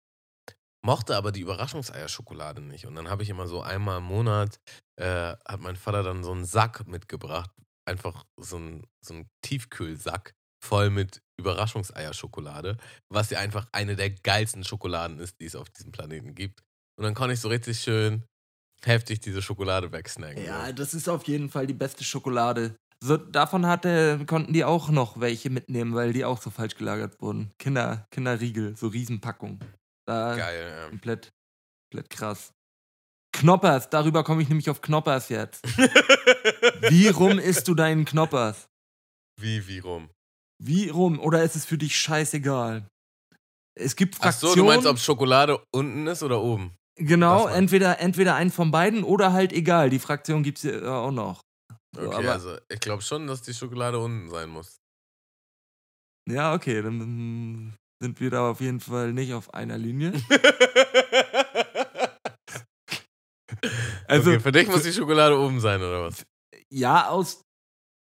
[0.82, 2.86] mochte aber die Überraschungseierschokolade nicht.
[2.86, 4.60] Und dann habe ich immer so einmal im Monat,
[4.96, 7.50] äh, hat mein Vater dann so einen Sack mitgebracht,
[7.86, 12.76] einfach so einen, so einen Tiefkühlsack voll mit Überraschungseierschokolade,
[13.08, 16.62] was ja einfach eine der geilsten Schokoladen ist, die es auf diesem Planeten gibt.
[16.98, 18.24] Und dann konnte ich so richtig schön
[18.84, 20.44] heftig diese Schokolade wegsnacken.
[20.44, 20.72] Ja, so.
[20.72, 22.74] das ist auf jeden Fall die beste Schokolade.
[23.02, 27.20] So, davon hatte, konnten die auch noch welche mitnehmen, weil die auch so falsch gelagert
[27.22, 27.50] wurden.
[27.58, 29.60] Kinder, Kinderriegel, so Riesenpackung.
[30.10, 30.88] Da Geil, ja.
[30.88, 31.28] komplett,
[31.92, 32.52] komplett krass.
[33.32, 35.62] Knoppers, darüber komme ich nämlich auf Knoppers jetzt.
[36.90, 38.66] Wie rum isst du deinen Knoppers?
[39.40, 40.10] Wie, wie rum?
[40.60, 41.20] Wie rum?
[41.20, 42.88] Oder ist es für dich scheißegal?
[43.78, 44.56] Es gibt Ach so, Fraktionen.
[44.56, 46.74] du meinst, ob Schokolade unten ist oder oben?
[46.96, 49.90] genau, entweder, entweder einen von beiden oder halt egal.
[49.90, 51.40] Die Fraktion gibt es ja auch noch.
[51.96, 54.76] So, Okay, aber- also ich glaube schon, dass die Schokolade unten sein muss.
[56.28, 60.12] Ja, okay, dann sind wir da auf jeden Fall nicht auf einer Linie.
[64.06, 66.24] Also, okay, für dich muss die Schokolade oben sein, oder was?
[66.72, 67.42] ja, aus.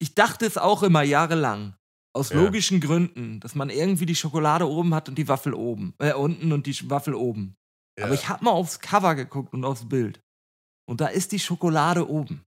[0.01, 1.75] Ich dachte es auch immer jahrelang.
[2.15, 2.43] Aus Ja.
[2.43, 5.95] logischen Gründen, dass man irgendwie die Schokolade oben hat und die Waffel oben.
[5.99, 7.55] Äh, unten und die Waffel oben.
[7.99, 8.07] Ja.
[8.07, 10.21] Aber ich habe mal aufs Cover geguckt und aufs Bild.
[10.89, 12.43] Und da ist die Schokolade oben.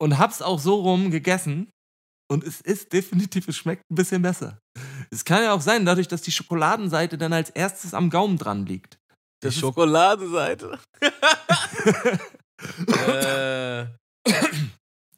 [0.00, 1.70] Und hab's auch so rum gegessen.
[2.30, 4.58] Und es ist definitiv, es schmeckt ein bisschen besser.
[5.12, 8.64] Es kann ja auch sein, dadurch, dass die Schokoladenseite dann als erstes am Gaumen dran
[8.66, 8.94] liegt.
[8.94, 10.78] die das ist- Schokoladenseite.
[12.88, 13.88] äh, ja,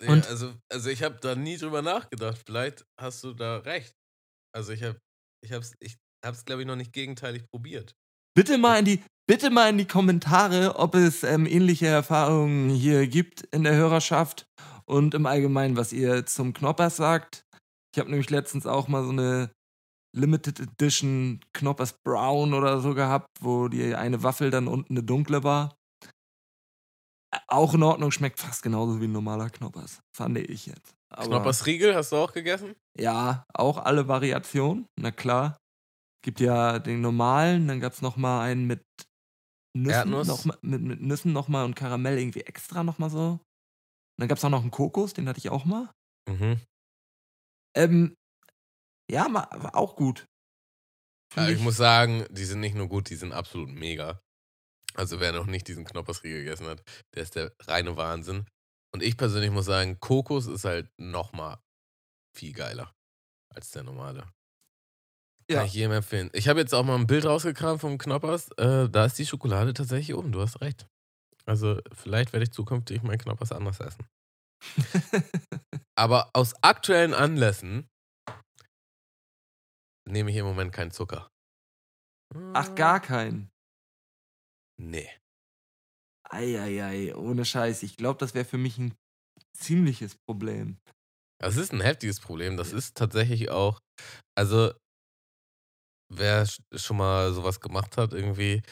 [0.07, 2.41] Und- also, also ich habe da nie drüber nachgedacht.
[2.47, 3.93] Vielleicht hast du da recht.
[4.55, 4.99] Also ich habe
[5.45, 7.93] ich hab's, ich hab's glaube ich noch nicht gegenteilig probiert.
[8.37, 13.07] Bitte mal in die, bitte mal in die Kommentare, ob es ähm, ähnliche Erfahrungen hier
[13.07, 14.47] gibt in der Hörerschaft
[14.87, 17.43] und im Allgemeinen, was ihr zum Knoppers sagt.
[17.95, 19.51] Ich habe nämlich letztens auch mal so eine
[20.15, 25.43] Limited Edition Knoppers Brown oder so gehabt, wo die eine Waffel dann unten eine dunkle
[25.45, 25.77] war.
[27.35, 30.95] Ä- Auch in Ordnung, schmeckt fast genauso wie ein normaler Knoppers, fand ich jetzt.
[31.11, 32.75] Aber Knoppers Riegel hast du auch gegessen?
[32.99, 35.57] ja, auch alle Variationen, na klar.
[36.25, 38.83] Gibt ja den normalen, dann gab es nochmal einen mit
[39.77, 40.29] Nüssen, Erdnuss?
[40.29, 43.31] noch mal, mit, mit Nüssen nochmal und Karamell irgendwie extra nochmal so.
[43.33, 43.41] Und
[44.19, 45.91] dann gab es auch noch einen Kokos, den hatte ich auch mal.
[46.29, 46.61] Mhm.
[47.75, 48.15] Ähm,
[49.11, 50.27] ja, war auch gut.
[51.35, 54.21] Ja, ich muss sagen, die sind nicht nur gut, die sind absolut mega.
[54.95, 56.83] Also wer noch nicht diesen Knoppersriegel gegessen hat,
[57.15, 58.45] der ist der reine Wahnsinn.
[58.95, 61.59] Und ich persönlich muss sagen, Kokos ist halt nochmal
[62.37, 62.95] viel geiler
[63.55, 64.21] als der normale.
[65.49, 65.65] Kann Ja.
[65.65, 66.31] ich jedem empfehlen.
[66.35, 68.51] Ich habe jetzt auch mal ein Bild rausgekramt vom Knoppers.
[68.59, 70.87] Äh, da ist die Schokolade tatsächlich oben, du hast recht.
[71.47, 74.07] Also vielleicht werde ich zukünftig meinen Knoppers anders essen.
[75.97, 77.89] Aber aus aktuellen Anlässen
[80.09, 81.29] nehme ich im Moment keinen Zucker.
[82.55, 83.51] Ach, gar keinen.
[84.79, 85.11] Nee.
[86.31, 87.83] Eieiei, ohne Scheiß.
[87.83, 88.95] Ich glaube, das wäre für mich ein
[89.57, 90.79] ziemliches Problem.
[91.41, 92.57] Das ist ein heftiges Problem.
[92.57, 93.81] Das ist tatsächlich auch,
[94.39, 94.73] also
[96.13, 98.63] wer sch- schon mal sowas gemacht hat, irgendwie,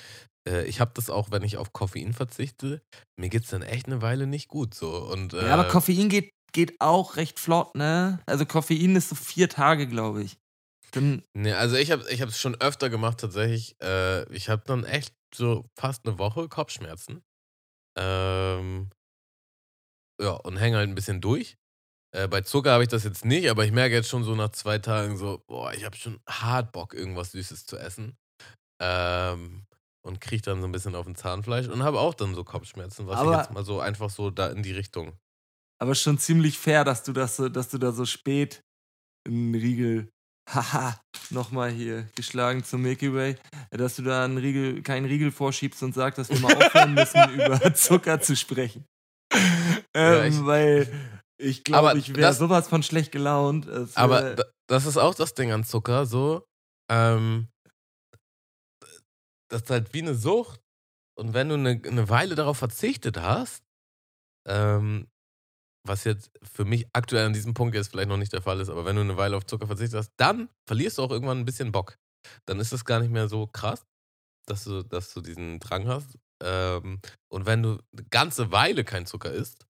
[0.48, 2.82] äh, ich habe das auch, wenn ich auf Koffein verzichte,
[3.18, 4.90] mir geht's dann echt eine Weile nicht gut so.
[5.10, 8.20] Und, äh, Ja, aber Koffein geht, geht auch recht flott, ne?
[8.26, 10.38] Also Koffein ist so vier Tage, glaube ich.
[10.90, 13.76] Dann, Nee, also ich habe ich es schon öfter gemacht tatsächlich.
[13.82, 17.22] Äh, ich habe dann echt so fast eine Woche Kopfschmerzen.
[17.98, 18.90] Ähm,
[20.20, 21.56] ja, und hänge halt ein bisschen durch.
[22.14, 24.50] Äh, bei Zucker habe ich das jetzt nicht, aber ich merke jetzt schon so nach
[24.50, 28.16] zwei Tagen so, boah, ich habe schon hart Bock, irgendwas Süßes zu essen.
[28.82, 29.66] Ähm,
[30.02, 33.06] und kriege dann so ein bisschen auf den Zahnfleisch und habe auch dann so Kopfschmerzen,
[33.06, 35.16] was Aber- ich jetzt mal so einfach so da in die Richtung.
[35.78, 38.62] aber schon ziemlich fair, dass du das dass du da so spät
[39.26, 40.10] einen Riegel,
[40.54, 43.36] haha, nochmal hier geschlagen zum Milky Way,
[43.70, 47.22] dass du da einen Riegel, keinen Riegel vorschiebst und sagst, dass wir mal aufhören müssen,
[47.34, 48.84] über Zucker zu sprechen.
[49.94, 50.92] Ja, Ähm, ich- weil
[51.38, 53.66] ich glaube, ich wäre sowas von schlecht gelaunt.
[53.94, 54.36] Aber
[54.68, 56.44] das ist auch das Ding an Zucker, so.
[56.90, 57.48] Ähm,
[59.50, 60.60] das ist halt wie eine Sucht.
[61.18, 63.62] Und wenn du eine, eine Weile darauf verzichtet hast,
[64.48, 65.08] ähm,
[65.86, 68.68] was jetzt für mich aktuell an diesem Punkt jetzt vielleicht noch nicht der Fall ist,
[68.68, 71.44] aber wenn du eine Weile auf Zucker verzichtet hast, dann verlierst du auch irgendwann ein
[71.44, 71.96] bisschen Bock.
[72.46, 73.86] Dann ist das gar nicht mehr so krass,
[74.46, 76.18] dass du, dass du diesen Drang hast.
[76.42, 77.00] Ähm,
[77.32, 79.66] und wenn du eine ganze Weile kein Zucker isst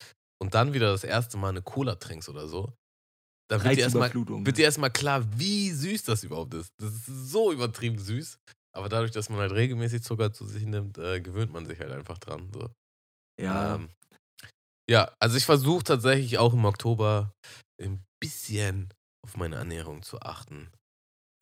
[0.41, 2.73] und dann wieder das erste Mal eine Cola trinkst oder so,
[3.49, 6.69] da wird dir erstmal wird dir erstmal klar, wie süß das überhaupt ist.
[6.77, 8.39] Das ist so übertrieben süß.
[8.75, 11.91] Aber dadurch, dass man halt regelmäßig Zucker zu sich nimmt, äh, gewöhnt man sich halt
[11.91, 12.49] einfach dran.
[12.51, 12.69] So.
[13.39, 13.89] ja, Ähm,
[14.89, 17.33] ja, also ich versuche tatsächlich auch im Oktober
[17.81, 18.93] ein bisschen
[19.25, 20.71] auf meine Ernährung zu achten.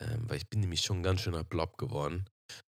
[0.02, 2.28] Ähm, weil ich bin nämlich schon ein ganz schöner Blob geworden.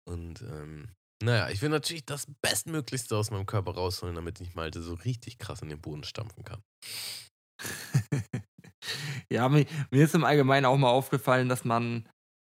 [0.09, 0.89] Und ähm,
[1.23, 5.39] naja, ich will natürlich das Bestmöglichste aus meinem Körper rausholen, damit ich Malte so richtig
[5.39, 6.63] krass in den Boden stampfen kann.
[9.31, 12.09] ja mir, mir ist im Allgemeinen auch mal aufgefallen, dass man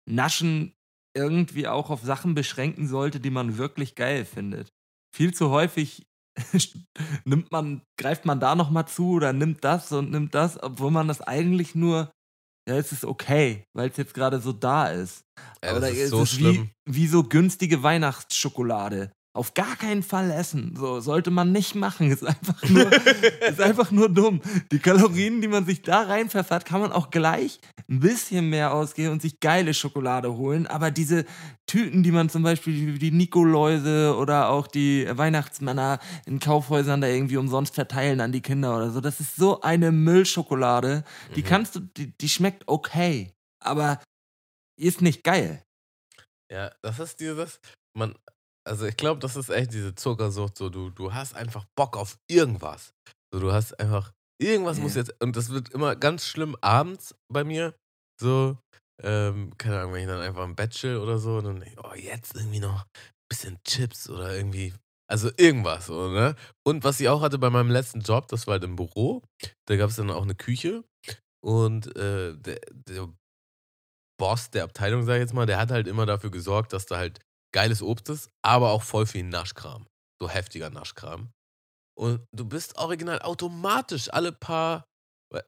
[0.09, 0.73] Naschen
[1.15, 4.73] irgendwie auch auf Sachen beschränken sollte, die man wirklich geil findet.
[5.15, 6.05] Viel zu häufig
[7.25, 11.07] nimmt man, greift man da nochmal zu oder nimmt das und nimmt das, obwohl man
[11.07, 12.11] das eigentlich nur,
[12.67, 15.23] ja, es ist okay, weil es jetzt gerade so da ist.
[15.63, 16.71] Ja, das oder ist es so ist schlimm.
[16.85, 19.11] Wie, wie so günstige Weihnachtsschokolade.
[19.35, 20.75] Auf gar keinen Fall essen.
[20.77, 22.09] So sollte man nicht machen.
[22.11, 22.89] Ist einfach nur,
[23.49, 24.41] ist einfach nur dumm.
[24.71, 27.59] Die Kalorien, die man sich da reinpfeffert, kann man auch gleich
[27.89, 30.67] ein bisschen mehr ausgeben und sich geile Schokolade holen.
[30.67, 31.25] Aber diese
[31.67, 37.07] Tüten, die man zum Beispiel wie die Nikoläuse oder auch die Weihnachtsmänner in Kaufhäusern da
[37.07, 41.03] irgendwie umsonst verteilen an die Kinder oder so, das ist so eine Müllschokolade.
[41.35, 41.45] Die Mhm.
[41.45, 43.99] kannst du, die, die schmeckt okay, aber
[44.79, 45.61] ist nicht geil.
[46.49, 47.59] Ja, das ist dieses,
[47.97, 48.15] man,
[48.67, 52.17] also ich glaube, das ist echt diese Zuckersucht, so du, du hast einfach Bock auf
[52.29, 52.93] irgendwas.
[53.33, 54.11] So, du hast einfach,
[54.41, 57.75] irgendwas muss jetzt, und das wird immer ganz schlimm abends bei mir,
[58.19, 58.57] so,
[59.03, 61.73] ähm, keine Ahnung, wenn ich dann einfach im Bett chill oder so, und dann, denk
[61.73, 64.73] ich, oh, jetzt irgendwie noch ein bisschen Chips oder irgendwie,
[65.11, 66.35] also irgendwas, so, ne?
[66.65, 69.21] Und was ich auch hatte bei meinem letzten Job, das war halt im Büro,
[69.67, 70.83] da gab es dann auch eine Küche
[71.43, 73.09] und äh, der, der
[74.17, 76.97] Boss der Abteilung, sag ich jetzt mal, der hat halt immer dafür gesorgt, dass da
[76.97, 77.19] halt
[77.55, 79.87] geiles Obst ist, aber auch voll viel Naschkram.
[80.21, 81.29] So heftiger Naschkram.
[81.97, 84.83] Und du bist original automatisch alle paar,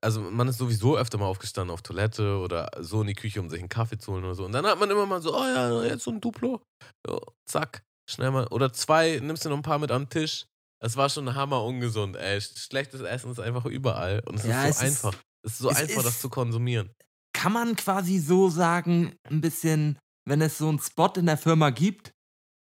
[0.02, 3.50] also man ist sowieso öfter mal aufgestanden auf Toilette oder so in die Küche, um
[3.50, 4.46] sich einen Kaffee zu holen oder so.
[4.46, 6.62] Und dann hat man immer mal so, oh ja, jetzt so ein Duplo.
[7.06, 8.48] So, zack, schnell mal.
[8.48, 10.46] Oder zwei, nimmst du noch ein paar mit am Tisch.
[10.82, 12.40] Das war schon hammer ungesund, ey.
[12.40, 14.22] Schlechtes Essen ist einfach überall.
[14.26, 15.24] Und es Ja, ist es so ist- einfach.
[15.46, 16.92] Es ist so es einfach, das ist- zu konsumieren.
[17.34, 19.98] kann man quasi so sagen, ein bisschen,
[20.28, 22.14] wenn es so einen Spot in der Firma gibt,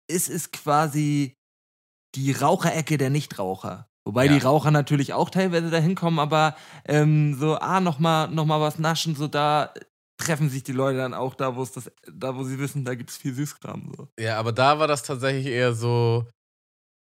[0.09, 1.35] ist es quasi
[2.15, 3.87] die Raucherecke der Nichtraucher.
[4.05, 4.33] Wobei Ja.
[4.33, 8.79] die Raucher natürlich auch teilweise dahin kommen, aber ähm, so, ah, nochmal noch mal was
[8.79, 9.73] naschen, so da
[10.17, 12.95] treffen sich die Leute dann auch da, wo es das, da wo sie wissen, da
[12.95, 13.91] gibt es viel Süßkram.
[13.95, 14.07] So.
[14.19, 16.27] Ja, aber da war das tatsächlich eher so,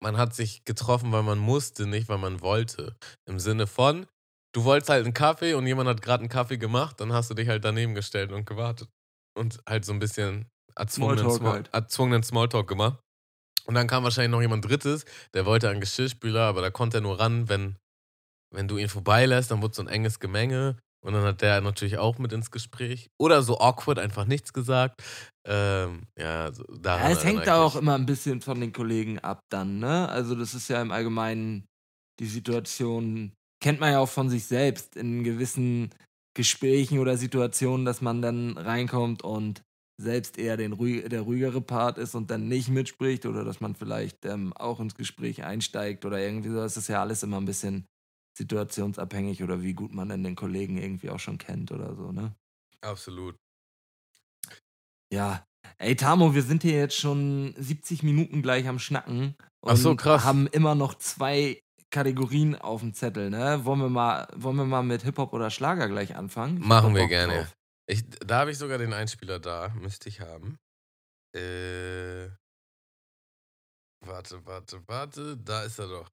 [0.02, 2.96] man hat sich getroffen, weil man musste, nicht weil man wollte.
[3.28, 4.06] Im Sinne von,
[4.54, 7.34] du wolltest halt einen Kaffee und jemand hat gerade einen Kaffee gemacht, dann hast du
[7.34, 8.89] dich halt daneben gestellt und gewartet.
[9.36, 11.73] Und halt so ein bisschen erzwungenen, Smalltalk Small, halt.
[11.73, 12.99] erzwungenen Smalltalk gemacht.
[13.65, 17.01] Und dann kam wahrscheinlich noch jemand Drittes, der wollte einen Geschirrspüler, aber da konnte er
[17.01, 17.77] nur ran, wenn,
[18.53, 20.77] wenn du ihn vorbeilässt, dann wurde so ein enges Gemenge.
[21.05, 23.11] Und dann hat der natürlich auch mit ins Gespräch.
[23.19, 25.03] Oder so awkward, einfach nichts gesagt.
[25.47, 29.39] Ähm, ja, so, Ja, es hängt da auch immer ein bisschen von den Kollegen ab
[29.51, 30.09] dann, ne?
[30.09, 31.67] Also das ist ja im Allgemeinen
[32.19, 35.91] die Situation, kennt man ja auch von sich selbst in gewissen
[36.36, 39.63] Gesprächen oder Situationen, dass man dann reinkommt und
[39.97, 40.77] selbst eher den
[41.09, 44.95] der ruhigere Part ist und dann nicht mitspricht oder dass man vielleicht ähm, auch ins
[44.95, 46.57] Gespräch einsteigt oder irgendwie so.
[46.57, 47.86] Das ist ja alles immer ein bisschen
[48.38, 52.36] situationsabhängig oder wie gut man dann den Kollegen irgendwie auch schon kennt oder so, ne?
[52.81, 53.38] Absolut.
[55.11, 55.45] Ja.
[55.77, 59.36] Ey, Tamo, wir sind hier jetzt schon 70 Minuten gleich am Schnacken.
[59.61, 60.23] Und Ach so, krass.
[60.23, 63.63] haben immer noch zwei Kategorien auf dem Zettel, ne?
[63.63, 66.57] Wollen wir mal, wollen wir mal mit Hip-Hop oder Schlager gleich anfangen?
[66.57, 67.47] Ich Machen wir gerne.
[67.87, 69.70] Ich, da habe ich sogar den Einspieler da.
[69.79, 70.57] Müsste ich haben.
[71.36, 72.29] Äh.
[74.05, 75.37] Warte, warte, warte.
[75.37, 76.09] Da ist er doch.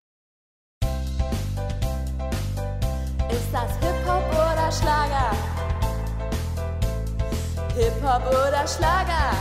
[3.31, 5.31] Ist das Hip-Hop oder Schlager?
[7.75, 9.33] Hip-Hop oder Schlager?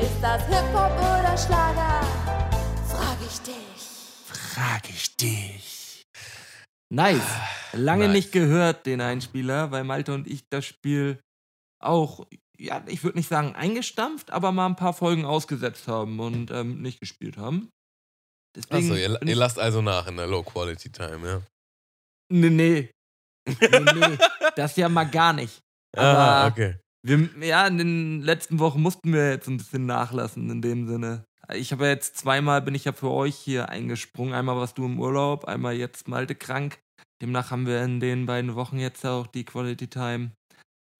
[0.00, 2.00] Ist das Hip-Hop oder Schlager?
[2.88, 3.91] Frag ich dich.
[4.54, 6.02] Frag ich dich.
[6.92, 7.22] Nice.
[7.72, 8.16] Lange Ah, Nice.
[8.16, 11.18] nicht gehört, den Einspieler, weil Malte und ich das Spiel
[11.82, 12.26] auch,
[12.58, 16.82] ja, ich würde nicht sagen eingestampft, aber mal ein paar Folgen ausgesetzt haben und ähm,
[16.82, 17.70] nicht gespielt haben.
[18.54, 21.42] Deswegen Achso, ihr, ihr lasst also nach in der Low-Quality-Time, ja.
[22.30, 22.90] Nee, nee.
[23.48, 24.18] nee, nee.
[24.56, 25.60] Das ja mal gar nicht.
[25.96, 26.76] Ah, Aber okay.
[27.06, 31.24] wir, ja, in den letzten Wochen mussten wir jetzt ein bisschen nachlassen in dem Sinne.
[31.54, 34.34] Ich habe ja jetzt zweimal bin ich ja für euch hier eingesprungen.
[34.34, 36.78] Einmal warst du im Urlaub, einmal jetzt Malte krank.
[37.20, 40.32] Demnach haben wir in den beiden Wochen jetzt auch die Quality Time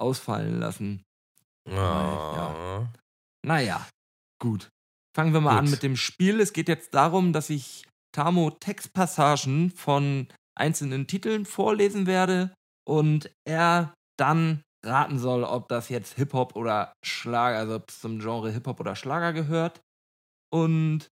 [0.01, 1.03] ausfallen lassen.
[1.69, 2.87] Ah.
[3.45, 3.87] Naja,
[4.41, 4.69] gut.
[5.15, 5.59] Fangen wir mal Gut.
[5.59, 6.41] an mit dem Spiel.
[6.41, 10.29] Es geht jetzt darum, dass ich Tamo Textpassagen von
[10.59, 12.55] einzelnen Titeln vorlesen werde
[12.87, 18.19] und er dann raten soll, ob das jetzt Hip-Hop oder Schlager, also ob es zum
[18.19, 19.81] Genre Hip-Hop oder Schlager gehört.
[20.53, 21.09] Und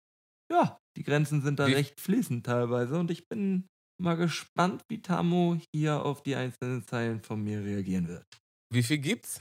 [0.51, 3.67] ja, die Grenzen sind da Wie- recht fließend teilweise und ich bin
[4.01, 8.25] mal gespannt, wie Tamo hier auf die einzelnen Zeilen von mir reagieren wird.
[8.73, 9.41] Wie viel gibt's?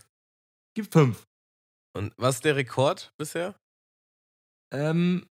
[0.76, 1.24] Gibt fünf.
[1.96, 3.56] Und was ist der Rekord bisher?
[4.74, 5.28] Ähm,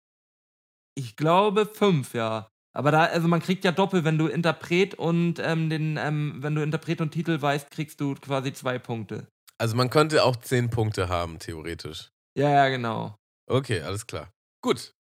[0.97, 2.49] ich glaube fünf, ja.
[2.77, 6.55] Aber da, also man kriegt ja doppelt, wenn du Interpret und ähm, den, ähm, wenn
[6.55, 9.27] du Interpret und Titel weißt, kriegst du quasi zwei Punkte.
[9.59, 12.11] Also man könnte auch 10 Punkte haben, theoretisch.
[12.39, 13.17] Ja, ja, genau.
[13.51, 14.31] Okay, alles klar.
[14.63, 14.95] Gut.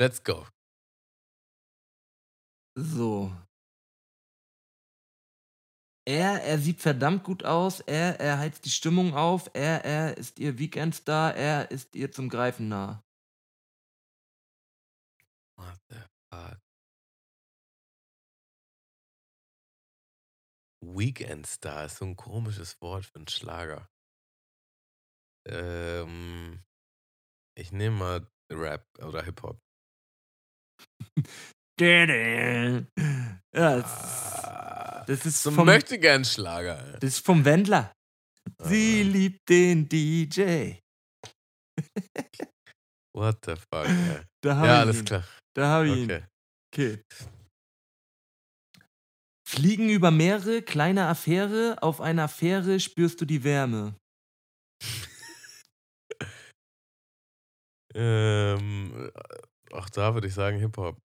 [0.00, 0.46] Let's go.
[2.74, 3.32] So.
[6.06, 7.80] Er, er sieht verdammt gut aus.
[7.80, 9.50] Er, er heizt die Stimmung auf.
[9.52, 11.34] Er, er ist ihr Weekendstar.
[11.34, 13.04] Er ist ihr zum Greifen nah.
[15.58, 16.00] What the
[16.32, 16.58] fuck?
[20.80, 23.90] Weekend Star ist so ein komisches Wort für einen Schlager.
[25.46, 26.64] Ähm,
[27.54, 29.58] ich nehme mal Rap oder Hip-Hop.
[31.80, 32.06] Ja,
[33.52, 36.98] das, Ah, das ist so vom, möchte gern Schlager.
[37.00, 37.92] das ist vom Wendler.
[38.64, 40.74] Sie Ah, liebt den DJ.
[43.16, 43.86] What the fuck?
[43.86, 44.22] ey.
[44.42, 45.04] Da Ja, alles ihn.
[45.04, 45.24] klar.
[45.54, 46.04] Da habe ich ihn.
[46.10, 46.24] Okay.
[46.74, 47.02] Okay.
[49.48, 53.94] Fliegen über Meere, kleine Affäre, auf einer Fähre spürst du die Wärme.
[57.94, 59.10] Ähm,
[59.72, 60.98] auch da würde ich sagen Hip-Hop.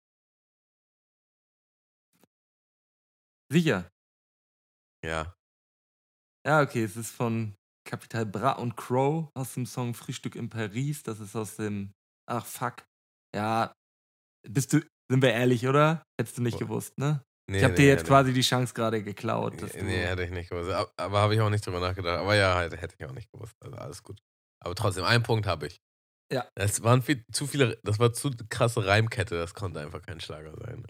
[3.52, 3.88] Sicher.
[5.04, 5.34] Ja.
[6.46, 7.54] Ja, okay, es ist von
[7.88, 11.02] Capital Bra und Crow aus dem Song Frühstück in Paris.
[11.02, 11.92] Das ist aus dem.
[12.28, 12.84] Ach, fuck.
[13.34, 13.72] Ja.
[14.48, 14.80] Bist du.
[15.10, 16.02] Sind wir ehrlich, oder?
[16.18, 16.66] Hättest du nicht Boah.
[16.66, 17.22] gewusst, ne?
[17.50, 18.08] Nee, ich habe nee, dir jetzt nee.
[18.08, 19.60] quasi die Chance gerade geklaut.
[19.74, 20.70] Nee, hätte ich nicht gewusst.
[20.70, 22.18] Ab- Aber habe ich auch nicht drüber nachgedacht.
[22.20, 23.54] Aber ja, hätte, hätte ich auch nicht gewusst.
[23.60, 24.20] Also alles gut.
[24.64, 25.80] Aber trotzdem, einen Punkt habe ich.
[26.32, 26.48] Ja.
[26.54, 30.56] Es waren viel, zu viele, das war zu krasse Reimkette, das konnte einfach kein Schlager
[30.56, 30.86] sein.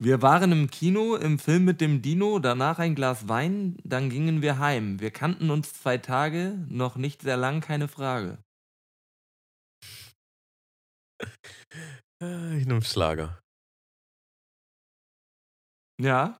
[0.00, 4.42] Wir waren im Kino, im Film mit dem Dino, danach ein Glas Wein, dann gingen
[4.42, 5.00] wir heim.
[5.00, 8.38] Wir kannten uns zwei Tage, noch nicht sehr lang, keine Frage.
[12.22, 13.40] Äh, Ich nehme Schlager.
[16.00, 16.38] Ja?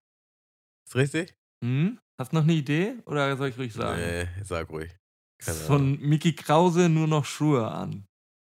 [0.87, 1.35] Ist richtig?
[1.65, 1.99] Hm?
[2.21, 2.97] Hast noch eine Idee?
[3.07, 4.01] Oder soll ich ruhig sagen?
[4.01, 4.97] Nee, sag ruhig.
[5.45, 8.07] Keine von Mickey Krause nur noch Schuhe an.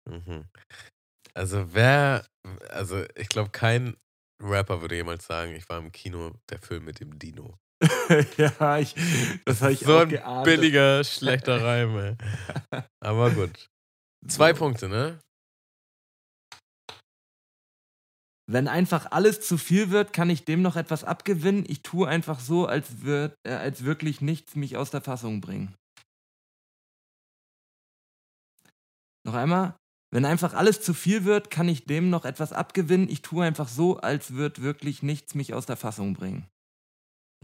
[0.09, 0.47] Mhm.
[1.35, 2.27] Also wer,
[2.71, 3.97] also ich glaube kein
[4.43, 7.59] Rapper würde jemals sagen, ich war im Kino, der Film mit dem Dino.
[8.37, 8.95] ja, ich,
[9.45, 10.45] das habe ich so auch ein geahnt.
[10.45, 12.17] billiger, schlechter Reim, ey.
[13.01, 13.69] Aber gut.
[14.27, 14.59] Zwei So.
[14.59, 15.19] Punkte, ne?
[18.51, 21.65] Wenn einfach alles zu viel wird, kann ich dem noch etwas abgewinnen.
[21.69, 25.77] Ich tue einfach so, als, wird, äh, als wirklich nichts mich aus der Fassung bringen.
[29.31, 29.77] Noch einmal.
[30.12, 33.09] Wenn einfach alles zu viel wird, kann ich dem noch etwas abgewinnen.
[33.09, 36.48] Ich tue einfach so, als wird wirklich nichts mich aus der Fassung bringen.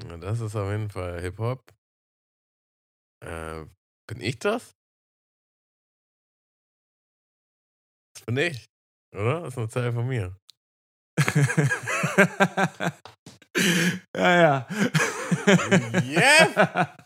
[0.03, 1.63] Ja, das ist auf jeden Fall Hip-Hop.
[3.25, 3.67] Äh,
[4.09, 4.75] bin ich das?
[8.15, 8.67] Das bin ich.
[9.15, 9.43] Oder?
[9.43, 10.37] Das ist eine Zeile von mir.
[14.17, 14.67] ja, ja.
[16.03, 16.97] Yes!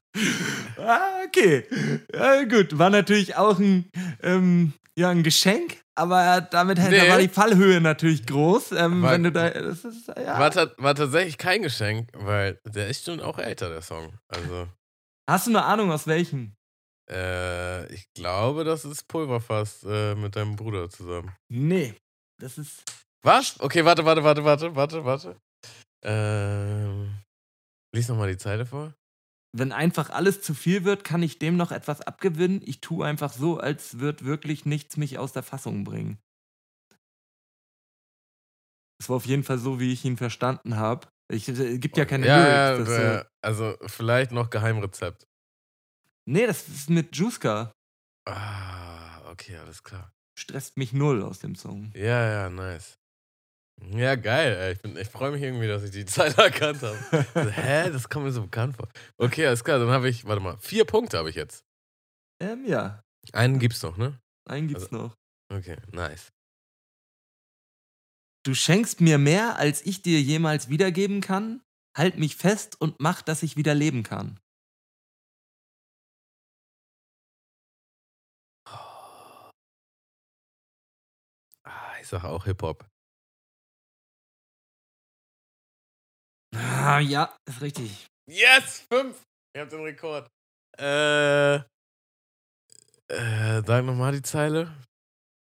[0.79, 1.67] ah, okay.
[2.13, 2.79] Ja, gut.
[2.79, 3.89] War natürlich auch ein,
[4.23, 7.09] ähm, ja, ein Geschenk, aber damit Nee.
[7.09, 8.73] war die Fallhöhe natürlich groß.
[8.73, 9.47] Ähm, War- wenn du da.
[9.49, 9.85] Ist,
[10.17, 10.39] ja.
[10.39, 14.13] War, ta- war tatsächlich kein Geschenk, weil der ist schon auch älter, der Song.
[14.29, 14.69] Also,
[15.29, 16.55] Hast du eine Ahnung, aus welchem?
[17.11, 21.33] äh, ich glaube, das ist Pulverfass äh, mit deinem Bruder zusammen.
[21.49, 21.95] Nee.
[22.41, 22.83] Das ist.
[23.23, 23.61] Was?
[23.61, 25.37] Okay, warte, warte, warte, warte, warte, warte.
[26.05, 27.19] Ähm,
[27.95, 28.95] lies nochmal die Zeile vor.
[29.53, 32.63] Wenn einfach alles zu viel wird, kann ich dem noch etwas abgewinnen.
[32.65, 36.19] Ich tue einfach so, als wird wirklich nichts mich aus der Fassung bringen.
[39.01, 41.09] Das war auf jeden Fall so, wie ich ihn verstanden habe.
[41.33, 42.53] Es gibt ja keine ja, Lyrics.
[42.53, 45.27] ja, das, äh, äh, also vielleicht noch Geheimrezept.
[46.29, 47.73] nee, das ist mit Juiska.
[48.29, 50.13] Ah, okay, alles klar.
[50.39, 51.93] Stresst mich null aus dem Song.
[51.95, 53.00] Ja, ja, nice.
[53.89, 54.73] Ja, geil, ey.
[54.73, 57.51] Ich, bin- ich freue mich irgendwie, dass ich die Zeile erkannt habe.
[57.53, 57.91] Hä?
[57.91, 58.89] Das kommt mir so bekannt vor.
[59.19, 61.65] Okay, alles klar, dann habe ich, warte mal, vier Punkte habe ich jetzt.
[62.43, 63.03] ähm, ja,
[63.33, 64.19] Einen gibt's noch, ne?
[64.49, 65.17] einen gibt's Also- noch.
[65.53, 66.31] Okay, nice.
[68.47, 71.61] Du schenkst mir mehr, als ich dir jemals wiedergeben kann.
[71.97, 74.39] Halt mich fest und mach, dass ich wieder leben kann.
[81.65, 82.87] Ah, ich sage auch Hip-Hop.
[86.55, 88.07] Ah, ja, ist richtig.
[88.29, 88.87] Yes!
[88.93, 89.23] Fünf!
[89.55, 90.29] Ihr habt den Rekord.
[90.79, 91.57] Äh.
[93.09, 94.73] Äh, sag nochmal die Zeile.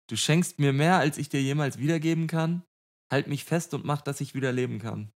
[0.09, 2.63] Du schenkst mir mehr, als ich dir jemals wiedergeben kann.
[3.11, 5.11] Halt mich fest und mach, dass ich wieder leben kann.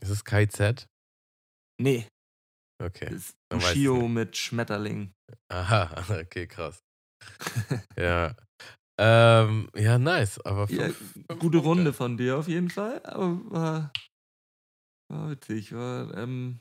[0.00, 0.86] Ist es KZ?
[1.80, 2.06] Nee,
[2.82, 3.06] Okay.
[3.06, 5.12] das ist Ushio mit Schmetterling.
[5.50, 6.82] Aha, okay, krass.
[7.96, 8.36] Ja.
[8.98, 10.40] Ähm, ja, nice.
[10.40, 11.58] Aber Ja, fünf gute Punkte.
[11.58, 13.92] Runde von dir auf jeden Fall, aber war,
[15.08, 15.72] war witzig.
[15.72, 16.60] War, ähm,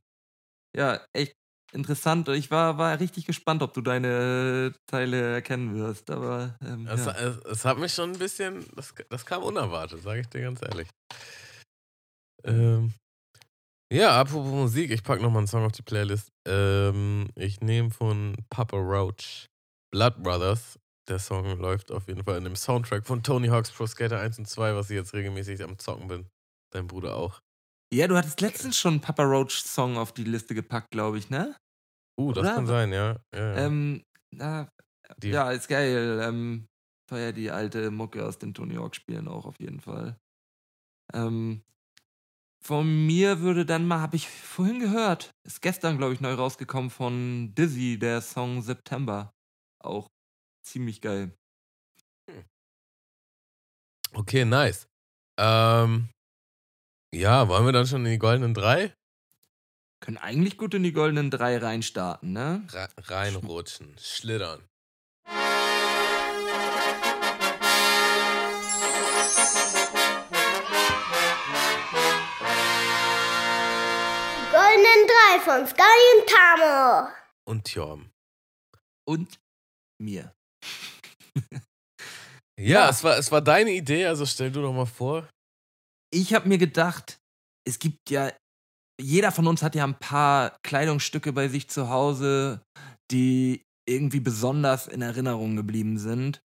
[0.76, 1.36] ja, echt
[1.72, 2.28] interessant.
[2.30, 7.12] Ich war, war richtig gespannt, ob du deine Teile erkennen wirst, aber ähm, Es, ja.
[7.12, 10.62] es, es hat mich schon ein bisschen, das, das kam unerwartet, sage ich dir ganz
[10.62, 10.90] ehrlich.
[12.44, 12.94] Ähm,
[13.92, 16.32] ja, apropos Musik, ich packe nochmal einen Song auf die Playlist.
[16.48, 19.48] Ähm, ich nehme von Papa Roach
[19.92, 20.80] Blood Brothers.
[21.08, 24.38] Der Song läuft auf jeden Fall in dem Soundtrack von Tony Hawk's Pro Skater 1
[24.40, 26.30] und 2, was ich jetzt regelmäßig am Zocken bin.
[26.72, 27.42] Dein Bruder auch.
[27.94, 31.30] ja, du hattest letztens schon einen Papa Roach Song auf die Liste gepackt, glaube ich,
[31.30, 31.56] ne?
[32.20, 32.56] Uh, das Oder?
[32.56, 33.18] kann sein, ja.
[33.34, 33.68] ja, ja.
[33.68, 34.70] Ähm, na,
[35.24, 36.20] Die- ja, ist geil.
[36.24, 36.68] Ähm,
[37.10, 40.18] feier die alte Mucke aus den Tony Hawk Spielen auch auf jeden Fall.
[41.14, 41.64] Ähm,
[42.64, 46.90] von mir würde dann mal, habe ich vorhin gehört, ist gestern, glaube ich, neu rausgekommen
[46.90, 49.34] von Dizzy, der Song September.
[49.80, 50.08] Auch
[50.66, 51.32] ziemlich geil.
[54.14, 54.88] Okay, nice.
[55.38, 56.10] Ähm,
[57.14, 58.94] ja, wollen wir dann schon in die goldenen drei?
[60.02, 62.66] Können eigentlich gut in die goldenen drei reinstarten, ne?
[62.72, 64.64] Re reinrutschen, schlittern.
[74.38, 75.84] Die goldenen drei von Sky
[76.14, 77.10] und Tamo.
[77.46, 78.12] Und Tjorm.
[79.06, 79.40] Und
[79.98, 80.34] mir.
[82.58, 82.90] Ja, Ja.
[82.90, 85.28] Es, war, es war deine Idee, also stell du doch mal vor.
[86.14, 87.18] Ich habe mir gedacht,
[87.68, 88.32] es gibt ja,
[89.02, 92.62] jeder von uns hat ja ein paar Kleidungsstücke bei sich zu Hause,
[93.12, 96.42] die irgendwie besonders in Erinnerung geblieben sind.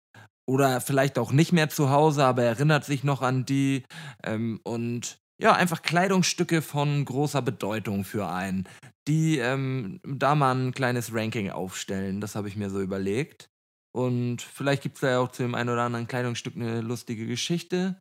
[0.48, 3.84] Oder vielleicht auch nicht mehr zu Hause, aber erinnert sich noch an die.
[4.24, 8.68] Ähm, und ja, einfach Kleidungsstücke von großer Bedeutung für einen,
[9.06, 12.20] die ähm, da mal ein kleines Ranking aufstellen.
[12.20, 13.48] Das habe ich mir so überlegt.
[13.92, 17.26] Und vielleicht gibt es da ja auch zu dem einen oder anderen Kleidungsstück eine lustige
[17.26, 18.00] Geschichte.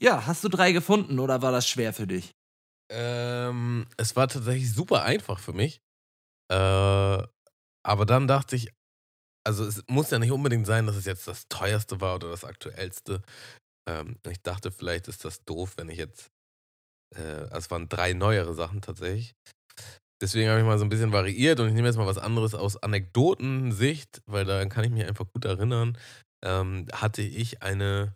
[0.00, 2.32] Ja, hast du drei gefunden oder war das schwer für dich?
[2.90, 5.80] Ähm, es war tatsächlich super einfach für mich.
[6.50, 6.54] Äh,
[7.84, 8.72] aber dann dachte ich,
[9.44, 12.44] also es muss ja nicht unbedingt sein, dass es jetzt das teuerste war oder das
[12.44, 13.22] aktuellste.
[13.88, 16.30] Ähm, ich dachte, vielleicht ist das doof, wenn ich jetzt.
[17.14, 19.34] Äh, also es waren drei neuere Sachen tatsächlich.
[20.22, 22.54] Deswegen habe ich mal so ein bisschen variiert und ich nehme jetzt mal was anderes
[22.54, 25.98] aus Anekdotensicht, weil daran kann ich mich einfach gut erinnern.
[26.44, 28.14] Ähm, hatte ich eine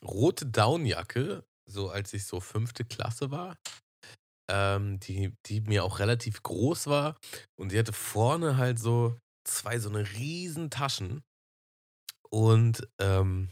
[0.00, 3.56] rote Downjacke, so als ich so fünfte Klasse war,
[4.48, 7.16] ähm, die, die mir auch relativ groß war
[7.58, 11.24] und die hatte vorne halt so zwei so eine riesen Taschen
[12.30, 13.50] und ähm,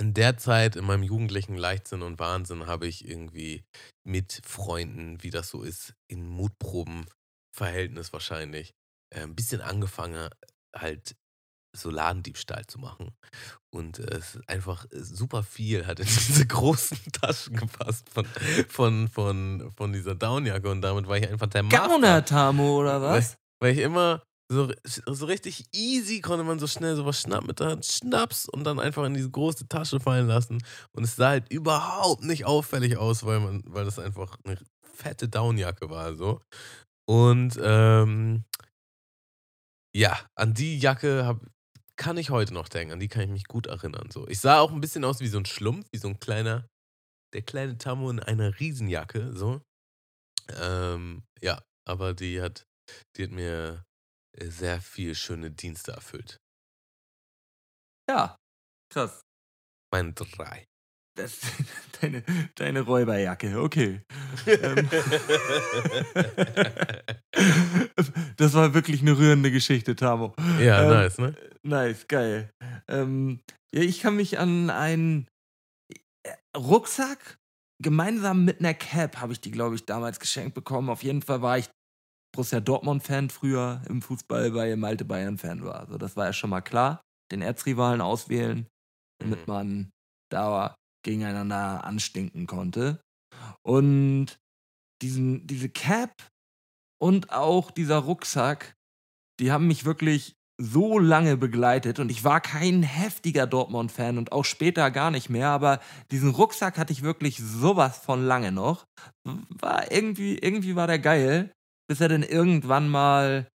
[0.00, 3.64] in der Zeit, in meinem jugendlichen Leichtsinn und Wahnsinn, habe ich irgendwie
[4.02, 8.72] mit Freunden, wie das so ist, in Mutprobenverhältnis wahrscheinlich,
[9.14, 10.30] äh, ein bisschen angefangen,
[10.74, 11.16] halt
[11.76, 13.12] so Ladendiebstahl zu machen.
[13.72, 18.26] Und äh, es ist einfach super viel hat in diese großen Taschen gepasst von,
[18.68, 21.88] von, von, von dieser Downjacke und damit war ich einfach der Master.
[21.88, 23.36] Gauner, Tamo, oder was?
[23.60, 27.68] Weil ich immer so, so richtig easy konnte man so schnell sowas schnappen mit der
[27.68, 30.62] Hand, Schnaps und dann einfach in diese große Tasche fallen lassen.
[30.92, 35.28] Und es sah halt überhaupt nicht auffällig aus, weil man, weil das einfach eine fette
[35.28, 36.16] Downjacke war.
[36.16, 36.40] So.
[37.08, 38.44] Und ähm,
[39.94, 41.40] ja, an die Jacke hab,
[41.96, 44.10] kann ich heute noch denken, an die kann ich mich gut erinnern.
[44.10, 44.26] So.
[44.26, 46.66] Ich sah auch ein bisschen aus wie so ein Schlumpf, wie so ein kleiner,
[47.34, 49.32] der kleine Tammo in einer Riesenjacke.
[49.32, 49.60] So.
[50.60, 52.64] Ähm, ja, aber die hat,
[53.16, 53.84] die hat mir
[54.38, 56.38] sehr viel schöne Dienste erfüllt.
[58.08, 58.36] Ja,
[58.92, 59.22] krass.
[59.92, 60.66] Meine drei.
[61.16, 61.40] Das,
[62.00, 62.22] deine,
[62.54, 64.02] deine Räuberjacke, okay.
[64.46, 64.88] Ähm.
[68.36, 70.34] das war wirklich eine rührende Geschichte, Tamo.
[70.60, 71.34] ja, Ähm, nice, ne?
[71.62, 72.50] Nice, geil.
[72.88, 73.40] Ähm,
[73.74, 75.28] ja, ich kann mich an einen
[76.24, 77.38] äh, Rucksack
[77.82, 80.90] gemeinsam mit einer Cap habe ich die, glaube ich, damals geschenkt bekommen.
[80.90, 81.68] Auf jeden Fall war ich
[82.32, 85.80] Borussia Dortmund-Fan früher im Fußball, weil Malte Bayern-Fan war.
[85.80, 87.02] Also das war ja schon mal klar.
[87.32, 88.66] Den Erzrivalen auswählen,
[89.20, 89.52] damit Mhm.
[89.52, 89.90] man
[90.30, 90.74] da
[91.04, 93.00] gegeneinander anstinken konnte.
[93.62, 94.38] Und
[95.02, 96.28] diesen, diese Cap
[97.00, 98.74] und auch dieser Rucksack,
[99.40, 104.44] die haben mich wirklich so lange begleitet und ich war kein heftiger Dortmund-Fan und auch
[104.44, 105.80] später gar nicht mehr, aber
[106.10, 108.84] diesen Rucksack hatte ich wirklich sowas von lange noch.
[109.24, 111.50] War irgendwie, irgendwie war der geil,
[111.90, 113.48] bis er dann irgendwann mal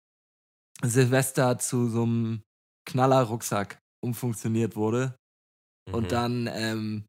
[0.82, 2.42] Silvester zu so einem
[2.84, 5.14] Knaller-Rucksack umfunktioniert wurde.
[5.92, 6.08] Und Mhm.
[6.08, 7.04] dann, ähm,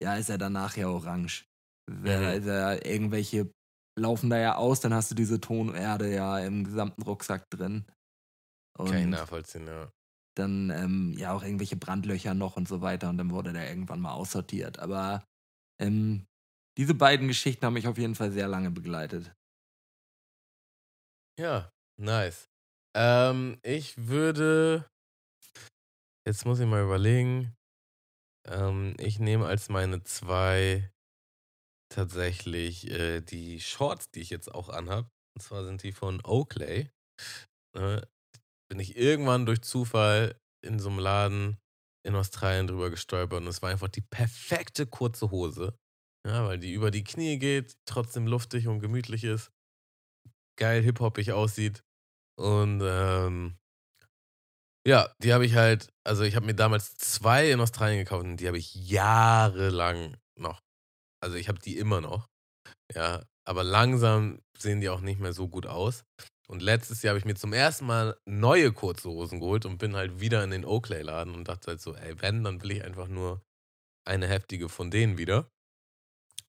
[0.00, 1.44] ja, ist er danach ja orange.
[1.90, 2.38] Wer- Mhm.
[2.42, 3.50] Ist er, irgendwelche
[3.98, 7.84] laufen da ja aus, dann hast du diese Tonerde ja im gesamten Rucksack drin.
[8.78, 9.90] Und Kann ich nachvollziehen, ja.
[10.36, 14.00] dann ähm, ja auch irgendwelche Brandlöcher noch und so weiter und dann wurde der irgendwann
[14.00, 14.78] mal aussortiert.
[14.78, 15.24] Aber
[15.80, 16.26] ähm,
[16.78, 19.34] diese beiden Geschichten haben mich auf jeden Fall sehr lange begleitet.
[21.38, 21.70] Ja,
[22.00, 22.48] nice.
[22.96, 24.90] Ähm, ich würde.
[26.26, 27.54] Jetzt muss ich mal überlegen.
[28.44, 30.90] Ähm, ich nehme als meine zwei
[31.94, 35.08] tatsächlich äh, die Shorts, die ich jetzt auch anhab.
[35.36, 36.90] Und zwar sind die von Oakley.
[37.76, 38.02] Äh,
[38.68, 41.58] bin ich irgendwann durch Zufall in so einem Laden
[42.04, 45.78] in Australien drüber gestolpert und es war einfach die perfekte kurze Hose.
[46.26, 49.52] Ja, weil die über die Knie geht, trotzdem luftig und gemütlich ist
[50.58, 51.82] geil hip-hoppig aussieht.
[52.38, 53.56] Und ähm,
[54.86, 58.36] ja, die habe ich halt, also ich habe mir damals zwei in Australien gekauft und
[58.36, 60.60] die habe ich jahrelang noch.
[61.22, 62.28] Also ich habe die immer noch.
[62.94, 66.04] Ja, aber langsam sehen die auch nicht mehr so gut aus.
[66.48, 69.96] Und letztes Jahr habe ich mir zum ersten Mal neue kurze Hosen geholt und bin
[69.96, 73.08] halt wieder in den Oakley-Laden und dachte halt so, ey, wenn, dann will ich einfach
[73.08, 73.42] nur
[74.06, 75.50] eine heftige von denen wieder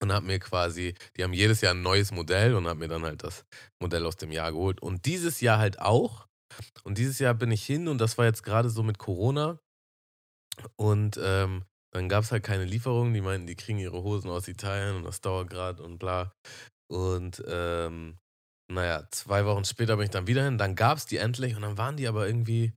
[0.02, 3.04] und habe mir quasi, die haben jedes Jahr ein neues Modell und habe mir dann
[3.04, 3.46] halt das
[3.82, 4.82] Modell aus dem Jahr geholt.
[4.82, 6.28] Und dieses Jahr halt auch.
[6.84, 9.60] Und dieses Jahr bin ich hin und das war jetzt gerade so mit Corona.
[10.78, 13.14] Und ähm, dann gab es halt keine Lieferung.
[13.14, 16.34] Die meinten, die kriegen ihre Hosen aus Italien und das dauert gerade und bla.
[16.90, 18.18] Und ähm,
[18.72, 20.58] naja, zwei Wochen später bin ich dann wieder hin.
[20.58, 22.74] Dann gab es die endlich und dann waren die aber irgendwie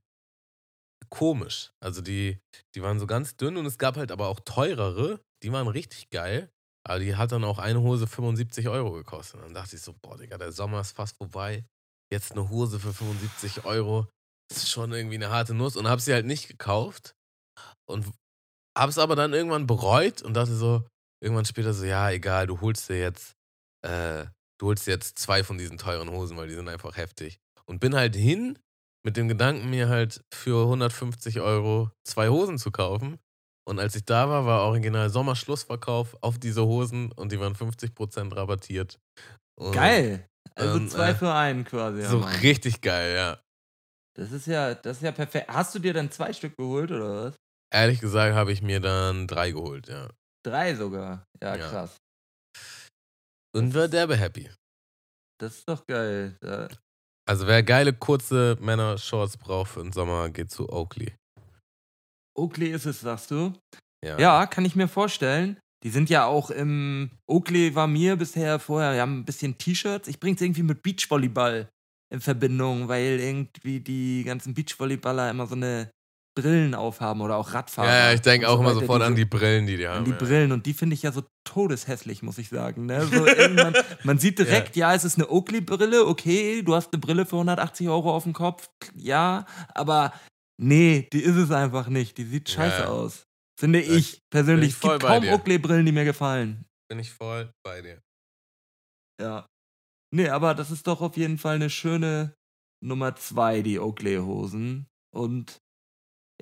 [1.09, 1.71] komisch.
[1.79, 2.39] Also die,
[2.75, 5.19] die waren so ganz dünn und es gab halt aber auch teurere.
[5.43, 6.52] Die waren richtig geil.
[6.85, 9.35] Aber die hat dann auch eine Hose 75 Euro gekostet.
[9.35, 11.65] Und dann dachte ich so, boah, Digga, der Sommer ist fast vorbei.
[12.11, 14.07] Jetzt eine Hose für 75 Euro.
[14.49, 15.77] Das ist schon irgendwie eine harte Nuss.
[15.77, 17.15] Und hab sie halt nicht gekauft.
[17.89, 18.11] Und
[18.77, 20.85] hab's aber dann irgendwann bereut und dachte so,
[21.23, 23.33] irgendwann später so, ja, egal, du holst dir jetzt,
[23.85, 24.25] äh,
[24.59, 27.39] du holst dir jetzt zwei von diesen teuren Hosen, weil die sind einfach heftig.
[27.65, 28.59] Und bin halt hin
[29.05, 33.19] mit dem Gedanken, mir halt für 150 Euro zwei Hosen zu kaufen.
[33.65, 38.35] Und als ich da war, war original Sommerschlussverkauf auf diese Hosen und die waren 50%
[38.35, 38.99] rabattiert.
[39.57, 40.27] Und Geil!
[40.55, 42.01] Also ähm, zwei äh, für einen quasi.
[42.01, 42.35] ja, So Mann.
[42.39, 43.39] richtig geil, ja.
[44.15, 45.47] Das ist ja, das ist ja perfekt.
[45.49, 47.35] Hast du dir dann zwei Stück geholt oder was?
[47.73, 50.09] Ehrlich gesagt habe ich mir dann drei geholt, ja.
[50.45, 51.25] Drei sogar.
[51.41, 51.69] Ja, Ja.
[51.69, 51.97] krass.
[53.55, 54.51] Und war derbe happy.
[55.39, 56.37] Das ist doch geil.
[56.41, 56.67] Da,
[57.27, 61.15] Also wer geile kurze Männer-Shorts braucht für den Sommer, geht zu Oakley.
[62.35, 63.53] Oakley ist es, sagst du?
[64.03, 64.19] Ja.
[64.19, 65.57] Ja, kann ich mir vorstellen.
[65.83, 67.11] Die sind ja auch im.
[67.27, 70.07] Oakley war mir bisher vorher, wir haben ein bisschen T-Shirts.
[70.07, 71.69] Ich bring's irgendwie mit Beachvolleyball
[72.13, 75.89] in Verbindung, weil irgendwie die ganzen Beachvolleyballer immer so eine
[76.35, 77.87] Brillen aufhaben oder auch Radfahrer.
[77.87, 79.99] Ja, ja, ich denke auch so immer sofort die an die Brillen, die die haben.
[79.99, 80.17] an die ja.
[80.17, 82.85] Brillen und die finde ich ja so todeshässlich, muss ich sagen.
[82.85, 83.05] Ne?
[83.05, 83.25] So
[84.03, 84.93] man sieht direkt, ja.
[84.93, 88.69] es ist eine Oakley-Brille, okay, du hast eine Brille für 180 Euro auf dem Kopf,
[88.95, 89.45] ja,
[89.75, 90.13] aber
[90.59, 92.17] nee, die ist es einfach nicht.
[92.17, 92.87] Die sieht scheiße Ja.
[92.89, 93.25] aus.
[93.59, 94.69] Finde Ja, ich persönlich.
[94.69, 95.33] ich Es voll gibt bei kaum dir.
[95.33, 96.65] Oakley-Brillen, die mir gefallen.
[96.89, 98.01] Bin ich voll bei dir.
[99.21, 99.47] Ja.
[100.13, 102.35] Nee, aber das ist doch auf jeden Fall eine schöne
[102.83, 104.87] Nummer zwei, die Oakley-Hosen.
[105.15, 105.57] Und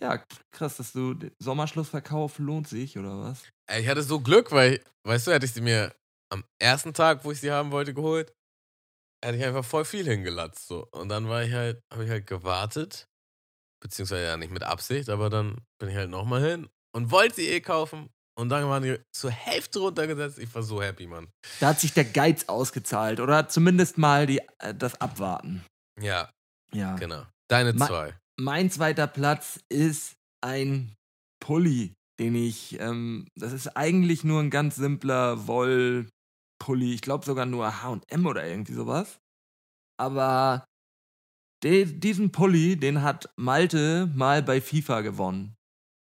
[0.01, 0.23] ja,
[0.53, 3.49] krass, dass du Sommerschlussverkauf lohnt sich, oder was?
[3.69, 5.93] Ey, Ich hatte so Glück, weil, weißt du, hätte ich sie mir
[6.31, 8.33] am ersten Tag, wo ich sie haben wollte, geholt,
[9.23, 10.67] hätte ich einfach voll viel hingelatzt.
[10.67, 10.88] So.
[10.91, 13.07] Und dann war ich halt, habe ich halt gewartet.
[13.82, 17.48] Beziehungsweise ja nicht mit Absicht, aber dann bin ich halt nochmal hin und wollte sie
[17.49, 18.10] eh kaufen.
[18.38, 20.40] Und dann waren die zur Hälfte runtergesetzt.
[20.40, 21.28] Ich war so happy, Mann.
[21.60, 25.66] Da hat sich der Geiz ausgezahlt oder zumindest mal die, äh, das Abwarten.
[25.99, 26.30] Ja,
[26.74, 26.95] Ja.
[26.95, 27.26] genau.
[27.49, 28.18] Deine zwei.
[28.40, 30.95] Mein zweiter Platz ist ein
[31.44, 36.94] Pulli, den ich, ähm, das ist eigentlich nur ein ganz simpler Wollpulli.
[36.94, 39.18] Ich glaube sogar nur HM oder irgendwie sowas.
[39.99, 40.64] Aber
[41.63, 45.55] de, diesen Pulli, den hat Malte mal bei FIFA gewonnen.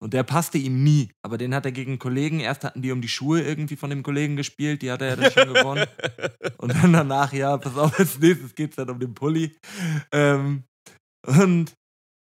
[0.02, 1.12] Und der passte ihm nie.
[1.22, 2.40] Aber den hat er gegen Kollegen.
[2.40, 4.82] Erst hatten die um die Schuhe irgendwie von dem Kollegen gespielt.
[4.82, 5.86] Die hat er ja dann schon gewonnen.
[6.58, 9.56] Und dann danach, ja, pass auf, als nächstes geht's dann um den Pulli.
[10.12, 10.64] Ähm,
[11.28, 11.74] und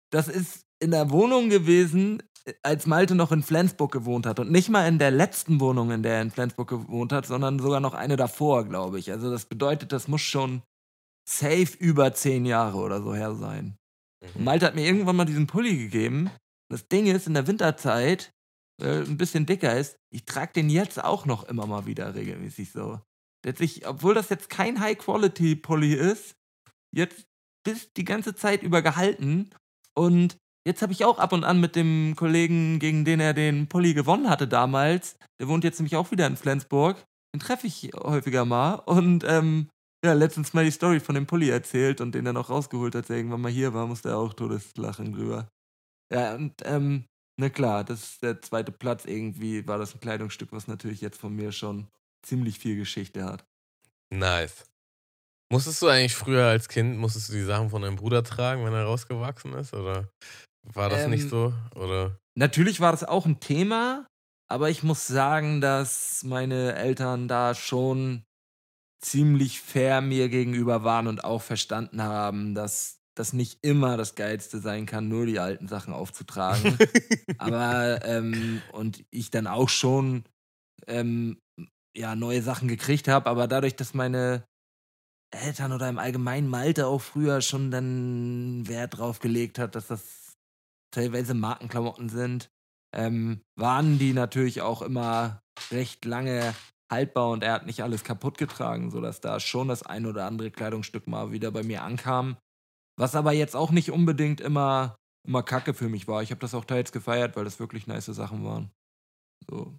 [0.09, 2.23] das ist in der Wohnung gewesen,
[2.63, 4.39] als Malte noch in Flensburg gewohnt hat.
[4.39, 7.59] Und nicht mal in der letzten Wohnung, in der er in Flensburg gewohnt hat, sondern
[7.59, 9.11] sogar noch eine davor, glaube ich.
[9.11, 10.61] Also das bedeutet, das muss schon
[11.27, 13.77] safe über zehn Jahre oder so her sein.
[14.35, 16.29] Und Malte hat mir irgendwann mal diesen Pulli gegeben.
[16.69, 18.31] Das Ding ist, in der Winterzeit,
[18.81, 22.71] äh, ein bisschen dicker ist, ich trage den jetzt auch noch immer mal wieder regelmäßig
[22.71, 22.99] so.
[23.45, 26.35] Letztlich, obwohl das jetzt kein High-Quality-Pulli ist,
[26.91, 27.25] jetzt
[27.63, 29.51] bis die ganze Zeit über gehalten.
[29.93, 33.67] Und jetzt habe ich auch ab und an mit dem Kollegen, gegen den er den
[33.67, 37.03] Pulli gewonnen hatte damals, der wohnt jetzt nämlich auch wieder in Flensburg,
[37.33, 38.75] den treffe ich häufiger mal.
[38.75, 39.69] Und ähm,
[40.05, 43.09] ja, letztens mal die Story von dem Pulli erzählt und den er noch rausgeholt, als
[43.09, 45.49] er irgendwann mal hier war, musste er auch todeslachen drüber.
[46.13, 47.05] Ja, und ähm,
[47.39, 51.19] na klar, das ist der zweite Platz irgendwie, war das ein Kleidungsstück, was natürlich jetzt
[51.19, 51.87] von mir schon
[52.25, 53.45] ziemlich viel Geschichte hat.
[54.13, 54.65] Nice.
[55.51, 58.73] Musstest du eigentlich früher als Kind, musstest du die Sachen von deinem Bruder tragen, wenn
[58.73, 59.73] er rausgewachsen ist?
[59.73, 60.09] Oder
[60.63, 61.53] war das nicht Ähm, so?
[61.75, 62.17] Oder?
[62.37, 64.07] Natürlich war das auch ein Thema,
[64.49, 68.23] aber ich muss sagen, dass meine Eltern da schon
[69.01, 74.59] ziemlich fair mir gegenüber waren und auch verstanden haben, dass das nicht immer das Geilste
[74.59, 76.77] sein kann, nur die alten Sachen aufzutragen.
[77.37, 80.25] aber, ähm, und ich dann auch schon,
[80.87, 81.39] ähm,
[81.95, 84.45] ja, neue Sachen gekriegt habe, aber dadurch, dass meine
[85.31, 90.35] Eltern oder im allgemeinen Malte auch früher schon dann Wert drauf gelegt hat, dass das
[90.91, 92.49] teilweise Markenklamotten sind,
[92.93, 95.41] ähm, waren die natürlich auch immer
[95.71, 96.53] recht lange
[96.91, 100.51] haltbar und er hat nicht alles kaputt getragen, sodass da schon das ein oder andere
[100.51, 102.37] Kleidungsstück mal wieder bei mir ankam.
[102.97, 104.95] Was aber jetzt auch nicht unbedingt immer,
[105.27, 106.23] immer kacke für mich war.
[106.23, 108.71] Ich habe das auch teils gefeiert, weil das wirklich nice Sachen waren.
[109.49, 109.75] So.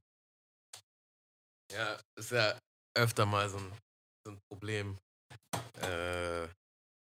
[1.72, 2.58] Ja, ist ja
[2.96, 3.72] öfter mal so ein,
[4.26, 4.98] so ein Problem.
[5.80, 6.48] Äh,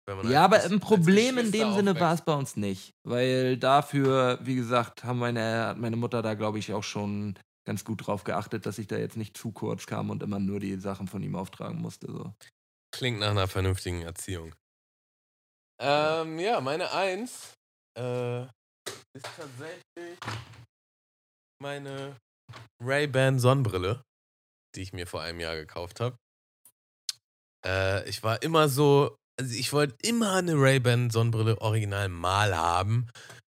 [0.07, 2.91] wenn man Ja, aber ein Problem in dem Sinne war es bei uns nicht.
[3.07, 7.85] Weil dafür, wie gesagt, haben meine, hat meine Mutter da, glaube ich, auch schon ganz
[7.85, 10.77] gut drauf geachtet, dass ich da jetzt nicht zu kurz kam und immer nur die
[10.77, 12.11] Sachen von ihm auftragen musste.
[12.11, 12.35] So.
[12.95, 14.55] Klingt nach einer vernünftigen Erziehung.
[15.81, 17.55] Ähm, ja, meine Eins
[17.99, 20.19] äh, ist tatsächlich
[21.61, 22.17] meine
[22.83, 24.03] Ray-Ban Sonnenbrille,
[24.75, 26.17] die ich mir vor einem Jahr gekauft habe.
[27.65, 33.09] Äh, ich war immer so, also ich wollte immer eine Ray-Ban Sonnenbrille original mal haben.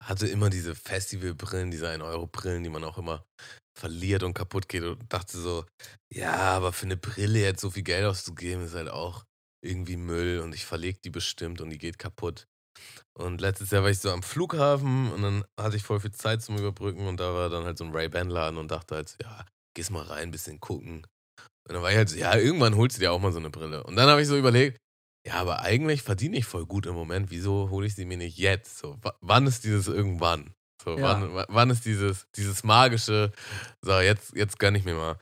[0.02, 3.24] Hatte immer diese Festivalbrillen, diese 1-Euro-Brillen, die man auch immer
[3.76, 5.64] verliert und kaputt geht und dachte so,
[6.12, 9.24] ja, aber für eine Brille jetzt so viel Geld auszugeben, ist halt auch
[9.64, 12.46] irgendwie Müll und ich verlege die bestimmt und die geht kaputt.
[13.18, 16.42] Und letztes Jahr war ich so am Flughafen und dann hatte ich voll viel Zeit
[16.42, 19.44] zum Überbrücken und da war dann halt so ein Ray-Ban-Laden und dachte halt so, ja,
[19.74, 21.06] gehst mal rein, bisschen gucken.
[21.68, 23.50] Und dann war ich halt so, ja, irgendwann holst du dir auch mal so eine
[23.50, 23.84] Brille.
[23.84, 24.78] Und dann habe ich so überlegt,
[25.26, 28.38] ja, aber eigentlich verdiene ich voll gut im Moment, wieso hole ich sie mir nicht
[28.38, 28.78] jetzt?
[28.78, 30.54] So, wa- wann ist dieses irgendwann?
[30.86, 31.02] So, Ja.
[31.02, 33.32] wann, wa- wann ist dieses, dieses magische,
[33.82, 35.18] so, jetzt, jetzt gönn ich mir mal.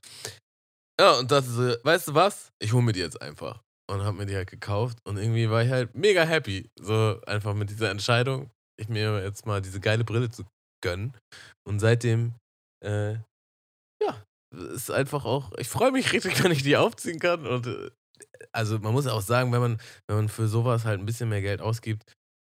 [1.00, 2.52] Ja, und dachte so, weißt du was?
[2.60, 3.62] Ich hole mir die jetzt einfach.
[3.90, 4.98] Und habe mir die halt gekauft.
[5.04, 6.70] Und irgendwie war ich halt mega happy.
[6.80, 8.50] So einfach mit dieser Entscheidung,
[8.80, 10.44] ich mir jetzt mal diese geile Brille zu
[10.82, 11.14] gönnen.
[11.66, 12.34] Und seitdem,
[12.84, 13.14] äh,
[14.02, 14.22] ja,
[14.72, 17.46] ist einfach auch, ich freue mich richtig, wenn ich die aufziehen kann.
[17.46, 17.90] Und äh,
[18.52, 21.42] also man muss auch sagen, wenn man, wenn man für sowas halt ein bisschen mehr
[21.42, 22.04] Geld ausgibt,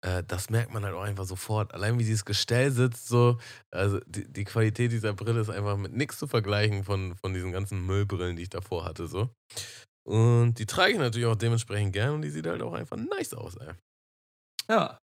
[0.04, 1.74] äh, das merkt man halt auch einfach sofort.
[1.74, 3.38] Allein wie dieses Gestell sitzt, so,
[3.70, 7.52] also die, die Qualität dieser Brille ist einfach mit nichts zu vergleichen von, von diesen
[7.52, 9.30] ganzen Müllbrillen, die ich davor hatte, so.
[10.06, 13.34] Und die trage ich natürlich auch dementsprechend gern und die sieht halt auch einfach nice
[13.34, 13.74] aus, ey.
[14.68, 14.98] Ja.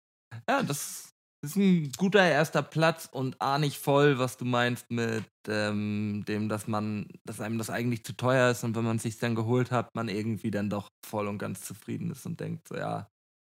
[0.49, 1.11] Ja, das
[1.43, 6.49] ist ein guter erster Platz und A nicht voll, was du meinst mit ähm, dem,
[6.49, 9.35] dass man, dass einem das eigentlich zu teuer ist und wenn man es sich dann
[9.35, 13.09] geholt hat, man irgendwie dann doch voll und ganz zufrieden ist und denkt, so ja,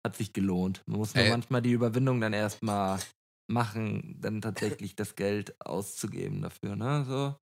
[0.07, 0.83] hat sich gelohnt.
[0.87, 1.31] Man muss nur Ey.
[1.31, 2.99] manchmal die Überwindung dann erstmal
[3.51, 7.05] machen, dann tatsächlich das Geld auszugeben dafür, ne?
[7.07, 7.37] So.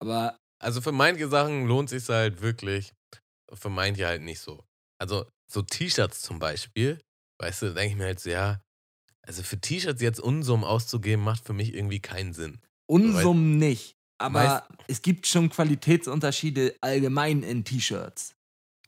[0.00, 2.92] Aber Also für manche Sachen lohnt sich halt wirklich,
[3.52, 4.64] für manche halt nicht so.
[5.00, 6.98] Also so T-Shirts zum Beispiel,
[7.40, 8.60] weißt du, da denke ich mir halt so, ja,
[9.26, 12.60] also für T-Shirts jetzt Unsummen auszugeben, macht für mich irgendwie keinen Sinn.
[12.88, 13.94] Unsummen nicht.
[14.18, 18.34] Aber Meist- es gibt schon Qualitätsunterschiede allgemein in T-Shirts.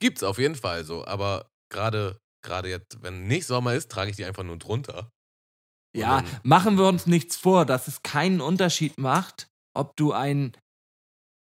[0.01, 4.17] Gibt's auf jeden Fall so, aber gerade gerade jetzt, wenn nicht Sommer ist, trage ich
[4.17, 5.13] die einfach nur drunter.
[5.97, 10.53] Ja, machen wir uns nichts vor, dass es keinen Unterschied macht, ob du ein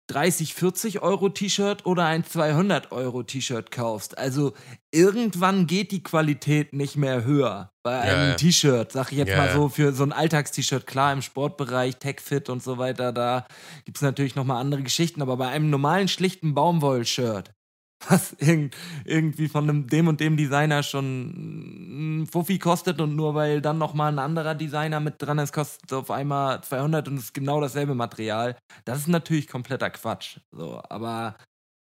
[0.07, 4.17] 30, 40 Euro T-Shirt oder ein 200 Euro T-Shirt kaufst.
[4.17, 4.53] Also
[4.91, 8.35] irgendwann geht die Qualität nicht mehr höher bei einem ja.
[8.35, 8.91] T-Shirt.
[8.91, 10.85] Sag ich jetzt Ja, mal so für so ein Alltagst-T-Shirt.
[10.85, 13.47] Klar, im Sportbereich, TechFit und so weiter, da
[13.85, 15.23] gibt es natürlich nochmal andere Geschichten.
[15.23, 17.54] Aber bei einem normalen, schlichten Baumwoll-Shirt,
[18.09, 18.75] was irgend,
[19.05, 23.77] irgendwie von einem, dem und dem Designer schon ein Fuffi kostet und nur weil dann
[23.77, 27.33] nochmal ein anderer Designer mit dran ist, kostet es auf einmal 200 und es ist
[27.33, 28.57] genau dasselbe Material.
[28.85, 30.39] Das ist natürlich kompletter Quatsch.
[30.51, 31.35] So, aber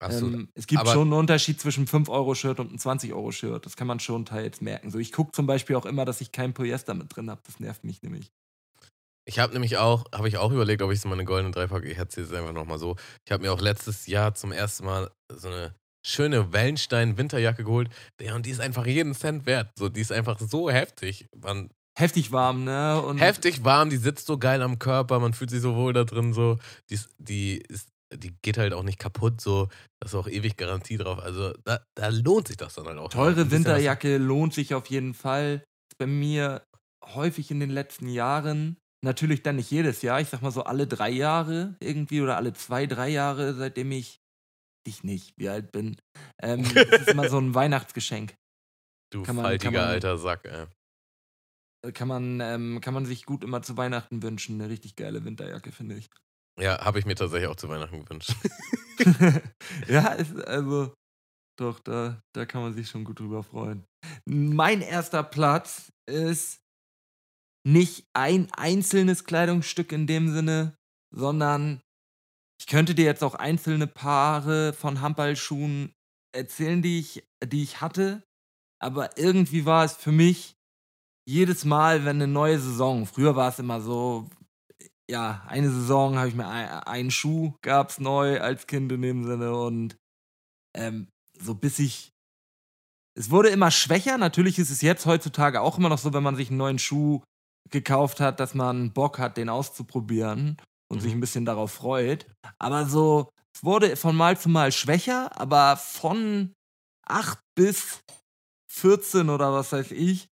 [0.09, 3.65] so, Ähm, es gibt schon einen Unterschied zwischen 5-Euro-Shirt und einem 20-Euro-Shirt.
[3.65, 4.89] Das kann man schon teils merken.
[4.89, 7.41] So, ich gucke zum Beispiel auch immer, dass ich kein Polyester mit drin habe.
[7.45, 8.31] Das nervt mich nämlich.
[9.25, 11.81] Ich habe nämlich auch, habe ich auch überlegt, ob ich so mal eine goldene Dreifach,
[11.81, 12.95] ich erzähle es einfach nochmal so.
[13.25, 15.75] Ich habe mir auch letztes Jahr zum ersten Mal so eine
[16.05, 17.89] schöne Wellenstein-Winterjacke geholt.
[18.21, 19.71] Ja, und die ist einfach jeden Cent wert.
[19.77, 21.27] So, die ist einfach so heftig.
[21.35, 23.01] Man, Heftig warm, ne?
[23.01, 26.05] Und heftig warm, die sitzt so geil am Körper, man fühlt sich so wohl da
[26.05, 26.33] drin.
[26.33, 26.57] So.
[26.89, 29.41] Die, ist, die, ist, die geht halt auch nicht kaputt.
[29.41, 29.67] So.
[29.99, 31.19] Da ist auch ewig Garantie drauf.
[31.19, 33.09] Also da, da lohnt sich das dann halt auch.
[33.09, 35.63] Teure Winterjacke lohnt sich auf jeden Fall.
[35.97, 36.63] Bei mir
[37.13, 38.77] häufig in den letzten Jahren.
[39.03, 40.21] Natürlich dann nicht jedes Jahr.
[40.21, 44.20] Ich sag mal so alle drei Jahre irgendwie oder alle zwei, drei Jahre, seitdem ich,
[44.85, 45.97] ich nicht, wie alt bin.
[46.41, 48.35] Ähm, das ist immer so ein Weihnachtsgeschenk.
[49.11, 50.67] Du kann man- faltiger man- alter Sack, ey.
[51.93, 54.61] Kann man, ähm, kann man sich gut immer zu Weihnachten wünschen.
[54.61, 56.09] Eine richtig geile Winterjacke, finde ich.
[56.59, 58.35] Ja, habe ich mir tatsächlich auch zu Weihnachten gewünscht.
[59.87, 60.93] ja, ist, also
[61.59, 63.85] doch, da, da kann man sich schon gut drüber freuen.
[64.25, 66.59] Mein erster Platz ist
[67.67, 70.75] nicht ein einzelnes Kleidungsstück in dem Sinne,
[71.15, 71.81] sondern
[72.61, 75.95] ich könnte dir jetzt auch einzelne Paare von Handballschuhen
[76.31, 78.21] erzählen, die ich, die ich hatte.
[78.79, 80.53] Aber irgendwie war es für mich
[81.27, 84.29] jedes Mal, wenn eine neue Saison, früher war es immer so,
[85.09, 89.23] ja, eine Saison habe ich mir ein, einen Schuh gab's neu als Kind in dem
[89.23, 89.97] Sinne und
[90.77, 91.07] ähm,
[91.39, 92.11] so bis ich
[93.17, 94.19] es wurde immer schwächer.
[94.19, 97.23] Natürlich ist es jetzt heutzutage auch immer noch so, wenn man sich einen neuen Schuh
[97.71, 100.57] gekauft hat, dass man Bock hat, den auszuprobieren
[100.91, 101.01] und Mhm.
[101.01, 102.27] sich ein bisschen darauf freut.
[102.59, 106.53] Aber so, es wurde von Mal zu Mal schwächer, aber von
[107.07, 108.01] 8 bis
[108.71, 110.27] 14 oder was weiß ich,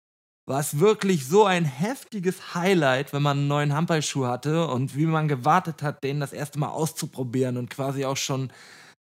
[0.47, 5.07] war es wirklich so ein heftiges Highlight, wenn man einen neuen Handballschuh hatte und wie
[5.07, 8.53] man gewartet hat, den das erste Mal auszuprobieren und quasi auch schon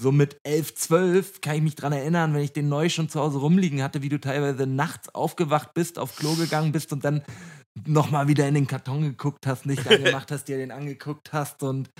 [0.00, 3.20] so mit 11, 12 kann ich mich dran erinnern, wenn ich den neu schon zu
[3.20, 7.22] Hause rumliegen hatte, wie du teilweise nachts aufgewacht bist, auf Klo gegangen bist und dann
[7.86, 11.90] nochmal wieder in den Karton geguckt hast, nicht angemacht hast, dir den angeguckt hast und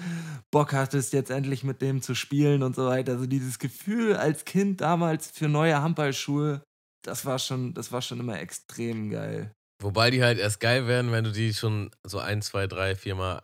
[0.50, 3.12] Bock hattest, jetzt endlich mit dem zu spielen und so weiter.
[3.12, 6.62] Also dieses Gefühl als Kind damals für neue Handballschuhe,
[7.04, 9.52] das war schon, das war schon immer extrem geil.
[9.82, 13.42] Wobei die halt erst geil werden, wenn du die schon so ein, zwei, drei, viermal.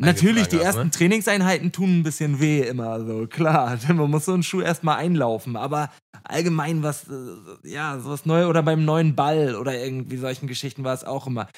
[0.00, 0.90] Natürlich, die ersten ne?
[0.90, 3.76] Trainingseinheiten tun ein bisschen weh immer so, klar.
[3.76, 5.56] Denn man muss so einen Schuh erstmal einlaufen.
[5.56, 5.90] Aber
[6.24, 10.94] allgemein was, äh, ja, sowas Neues oder beim neuen Ball oder irgendwie solchen Geschichten war
[10.94, 11.48] es auch immer.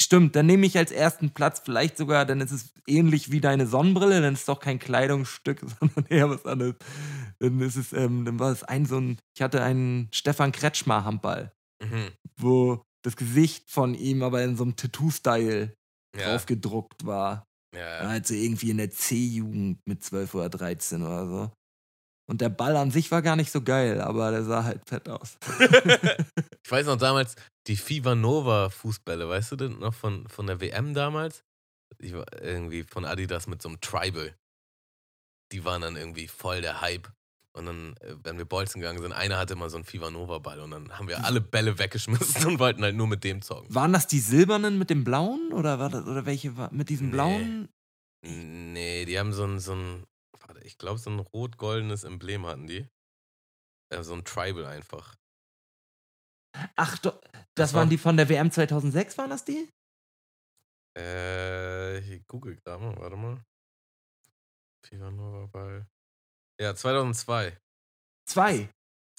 [0.00, 3.66] Stimmt, dann nehme ich als ersten Platz vielleicht sogar, dann ist es ähnlich wie deine
[3.66, 6.76] Sonnenbrille, dann ist es doch kein Kleidungsstück, sondern eher was anderes.
[7.40, 11.04] Dann ist es, ähm, dann war es ein so ein, ich hatte einen Stefan Kretschmer
[11.04, 11.52] Handball,
[11.82, 12.10] Mhm.
[12.40, 15.74] wo das Gesicht von ihm aber in so einem Tattoo-Style
[16.16, 17.44] Ja, draufgedruckt war.
[17.74, 21.52] Ja, Ja, halt so irgendwie in der C-Jugend mit 12 oder 13 oder so.
[22.30, 25.08] Und der Ball an sich war gar nicht so geil, aber der sah halt fett
[25.08, 25.38] aus.
[26.64, 27.34] Ich weiß noch damals,
[27.66, 31.42] die Fever Nova Fußbälle, weißt du denn noch von, von der WM damals?
[31.98, 34.36] Die war irgendwie von Adidas mit so einem Tribal.
[35.52, 37.10] Die waren dann irgendwie voll der Hype.
[37.58, 40.38] Und dann, äh, wenn wir Bolzen gegangen sind, einer hatte immer so einen Fever Nova
[40.38, 43.74] Ball und dann haben wir alle Bälle weggeschmissen und wollten halt nur mit dem zocken.
[43.74, 47.08] Waren das die silbernen mit dem blauen oder war das, oder welche war mit diesem
[47.08, 47.12] Nee.
[47.12, 47.68] blauen?
[48.24, 50.06] Nee, die haben so ein, so ein
[50.40, 52.88] warte, ich glaube, so ein rot-goldenes Emblem hatten die.
[53.90, 55.14] Äh, so ein Tribal einfach.
[56.76, 59.68] Ach, doch, das, Das waren war- die von der WM 2006, waren das die?
[60.96, 63.44] Äh, ich google gerade mal, warte mal.
[64.84, 65.86] Fever Nova Ball.
[66.60, 67.56] Ja, 2002.
[68.28, 68.70] Zwei.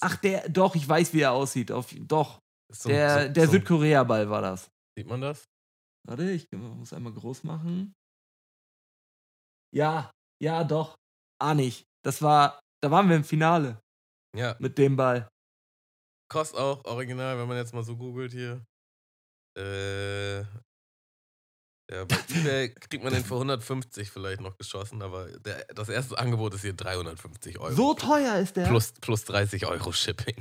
[0.02, 1.72] Ach, der, doch, ich weiß, wie er aussieht.
[1.72, 2.40] Auf, doch,
[2.72, 4.70] so der, so, der so, Südkorea-Ball war das.
[4.98, 5.46] Sieht man das?
[6.08, 7.94] Warte, ich muss einmal groß machen.
[9.76, 10.12] Ja,
[10.42, 10.96] ja, doch.
[11.42, 11.84] Ah, nicht.
[12.04, 13.82] Das war, da waren wir im Finale
[14.36, 15.28] Ja, mit dem Ball.
[16.32, 18.66] kostet auch original, wenn man jetzt mal so googelt hier.
[19.58, 20.44] Äh.
[21.92, 26.20] Ja, bei eBay kriegt man den für 150 vielleicht noch geschossen, aber der, das erste
[26.20, 27.74] Angebot ist hier 350 Euro.
[27.74, 28.68] So teuer ist der.
[28.68, 30.36] Plus, plus 30 Euro Shipping.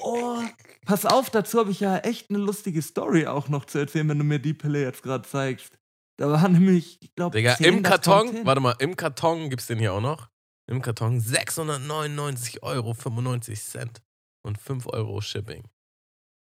[0.00, 0.40] Oh,
[0.86, 4.18] pass auf, dazu habe ich ja echt eine lustige Story auch noch zu erzählen, wenn
[4.18, 5.78] du mir die Pille jetzt gerade zeigst.
[6.16, 9.92] Da war nämlich, ich glaube, Digga, im Karton, warte mal, im Karton gibt's den hier
[9.92, 10.30] auch noch.
[10.66, 14.02] Im Karton 699 Euro 95 Cent
[14.42, 15.68] und 5 Euro Shipping.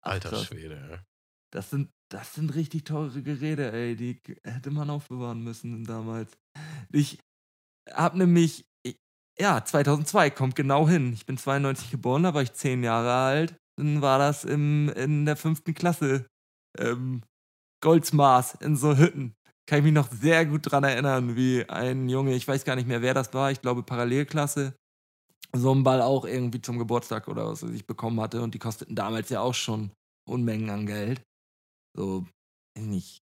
[0.01, 0.45] Alter krass.
[0.45, 1.05] Schwede.
[1.53, 3.95] Das sind, das sind richtig teure Geräte, ey.
[3.95, 6.31] Die hätte man aufbewahren müssen damals.
[6.91, 7.19] Ich
[7.91, 8.97] hab nämlich, ich-
[9.39, 11.13] ja, 2002 kommt genau hin.
[11.13, 13.55] Ich bin 92 geboren, da war ich 10 Jahre alt.
[13.77, 16.25] Dann war das im, in der fünften Klasse.
[16.77, 17.23] Ähm,
[17.83, 19.35] Goldsmaß in so Hütten.
[19.67, 22.87] Kann ich mich noch sehr gut dran erinnern, wie ein Junge, ich weiß gar nicht
[22.87, 24.73] mehr, wer das war, ich glaube Parallelklasse,
[25.55, 28.41] so einen Ball auch irgendwie zum Geburtstag oder was ich bekommen hatte.
[28.41, 29.91] Und die kosteten damals ja auch schon
[30.29, 31.21] Unmengen an Geld.
[31.95, 32.25] So,
[32.77, 33.21] nicht.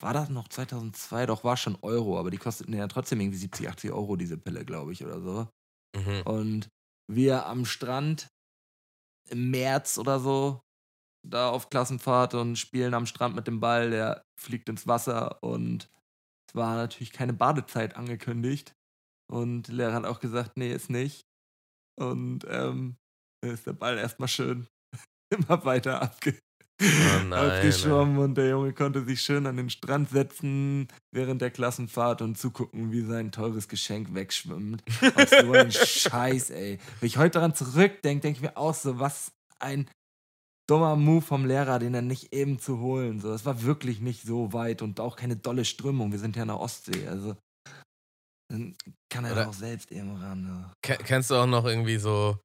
[0.00, 1.26] War das noch 2002?
[1.26, 4.64] Doch, war schon Euro, aber die kosteten ja trotzdem irgendwie 70, 80 Euro, diese Pille,
[4.64, 5.48] glaube ich, oder so.
[5.96, 6.22] Mhm.
[6.22, 6.68] Und
[7.10, 8.28] wir am Strand
[9.30, 10.60] im März oder so,
[11.26, 15.90] da auf Klassenfahrt und spielen am Strand mit dem Ball, der fliegt ins Wasser und
[16.48, 18.74] es war natürlich keine Badezeit angekündigt.
[19.30, 21.26] Und der Lehrer hat auch gesagt, nee, ist nicht.
[22.00, 22.96] Und ähm,
[23.44, 24.66] ist der Ball erstmal schön
[25.30, 26.38] immer weiter abge
[26.80, 26.84] Oh
[27.28, 32.22] nein, aufgeschwommen und der Junge konnte sich schön an den Strand setzen während der Klassenfahrt
[32.22, 34.82] und zugucken, wie sein teures Geschenk wegschwimmt.
[35.02, 36.78] Und so ein Scheiß, ey.
[37.00, 39.90] Wenn ich heute daran zurückdenke, denke ich mir auch so, was ein
[40.68, 43.20] dummer Move vom Lehrer, den dann nicht eben zu holen.
[43.20, 46.12] So, es war wirklich nicht so weit und auch keine dolle Strömung.
[46.12, 47.36] Wir sind ja in der Ostsee, also
[48.50, 48.76] dann
[49.12, 50.70] kann er Oder- auch selbst eben ran.
[50.82, 52.38] Ke- Kennst du auch noch irgendwie so,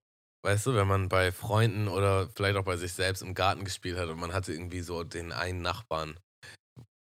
[0.44, 3.98] weißt du, wenn man bei Freunden oder vielleicht auch bei sich selbst im Garten gespielt
[3.98, 6.18] hat und man hatte irgendwie so den einen Nachbarn,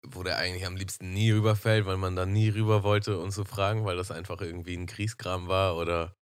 [0.07, 3.45] wo der eigentlich am liebsten nie rüberfällt, weil man da nie rüber wollte, uns zu
[3.45, 6.14] fragen, weil das einfach irgendwie ein Kriegskram war oder.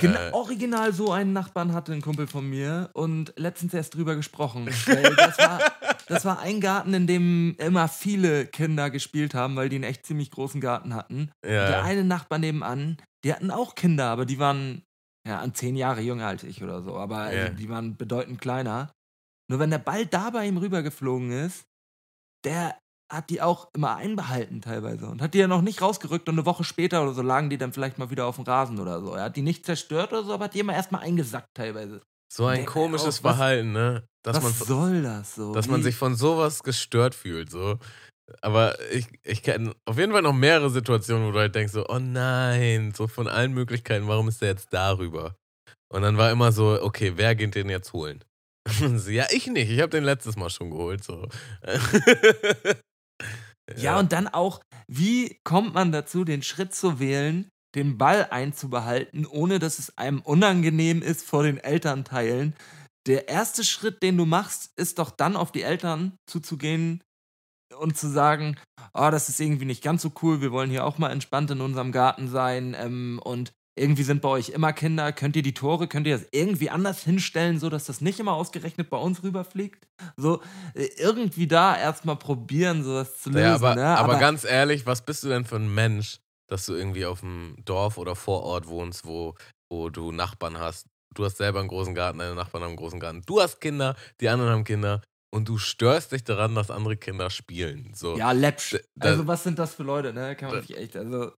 [0.00, 4.16] Genau, äh, original so einen Nachbarn hatte ein Kumpel von mir und letztens erst drüber
[4.16, 4.68] gesprochen.
[5.16, 5.60] Das, war,
[6.08, 10.06] das war ein Garten, in dem immer viele Kinder gespielt haben, weil die einen echt
[10.06, 11.30] ziemlich großen Garten hatten.
[11.42, 14.85] Und der ja, eine Nachbar nebenan, die hatten auch Kinder, aber die waren
[15.26, 16.96] ja an zehn Jahre jünger als ich oder so.
[16.96, 17.42] Aber Ja.
[17.44, 18.92] also, die waren bedeutend kleiner.
[19.50, 21.64] Nur wenn der Ball da bei ihm rübergeflogen ist,
[22.44, 22.76] der
[23.12, 26.44] hat die auch immer einbehalten teilweise und hat die ja noch nicht rausgerückt und eine
[26.46, 29.14] Woche später oder so lagen die dann vielleicht mal wieder auf dem Rasen oder so.
[29.14, 32.02] Er hat die nicht zerstört oder so, aber hat die immer erstmal eingesackt teilweise.
[32.32, 34.04] so ein komisches auch, Verhalten, ne?
[34.24, 35.54] Dass Was man, soll das so?
[35.54, 37.78] dass man Wie- sich von sowas gestört fühlt, so.
[38.40, 41.86] Aber ich, ich kenne auf jeden Fall noch mehrere Situationen, wo du halt denkst so,
[41.88, 45.36] oh nein, so von allen Möglichkeiten, warum ist der jetzt darüber?
[45.88, 48.22] Und dann war immer so, okay, wer geht den jetzt holen?
[48.96, 51.28] So, ja, ich nicht, ich habe den letztes Mal schon geholt, so.
[53.74, 59.26] Ja, und dann auch, wie kommt man dazu, den Schritt zu wählen, den Ball einzubehalten,
[59.26, 62.54] ohne dass es einem unangenehm ist vor den Elternteilen?
[63.06, 67.02] Der erste Schritt, den du machst, ist doch dann auf die Eltern zuzugehen
[67.78, 68.56] und zu sagen,
[68.94, 71.60] oh, das ist irgendwie nicht ganz so cool, wir wollen hier auch mal entspannt in
[71.60, 75.86] unserem Garten sein ähm, und irgendwie sind bei euch immer Kinder, könnt ihr die Tore,
[75.86, 79.86] könnt ihr das irgendwie anders hinstellen, so dass das nicht immer ausgerechnet bei uns rüberfliegt?
[80.16, 80.40] So,
[80.74, 83.44] äh, irgendwie da erstmal probieren, sowas zu lösen.
[83.44, 83.84] Ja, aber, ne?
[83.84, 87.56] aber ganz ehrlich, was bist du denn für ein Mensch, dass du irgendwie auf dem
[87.66, 89.34] Dorf oder Vorort wohnst, wo,
[89.70, 90.86] wo du Nachbarn hast?
[91.14, 93.22] Du hast selber einen großen Garten, deine Nachbarn haben einen großen Garten.
[93.26, 95.02] Du hast Kinder, die anderen haben Kinder
[95.36, 97.92] und du störst dich daran, dass andere Kinder spielen.
[97.94, 98.76] So, Ja, läppsch.
[98.96, 100.34] Da- Also, was sind das für Leute, ne?
[100.36, 101.32] Kann man Da- sich echt, also.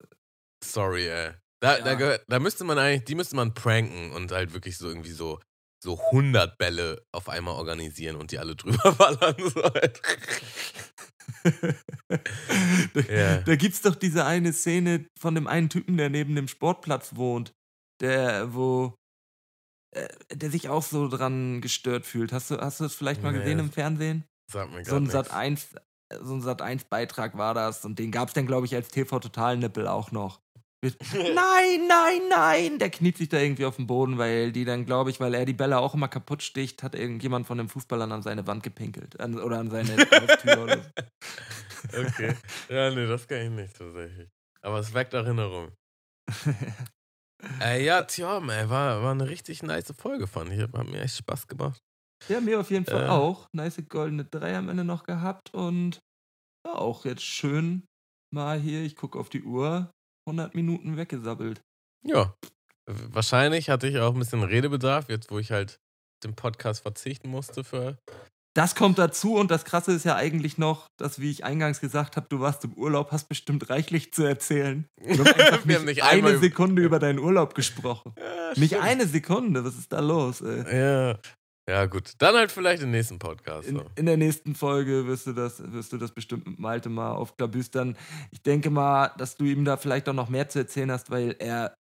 [0.65, 1.33] sorry, ey.
[1.61, 1.95] Da, da, Ja.
[1.95, 5.41] gehört, da müsste man eigentlich, die müsste man pranken und halt wirklich so irgendwie so,
[5.83, 9.35] so 100 Bälle auf einmal organisieren und die alle drüber ballern.
[9.39, 10.01] So halt.
[12.95, 13.39] da, Ja.
[13.39, 17.53] da gibt's doch diese eine Szene von dem einen Typen, der neben dem Sportplatz wohnt,
[18.01, 18.95] der, wo,
[20.33, 22.33] der sich auch so dran gestört fühlt.
[22.33, 23.39] Hast du, hast du das vielleicht mal Nee.
[23.39, 24.25] gesehen im Fernsehen?
[24.51, 25.75] Sag mir So ein Sat 1,
[26.23, 29.19] so ein Sat 1 Beitrag war das und den gab's dann, glaube ich, als TV
[29.19, 30.41] Total Nippel auch noch.
[31.13, 32.79] Nein, nein, nein!
[32.79, 35.45] Der kniet sich da irgendwie auf den Boden, weil die dann, glaube ich, weil er
[35.45, 39.19] die Bälle auch immer kaputt sticht, hat irgendjemand von den Fußballern an seine Wand gepinkelt.
[39.19, 42.01] An, oder an seine Haustür oder so.
[42.01, 42.33] Okay.
[42.69, 44.29] Ja, nee, das kann ich nicht tatsächlich.
[44.63, 45.73] Aber es weckt Erinnerung.
[47.61, 50.61] Äh, ja, tja, ey, war, war eine richtig nice Folge, fand ich.
[50.61, 51.79] Hat mir echt Spaß gemacht.
[52.29, 53.09] Ja, mir auf jeden Fall Äh.
[53.09, 53.47] auch.
[53.53, 56.01] Nice goldene Drei am Ende noch gehabt und
[56.67, 57.85] ja, auch jetzt schön
[58.35, 59.91] mal hier, ich gucke auf die Uhr,
[60.29, 61.61] 100 Minuten weggesabbelt.
[62.05, 62.35] Ja.
[62.91, 65.79] Wahrscheinlich hatte ich auch ein bisschen Redebedarf, jetzt wo ich halt
[66.25, 67.99] den Podcast verzichten musste für.
[68.59, 72.17] Das kommt dazu und das Krasse ist ja eigentlich noch, dass, wie ich eingangs gesagt
[72.17, 74.85] habe, du warst im Urlaub, hast bestimmt reichlich zu erzählen.
[75.01, 78.15] Einfach Wir haben nicht nicht eine Sekunde über deinen Urlaub gesprochen.
[78.19, 78.83] Ja, Nicht stimmt.
[78.83, 80.41] eine Sekunde, was ist da los?
[80.41, 80.77] Ey?
[80.77, 81.19] Ja.
[81.71, 82.15] Ja, gut.
[82.19, 83.69] Dann halt vielleicht im nächsten Podcast.
[83.69, 87.13] In, in der nächsten Folge wirst du das, wirst du das bestimmt mit Malte mal
[87.13, 87.97] aufklabüstern.
[88.33, 91.37] Ich denke mal, dass du ihm da vielleicht auch noch mehr zu erzählen hast, weil
[91.39, 91.75] er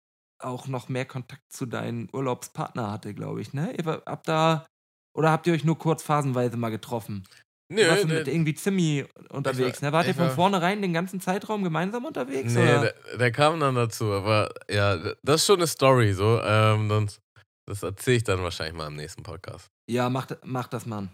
[0.44, 3.54] auch noch mehr Kontakt zu deinem Urlaubspartner hatte, glaube ich.
[3.54, 3.74] Ne?
[3.76, 4.68] Ihr habt da
[5.18, 7.24] oder habt ihr euch nur kurz phasenweise mal getroffen?
[7.70, 9.78] Nö, du warst der, mit irgendwie Zimmi unterwegs.
[9.78, 9.94] Ich war- ne?
[9.98, 12.54] Wart ihr von war- vornherein den ganzen Zeitraum gemeinsam unterwegs?
[12.54, 12.80] nee, oder?
[13.10, 14.06] der, der kam dann dazu.
[14.14, 16.40] Aber ja, das ist schon eine Story so.
[16.42, 17.20] Ähm, das
[17.70, 19.68] das erzähle ich dann wahrscheinlich mal im nächsten Podcast.
[19.92, 21.10] Ja, mach, mach das, Mann.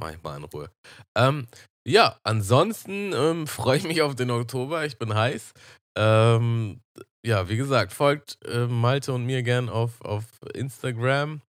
[0.00, 0.70] Mach ich mal in Ruhe.
[1.14, 1.46] Ähm,
[1.86, 4.86] ja, ansonsten ähm, freue ich mich auf den Oktober.
[4.86, 5.52] Ich bin heiß.
[5.98, 6.80] Ähm,
[7.26, 10.24] ja, wie gesagt, folgt äh, Malte und mir gern auf, auf
[10.54, 11.42] Instagram.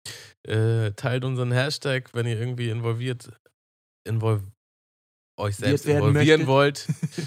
[0.47, 3.31] Äh, teilt unseren Hashtag, wenn ihr irgendwie involviert,
[4.07, 4.43] invol
[5.39, 6.47] euch selbst involvieren möchtet.
[6.47, 6.87] wollt.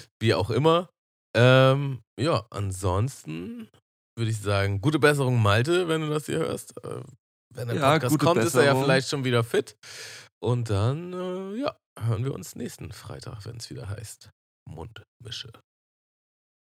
[0.22, 0.90] wie auch immer.
[1.36, 3.70] Ähm, ja, ansonsten
[4.18, 6.76] würde ich sagen, gute Besserung, Malte, wenn du das hier hörst.
[6.84, 7.02] Äh,
[7.54, 8.84] wenn der Ja, Podcast kommt, ist er ja Besserung.
[8.84, 9.76] vielleicht schon wieder fit.
[10.44, 14.30] Und dann, äh, ja, hören wir uns nächsten Freitag, wenn es wieder heißt
[14.70, 15.52] Mundmische.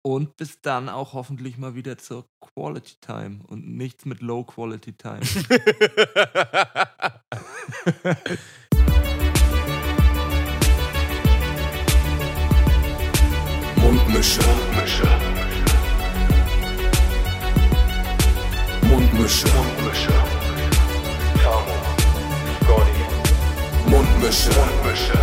[0.05, 4.93] Und bis dann auch hoffentlich mal wieder zur Quality Time und nichts mit Low Quality
[4.93, 5.21] Time.
[13.77, 14.41] Mundmische.
[14.43, 15.07] Mundmische.
[18.83, 19.47] Mundmische.
[21.41, 21.75] Tamo.
[22.61, 23.05] Scotty.
[23.89, 24.51] Mundmische.
[24.51, 25.17] Mundmische.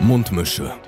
[0.00, 0.87] Mundmische.